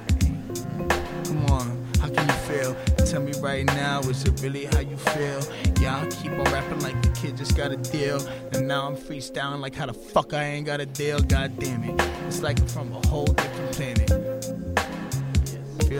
[1.26, 2.76] Come on, how can you feel?
[3.08, 5.42] Tell me right now, is it really how you feel?
[5.82, 8.24] Yeah, I'll keep on rapping like the kid just got a deal.
[8.54, 11.20] And now I'm freestyling like how the fuck I ain't got a deal.
[11.22, 12.00] God damn it.
[12.28, 14.19] It's like I'm from a whole different planet.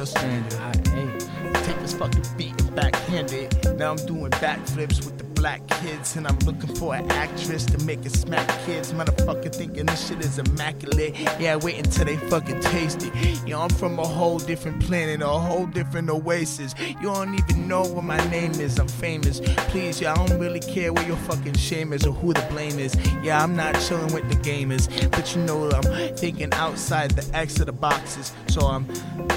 [0.02, 3.54] I, hey, Take this fucking beat and backhand it.
[3.78, 7.78] Now I'm doing backflips with the black kids, and I'm looking for an actress to
[7.86, 8.92] make it smack kids.
[8.92, 11.18] Motherfucker thinking this shit is immaculate.
[11.40, 13.48] Yeah, wait until they fucking taste it.
[13.48, 16.76] Yo, I'm from a whole different planet, a whole different oasis.
[16.80, 18.78] You don't even know what my name is.
[18.80, 19.40] I'm famous.
[19.72, 22.78] Please, yeah, I don't really care where your fucking shame is or who the blame
[22.78, 22.94] is.
[23.24, 27.62] Yeah, I'm not chilling with the gamers, but you know I'm thinking outside the X
[27.62, 28.34] of the boxes.
[28.48, 28.86] So I'm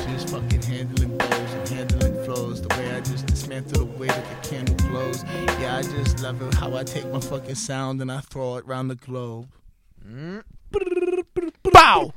[0.09, 2.01] just fucking handling blows and handling
[2.35, 5.22] flows the way I just dismantle the way that the candle glows.
[5.61, 8.64] Yeah, I just love it how I take my fucking sound and I throw it
[8.66, 9.49] around the globe.
[10.07, 10.43] Mm.
[11.72, 12.12] Bow!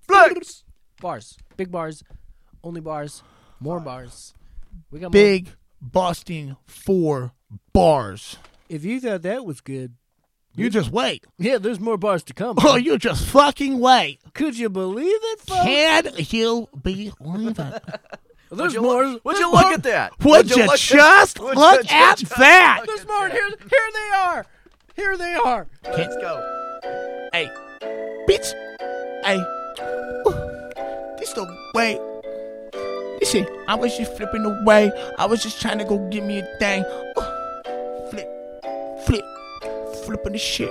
[0.00, 0.64] Flex!
[1.00, 2.02] bars, big bars,
[2.62, 3.22] only bars,
[3.60, 4.34] more bars.
[4.90, 5.10] We got more.
[5.12, 5.50] Big
[5.80, 7.32] Boston four
[7.72, 8.36] bars.
[8.68, 9.94] If you thought that was good,
[10.56, 11.24] You just wait.
[11.38, 12.56] yeah, there's more bars to come.
[12.62, 14.20] Oh, you just fucking wait.
[14.32, 15.62] Could you believe it, folks?
[15.64, 17.12] Can you believe
[17.58, 17.82] it?
[18.56, 19.06] There's you more.
[19.06, 20.12] Look, would you look more- at that?
[20.24, 22.76] Would you look just would look at that?
[22.80, 23.28] look There's at more.
[23.28, 23.32] that?
[23.32, 24.46] Here, here they are.
[24.96, 25.66] Here they are.
[25.84, 27.28] Let's go.
[27.32, 27.50] Hey,
[28.28, 28.52] bitch.
[29.24, 29.38] Hey.
[30.26, 31.98] Ooh, This the way.
[33.20, 34.92] Listen, I was just flipping away.
[35.18, 36.84] I was just trying to go get me a thing.
[36.84, 38.28] Ooh, flip,
[39.06, 39.24] flip,
[40.04, 40.68] flipping the shit.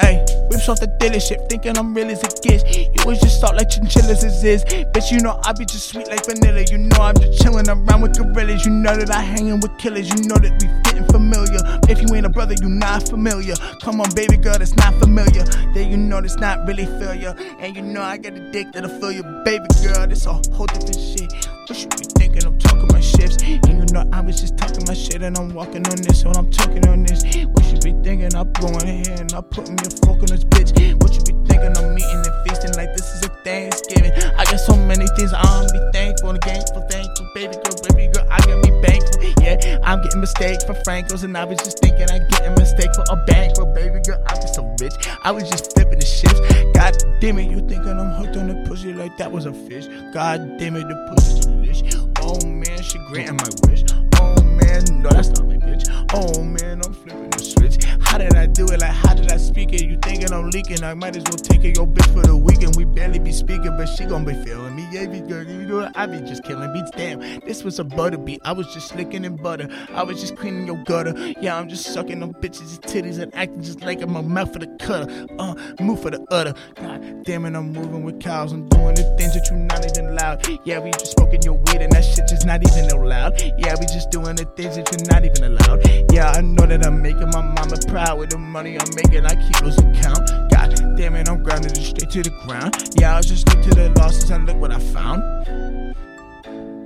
[0.00, 2.64] Hey, whips off the dealership, thinking I'm real as it gets.
[2.76, 4.64] You was just thought like chinchillas as is.
[4.92, 6.64] But you know I be just sweet like vanilla.
[6.70, 8.66] You know I'm just chilling around with gorillas.
[8.66, 10.10] You know that I hanging with killers.
[10.10, 11.62] You know that we getting familiar.
[11.88, 13.54] If you ain't a brother, you not familiar.
[13.80, 15.44] Come on, baby girl, that's not familiar.
[15.72, 17.34] Then you know that's not really failure.
[17.60, 20.06] And you know I got a dick that'll fill your baby girl.
[20.06, 21.30] This a whole different shit.
[21.70, 22.44] What you be thinking?
[22.44, 23.42] I'm talking my shifts.
[23.42, 26.36] And you know I was just talking my shit that I'm walking on this, when
[26.36, 27.22] I'm talking on this.
[27.46, 28.34] What you be thinking?
[28.34, 31.02] I'm going ahead and I'm putting me a fork on this bitch.
[31.02, 31.76] What you be thinking?
[31.76, 34.12] I'm eating and feasting like this is a Thanksgiving.
[34.36, 38.26] I got so many things I'm be thankful and thankful, thankful, baby girl, baby girl.
[38.30, 39.22] I got me thankful.
[39.42, 42.90] Yeah, I'm getting mistakes for Frankos, and I was just thinking I get a mistake
[42.94, 44.22] for a bankroll, baby girl.
[44.28, 44.92] I'm just so rich,
[45.22, 46.40] I was just flipping the shifts.
[46.74, 49.86] God damn it, you thinking I'm hooked on the pussy like that was a fish?
[50.12, 51.80] God damn it, the pussy's delish.
[52.20, 53.84] Oh man, she granting my wish.
[54.20, 55.88] Oh man, no, that's not my bitch.
[56.12, 57.84] Oh man, I'm flipping the switch.
[58.00, 58.80] How did I do it?
[58.80, 59.82] Like, how did I speak it?
[59.82, 60.82] You thinking I'm leaking?
[60.82, 62.74] I might as well take it, your bitch, for the weekend.
[62.74, 64.88] We barely be speaking, but she gon' be feeling me.
[64.90, 65.94] Yeah, be girl, you know what?
[65.94, 66.90] I be just killing beats.
[66.92, 68.40] Damn, this was a butter beat.
[68.42, 69.68] I was just slicking in butter.
[69.92, 71.14] I was just cleaning your gutter.
[71.38, 74.58] Yeah, I'm just sucking on bitches' titties and acting just like in my mouth for
[74.58, 75.28] the cutter.
[75.38, 76.54] Uh, move for the udder.
[76.76, 78.52] God damn it, I'm moving with cows.
[78.52, 80.46] I'm doing the things that you not even loud.
[80.64, 83.38] Yeah, we just smoking your weed and that shit just not even loud.
[83.58, 86.12] Yeah, we just doing the things that you're not even allowed.
[86.12, 89.26] Yeah, I know that I'm making my mama proud with the money I'm making.
[89.26, 90.30] I keep losing count.
[90.50, 92.74] God damn it, I'm grounded straight to the ground.
[92.98, 95.22] Yeah, I was just look to the losses and look what I found.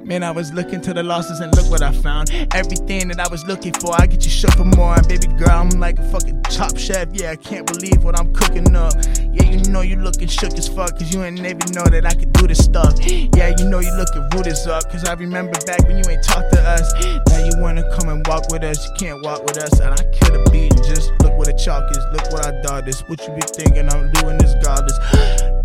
[0.05, 2.31] Man, I was looking to the losses and look what I found.
[2.53, 4.95] Everything that I was looking for, I get you shook for more.
[4.95, 7.09] And baby girl, I'm like a fucking top chef.
[7.13, 8.93] Yeah, I can't believe what I'm cooking up.
[9.33, 12.13] Yeah, you know you looking shook as fuck, cause you ain't never know that I
[12.13, 12.93] could do this stuff.
[13.01, 16.23] Yeah, you know you looking rude as up, cause I remember back when you ain't
[16.23, 16.93] talk to us.
[17.33, 19.81] Now you wanna come and walk with us, you can't walk with us.
[19.81, 22.53] And I kill the beat and just look what the chalk is, look what I
[22.61, 23.01] done this.
[23.09, 24.99] What you be thinking, I'm doing this godless.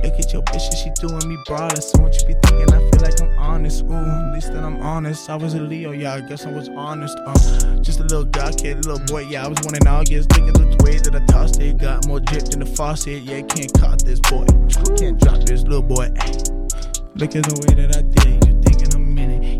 [0.03, 1.91] Look at your bitch, she doing me braless.
[1.91, 3.83] So what you be thinking, I feel like I'm honest.
[3.83, 5.29] Ooh, at least that I'm honest.
[5.29, 7.17] I was a Leo, yeah, I guess I was honest.
[7.25, 10.31] Uh, just a little guy, kid, little boy, yeah, I was one in August.
[10.37, 13.23] Look at the way that I tossed it, got more drip than the faucet.
[13.23, 14.45] Yeah, can't caught this boy,
[14.97, 16.09] can't drop this little boy.
[17.15, 18.68] Look at the way that I did it.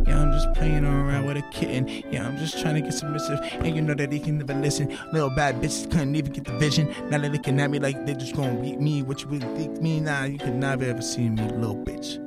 [0.08, 1.88] Yeah, I'm just playing around with a kitten.
[2.12, 4.98] Yeah, I'm just trying to get submissive, and you know that he can never listen.
[5.12, 6.94] Little bad bitches couldn't even get the vision.
[7.10, 9.04] Now they looking at me like they just gonna beat me.
[9.04, 10.00] What you really think me?
[10.00, 12.18] Nah, you could never ever see me, little bitch.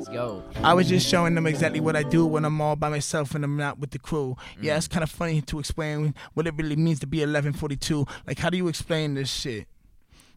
[0.00, 0.42] Let's go.
[0.62, 3.44] I was just showing them exactly what I do when I'm all by myself and
[3.44, 4.34] I'm not with the crew.
[4.56, 4.64] Mm.
[4.64, 8.06] Yeah, it's kind of funny to explain what it really means to be 1142.
[8.26, 9.66] Like, how do you explain this shit?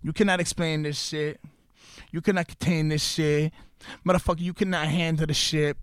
[0.01, 1.39] You cannot explain this shit.
[2.11, 3.53] You cannot contain this shit.
[4.05, 5.77] Motherfucker, you cannot handle the shit.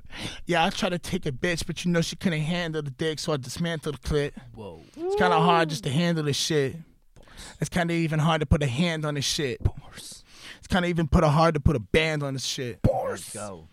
[0.47, 3.19] Yeah, I tried to take a bitch, but you know she couldn't handle the dick,
[3.19, 4.33] so I dismantled the clit.
[4.55, 4.81] Whoa.
[4.97, 6.77] It's kind of hard just to handle this shit.
[7.61, 9.61] It's kind of even hard to put a hand on this shit.
[9.97, 12.81] It's kind of even put a hard to put a band on this shit.
[12.85, 13.69] Let's go.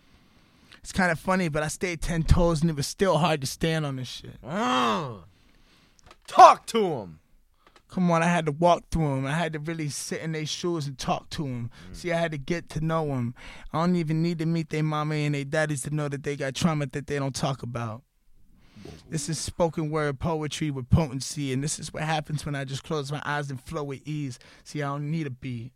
[0.78, 3.46] It's kind of funny, but I stayed ten toes and it was still hard to
[3.46, 4.40] stand on this shit.
[4.42, 5.20] Mm.
[6.26, 7.20] Talk to him.
[7.88, 9.26] Come on, I had to walk through them.
[9.26, 11.70] I had to really sit in their shoes and talk to them.
[11.90, 11.96] Mm.
[11.96, 13.34] See, I had to get to know them.
[13.72, 16.36] I don't even need to meet their mama and their daddies to know that they
[16.36, 18.02] got trauma that they don't talk about.
[19.08, 22.84] This is spoken word poetry with potency, and this is what happens when I just
[22.84, 24.38] close my eyes and flow with ease.
[24.64, 25.72] See, I don't need a beat.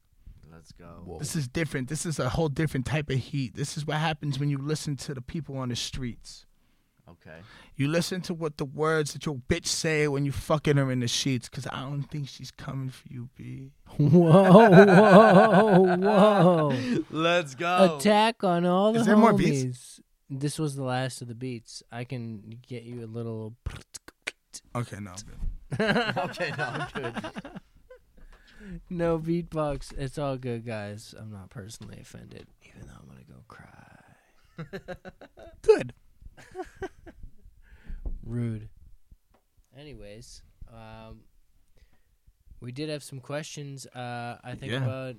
[0.53, 1.17] Let's go.
[1.19, 1.89] This is different.
[1.89, 3.57] This is a whole different type of heat.
[3.57, 6.47] This is what happens when you listen to the people on the streets.
[7.09, 7.39] Okay.
[7.77, 11.01] You listen to what the words that your bitch say when you fucking her in
[11.01, 13.73] the sheets, cause I don't think she's coming for you, B.
[13.99, 17.03] Whoa, whoa, whoa.
[17.11, 17.97] Let's go.
[17.99, 19.07] Attack on all the Is homies.
[19.07, 20.01] there more beats?
[20.31, 21.83] This was the last of the beats.
[21.93, 23.55] I can get you a little.
[24.75, 25.11] Okay, no.
[25.13, 26.17] I'm good.
[26.31, 27.15] okay, no, I'm good.
[28.89, 29.93] No beatbox.
[29.99, 31.15] It's all good, guys.
[31.19, 34.97] I'm not personally offended, even though I'm gonna go cry.
[35.63, 35.95] Good.
[38.25, 38.69] Rude.
[39.77, 40.43] Anyways,
[40.73, 41.21] um,
[42.61, 43.87] we did have some questions.
[43.87, 44.85] Uh, I think Yeah.
[44.85, 45.17] about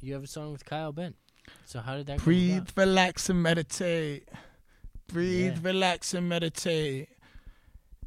[0.00, 1.16] you have a song with Kyle Bent.
[1.64, 4.28] So how did that Breathe, relax, and meditate.
[5.08, 5.60] Breathe, Yeah.
[5.62, 7.08] relax, and meditate.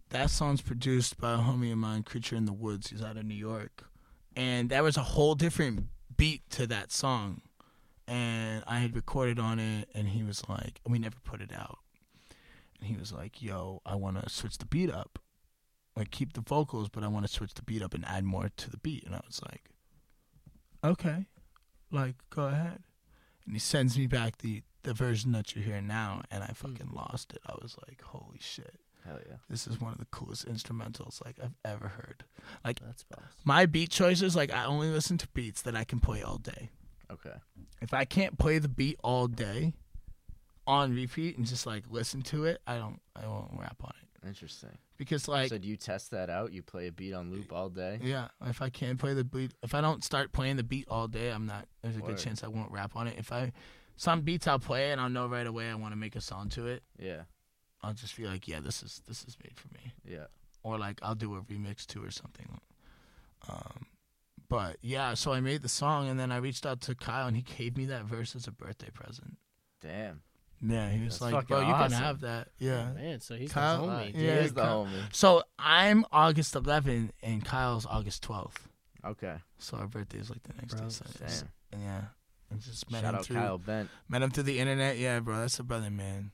[0.10, 2.90] That song's produced by a homie of mine, Creature in the Woods.
[2.90, 3.90] He's out of New York.
[4.36, 7.42] And that was a whole different beat to that song.
[8.08, 11.80] And I had recorded on it, and he was like, we never put it out.
[12.80, 15.20] And he was like, yo, I want to switch the beat up.
[15.96, 18.50] Like, keep the vocals, but I want to switch the beat up and add more
[18.56, 19.06] to the beat.
[19.06, 19.70] And I was like,
[20.84, 21.26] okay,
[21.92, 22.84] like, go ahead
[23.46, 26.54] and he sends me back the the version that you're hearing now and i hmm.
[26.54, 28.76] fucking lost it i was like holy shit
[29.06, 29.36] Hell yeah.
[29.50, 32.24] this is one of the coolest instrumentals like i've ever heard
[32.64, 32.80] like
[33.44, 36.70] my beat choices like i only listen to beats that i can play all day
[37.12, 37.36] Okay.
[37.82, 39.74] if i can't play the beat all day
[40.68, 44.28] on repeat and just like listen to it i don't i won't rap on it
[44.28, 44.78] Interesting.
[44.98, 46.52] because like so do you test that out?
[46.52, 48.00] You play a beat on loop all day?
[48.02, 51.08] Yeah, if I can't play the beat, if I don't start playing the beat all
[51.08, 51.68] day, I'm not.
[51.84, 52.08] There's a Word.
[52.16, 53.20] good chance I won't rap on it.
[53.20, 53.52] If I
[53.98, 56.50] some beats I'll play and I'll know right away I want to make a song
[56.50, 56.82] to it.
[56.98, 57.26] Yeah.
[57.84, 60.26] I'll just be like, yeah, this is this is made for me, Yeah.
[60.64, 62.60] or like I'll do a remix to or something.
[63.48, 63.86] Um,
[64.50, 67.36] but yeah, so I made the song and then I reached out to Kyle and
[67.36, 69.38] he gave me that verse as a birthday present.
[69.82, 70.22] Damn.
[70.62, 71.92] Yeah, he was That's like, bro, fucking you awesome.
[71.92, 72.48] can have that.
[72.60, 72.88] Yeah.
[72.92, 74.16] Oh, man, so he's Kyle- the homie.
[74.16, 75.14] he Yeah, is the Kyle- homie.
[75.16, 78.56] So I'm August 11th and Kyle's August 12th.
[79.06, 79.36] Okay.
[79.60, 80.90] So our birthday is like the next Bro, day.
[80.90, 81.50] So it's- Damn.
[81.74, 82.02] and yeah,
[82.52, 83.90] I just met Shout him out through Kyle Bent.
[84.08, 84.98] met him through the internet.
[84.98, 86.32] Yeah, bro, that's a brother, man.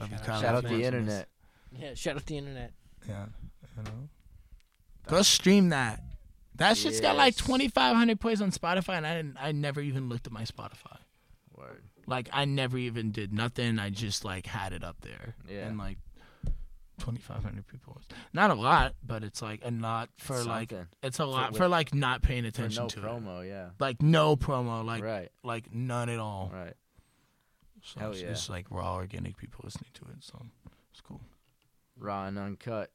[0.00, 0.40] Love you, Shout out- Kyle.
[0.40, 1.28] Shout out the internet.
[1.70, 2.72] Yeah, shout out the internet.
[3.08, 3.26] Yeah,
[3.76, 4.08] you know.
[5.06, 6.02] Go stream that.
[6.56, 9.36] That shit's got like 2,500 plays on Spotify, and I didn't.
[9.40, 10.98] I never even looked at my Spotify.
[11.56, 11.82] Word.
[12.06, 13.78] Like I never even did nothing.
[13.78, 15.66] I just like had it up there, Yeah.
[15.66, 15.98] and like
[17.00, 18.00] 2,500 people.
[18.32, 20.72] Not a lot, but it's like a lot for like
[21.02, 23.04] it's a lot with- for like not paying For attention no to it.
[23.04, 23.70] promo, yeah.
[23.80, 25.30] Like no promo, like right.
[25.42, 26.50] like none at all.
[26.52, 26.74] Right.
[27.82, 28.28] So Hell it's yeah.
[28.28, 30.22] just like raw organic people listening to it.
[30.22, 30.40] So
[30.92, 31.20] it's cool.
[31.98, 32.90] Raw and uncut.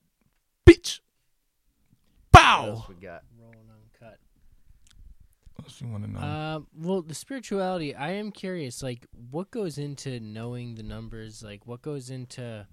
[0.65, 0.99] Bitch.
[2.31, 2.61] Bow.
[2.61, 3.23] What else we got?
[5.81, 5.81] Rolling uncut.
[5.81, 6.19] What else you want to know?
[6.19, 7.95] Uh, well, the spirituality.
[7.95, 8.81] I am curious.
[8.83, 11.43] Like, what goes into knowing the numbers?
[11.43, 12.65] Like, what goes into,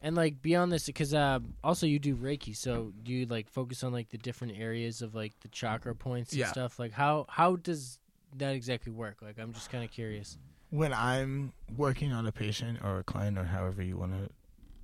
[0.00, 2.56] and like beyond this, because uh, also you do Reiki.
[2.56, 6.32] So do you like focus on like the different areas of like the chakra points
[6.32, 6.50] and Yeah.
[6.50, 6.78] stuff?
[6.78, 7.98] Like, how how does
[8.36, 9.22] that exactly work?
[9.22, 10.38] Like, I'm just kind of curious.
[10.70, 14.30] when I'm working on a patient or a client or however you want to,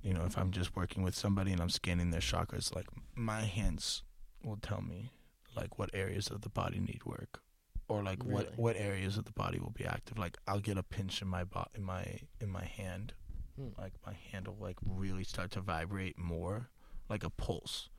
[0.07, 2.85] you know, if I'm just working with somebody and I'm scanning their chakras, like
[3.15, 4.03] my hands
[4.43, 5.11] will tell me
[5.59, 7.41] like what areas of the body need work
[7.87, 8.33] or like Really?
[8.45, 10.17] what what areas of the body will be active.
[10.17, 12.03] Like I'll get a pinch in my bo- in my
[12.39, 13.13] in my hand.
[13.57, 13.69] Hmm.
[13.77, 16.69] Like my hand will like really start to vibrate more,
[17.09, 17.89] like a pulse.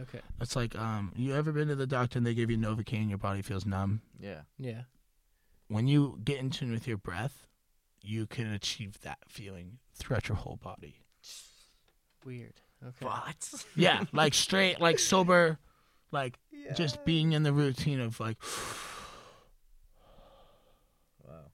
[0.00, 0.20] Okay.
[0.40, 3.08] It's like um you ever been to the doctor and they give you Novocaine and
[3.10, 4.00] your body feels numb?
[4.18, 4.40] Yeah.
[4.58, 4.82] Yeah.
[5.68, 7.46] when you get in tune with your breath,
[8.00, 11.02] you can achieve that feeling throughout your whole body.
[12.24, 12.54] Weird.
[12.82, 13.04] Okay.
[13.04, 13.64] What?
[13.76, 15.58] Yeah, like straight, like sober,
[16.12, 16.38] like
[16.76, 18.36] just being in the routine of like,
[21.26, 21.50] Wow.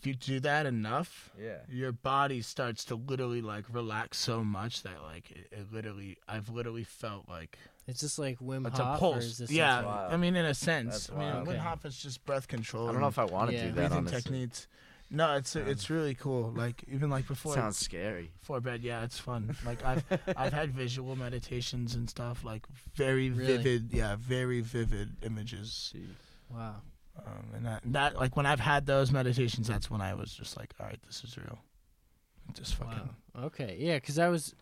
[0.00, 1.58] if you do that enough, Yeah.
[1.68, 6.48] your body starts to literally like relax so much that like it, it literally, I've
[6.48, 9.00] literally felt like It's just like Wim it's Hof.
[9.02, 9.38] a Or is pulse.
[9.38, 10.12] this Yeah, something- wild.
[10.12, 11.48] I mean, in a sense, I mean, wild.
[11.48, 12.88] Wim Hof is just breath control.
[12.88, 13.62] I don't know if I want to Yeah.
[13.64, 14.20] do that, breathing honestly.
[14.22, 14.66] techniques.
[15.14, 16.52] No, it's it's really cool.
[16.54, 18.30] Like even like before Sounds scary.
[18.40, 20.04] before bed yeah it's fun like i've
[20.36, 22.62] i've had visual meditations and stuff like
[22.94, 23.56] very Really?
[23.58, 25.92] vivid yeah very vivid images
[26.50, 26.76] Wow.
[27.18, 30.56] um, and that that like when i've had those meditations that's when i was just
[30.56, 31.58] like all right this is real
[32.52, 33.44] just fucking Wow.
[33.46, 33.76] Okay.
[33.80, 34.54] Yeah, because I was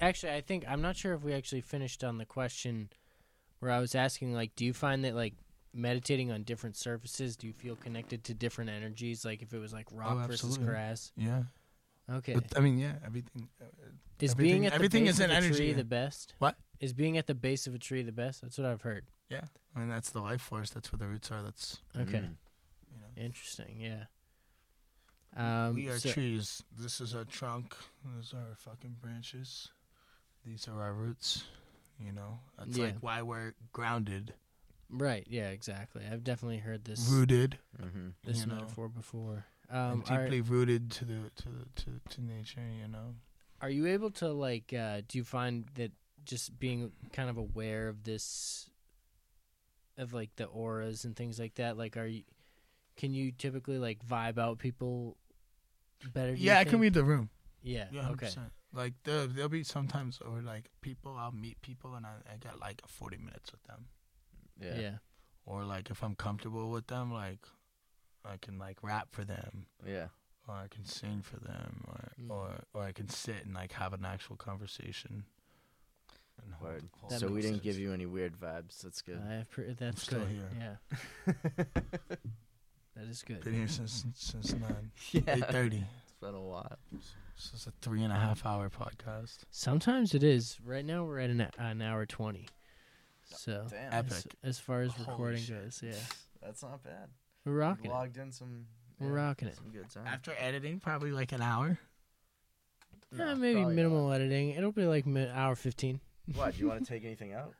[0.00, 0.32] actually.
[0.32, 2.90] I think I'm not sure if we actually finished on the question
[3.60, 5.34] where I was asking, like, do you find that like
[5.74, 9.24] meditating on different surfaces, do you feel connected to different energies?
[9.24, 10.66] Like, if it was like rock versus Oh, absolutely.
[10.66, 11.12] grass.
[11.16, 11.42] yeah
[12.10, 12.34] Okay.
[12.34, 13.64] but i mean yeah everything uh,
[14.20, 15.56] is everything- being at the everything base is of an a energy.
[15.56, 16.34] tree the best?
[16.38, 16.56] What?
[16.80, 18.42] Is being at the base of a tree the best?
[18.42, 19.06] That's what I've heard.
[19.30, 19.44] yeah
[19.74, 22.18] i mean that's the life force that's where the roots are that's Okay.
[22.18, 22.36] Mm.
[22.92, 23.80] you know Interesting.
[23.80, 24.04] Yeah.
[25.36, 27.74] Um, we are so- trees this is our trunk
[28.04, 29.68] those are our fucking branches
[30.46, 31.44] these are our roots
[31.98, 32.84] you know that's Yeah.
[32.86, 34.34] like why we're grounded
[34.90, 35.26] right.
[35.28, 35.48] Yeah.
[35.50, 36.02] Exactly.
[36.10, 38.08] I've definitely heard this rooted Mm-hmm.
[38.24, 38.54] this you know.
[38.56, 39.44] metaphor before.
[39.70, 41.48] Um, and are- deeply rooted to the to
[41.84, 42.60] to to nature.
[42.80, 43.14] You know.
[43.60, 44.72] Are you able to like?
[44.72, 45.92] Uh, do you find that
[46.24, 48.68] just being kind of aware of this,
[49.96, 51.76] of like the auras and things like that?
[51.78, 52.22] Like, are you?
[52.96, 55.16] Can you typically like vibe out people
[56.12, 56.34] better?
[56.34, 57.30] Yeah, I can read the room.
[57.62, 57.86] Yeah.
[57.90, 58.26] Yeah, okay.
[58.26, 58.50] 100%.
[58.74, 62.58] Like there, there'll be sometimes or like people I'll meet people and I, I got
[62.60, 63.86] like forty minutes with them.
[64.60, 64.78] Yeah.
[64.78, 64.94] Yeah.
[65.46, 67.40] Or like if I'm comfortable with them, like
[68.24, 70.08] I can like rap for them, Yeah.
[70.48, 72.30] or I can sing for them, or Mm.
[72.30, 75.24] or or I can sit and like have an actual conversation.
[76.42, 76.70] And hold-
[77.10, 77.20] Word.
[77.20, 78.80] So we didn't give you any weird vibes.
[78.80, 79.20] That's good.
[79.24, 80.28] I have pre- that's still good.
[80.28, 80.78] here.
[81.26, 81.64] Yeah.
[82.96, 83.42] That is good.
[83.42, 85.22] Been here since since nine yeah.
[85.26, 85.78] eight thirty.
[86.04, 86.78] It's been a while.
[86.92, 89.38] This is a three and a half hour podcast.
[89.50, 90.58] Sometimes it is.
[90.64, 92.46] Right now we're at an, an hour twenty.
[93.24, 93.92] So Damn.
[93.92, 94.12] Epic.
[94.12, 95.62] as, as far as Holy recording shit.
[95.64, 95.92] goes, yeah,
[96.42, 97.08] That's not bad.
[97.44, 97.90] we're We rocking.
[97.90, 97.94] it.
[97.94, 98.66] logged in some.
[99.00, 99.56] We're rocking it.
[99.56, 100.06] Some good time.
[100.06, 101.78] After editing, probably like an hour.
[103.12, 104.50] Uh, yeah, No, maybe probably minimal editing.
[104.50, 106.00] It'll be like mi- hour fifteen.
[106.28, 106.36] not.
[106.36, 106.54] What?
[106.54, 107.52] Do you want to take anything out?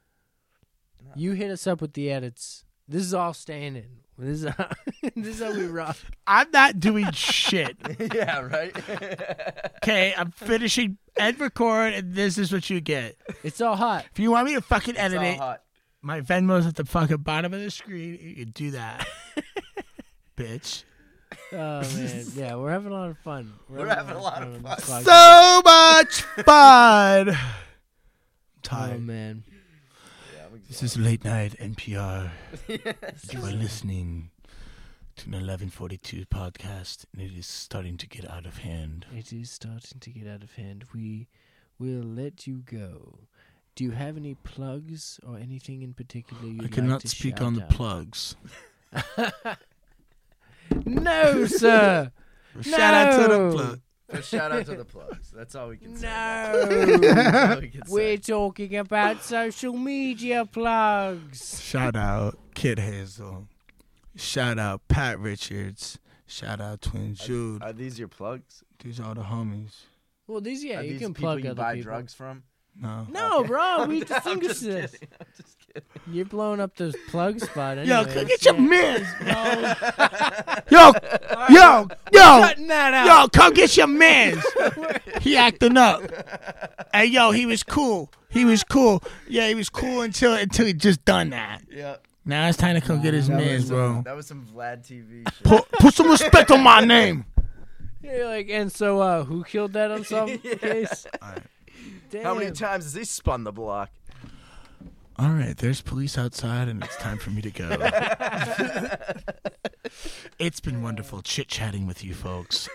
[1.04, 1.10] No.
[1.16, 2.64] You hit us up with the edits.
[2.88, 3.86] This is all staying in.
[4.16, 4.68] This is how,
[5.16, 5.96] this is how we rock.
[6.26, 7.76] I'm not doing shit.
[8.14, 8.40] yeah.
[8.40, 8.74] Right.
[9.84, 13.16] Okay, I'm finishing end record, and this is what you get.
[13.42, 14.06] It's all hot.
[14.12, 15.62] If you want me to fucking edit it's all it, hot.
[16.00, 18.18] my Venmo's at the fucking bottom of the screen.
[18.18, 19.06] You can do that,
[20.38, 20.84] bitch.
[21.52, 23.52] Oh man, yeah, we're having a lot of fun.
[23.68, 25.04] We're having a lot of on fun.
[25.04, 27.30] So much fun.
[27.36, 27.62] oh
[28.62, 29.02] Tired.
[29.02, 29.53] man, Yeah, I'm
[30.74, 32.30] This is late night NPR.
[32.68, 34.30] You are listening
[35.14, 39.06] to an 1142 podcast, and it is starting to get out of hand.
[39.16, 40.86] it is starting to get out of hand.
[40.92, 41.28] We
[41.78, 43.20] will let you go.
[43.76, 47.62] Do you have any plugs or anything in particular you I cannot speak on the
[47.62, 47.70] out?
[47.70, 48.34] plugs.
[50.86, 52.10] No, sir.
[52.62, 53.52] Shout out to the No.
[53.52, 53.80] plug.
[54.08, 55.30] But shout out to the plugs.
[55.34, 56.06] That's all we can say.
[56.06, 56.96] No.
[57.00, 61.60] That's all we can We're talking about social media plugs.
[61.62, 63.48] Shout out Kid Hazel.
[64.16, 65.98] Shout out Pat Richards.
[66.26, 67.62] Shout out Twin Jude.
[67.62, 68.62] Are these your plugs?
[68.82, 69.72] These are the homies.
[70.26, 71.90] Well, these yeah, Are you these can people plug you other buy people.
[71.92, 72.44] drugs from?
[72.76, 73.06] No.
[73.10, 74.90] No, bro, we I'm distinguish this.
[74.92, 75.08] kidding.
[75.20, 75.53] I'm just kidding.
[76.06, 77.84] You're blowing up the plug spot.
[77.86, 78.14] Yo, Anyways.
[78.14, 78.60] come get your Yeah.
[78.60, 79.06] mans,
[80.70, 80.70] bro.
[80.70, 80.92] yo,
[81.50, 83.06] yo, yo, Cutting that out.
[83.06, 84.44] yo, come get your mans.
[85.20, 86.02] he acting up.
[86.92, 88.12] Hey, yo, he was cool.
[88.28, 89.02] He was cool.
[89.28, 91.62] Yeah, he was cool until until he just done that.
[91.70, 91.96] Yeah.
[92.24, 94.02] Now it's time to come get his That mans, was bro.
[94.04, 95.42] That was some Vlad TV shit.
[95.44, 97.24] Put put some respect on my name.
[98.02, 101.06] You're like, and so, uh, who killed that on some case?
[102.10, 102.22] Damn.
[102.22, 103.90] How many times has he spun the block?
[105.16, 107.70] All right, there's police outside, and it's time for me to go.
[110.40, 112.68] it's been wonderful chit chatting with you folks.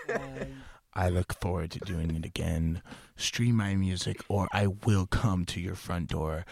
[0.94, 2.80] I look forward to doing it again.
[3.16, 6.46] Stream my music, or I will come to your front door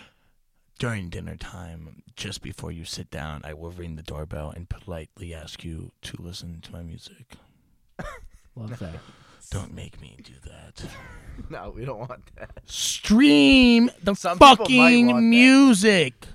[0.79, 2.03] during dinner time.
[2.15, 6.21] Just before you sit down, I will ring the doorbell and politely ask you to
[6.21, 7.37] listen to my music.
[8.55, 8.97] Love that.
[9.51, 10.85] Don't make me do that.
[11.51, 12.51] No, we don't want that.
[12.65, 15.23] Stream the Some people might want fucking that.
[15.23, 16.27] music.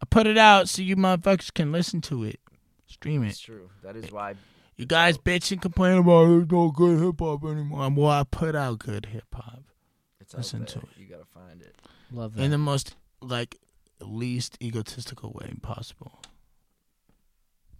[0.00, 2.38] I put it out so you motherfuckers can listen to it.
[2.86, 3.46] Stream It's it.
[3.46, 3.70] true.
[3.82, 4.36] That is why.
[4.76, 7.90] You guys bitch and complain about there's no good hip hop anymore.
[7.90, 9.64] Well, I put out good hip hop
[10.20, 10.68] It's out Listen there.
[10.68, 10.88] to it.
[10.98, 11.74] You gotta find it.
[12.12, 12.42] Love that.
[12.44, 13.58] in the most like
[14.00, 16.22] least egotistical way possible.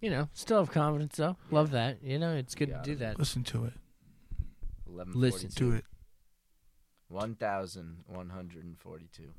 [0.01, 1.37] you know, still have confidence though.
[1.51, 2.03] Love that.
[2.03, 3.17] You know, it's good Got to do that.
[3.17, 3.73] Listen to it.
[4.95, 5.49] Eleven Listen.
[5.51, 5.85] to it.
[7.09, 9.33] One thousand one hundred and forty-two.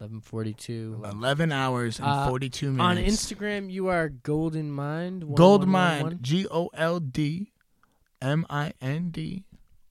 [0.00, 1.02] Eleven forty-two.
[1.04, 2.96] Eleven hours and Uh, forty two On.
[2.96, 5.24] Instagram, you are Golden Mind.
[5.24, 6.02] one, Gold one, one, Mind.
[6.04, 6.18] one.
[6.22, 7.52] G O L D
[8.22, 9.44] M I N D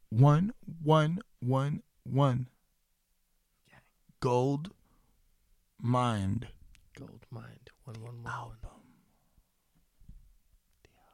[0.09, 2.47] one one one one.
[4.22, 4.72] Gold
[5.80, 6.47] Mind.
[6.97, 7.69] Gold Mind.
[7.84, 8.34] One one one one.
[8.34, 8.57] Album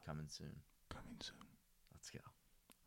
[0.06, 0.54] Coming soon.
[0.88, 1.36] coming soon.
[1.92, 2.18] Let's go.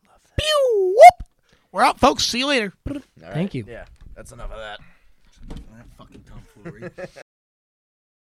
[0.07, 0.25] Love that.
[0.37, 1.27] Pew whoop.
[1.71, 2.25] We're out, folks.
[2.25, 2.73] See you later.
[2.87, 3.33] All right.
[3.33, 3.65] Thank you.
[3.67, 3.85] Yeah,
[4.15, 4.79] that's enough of that.
[5.97, 6.89] Fucking tomfoolery.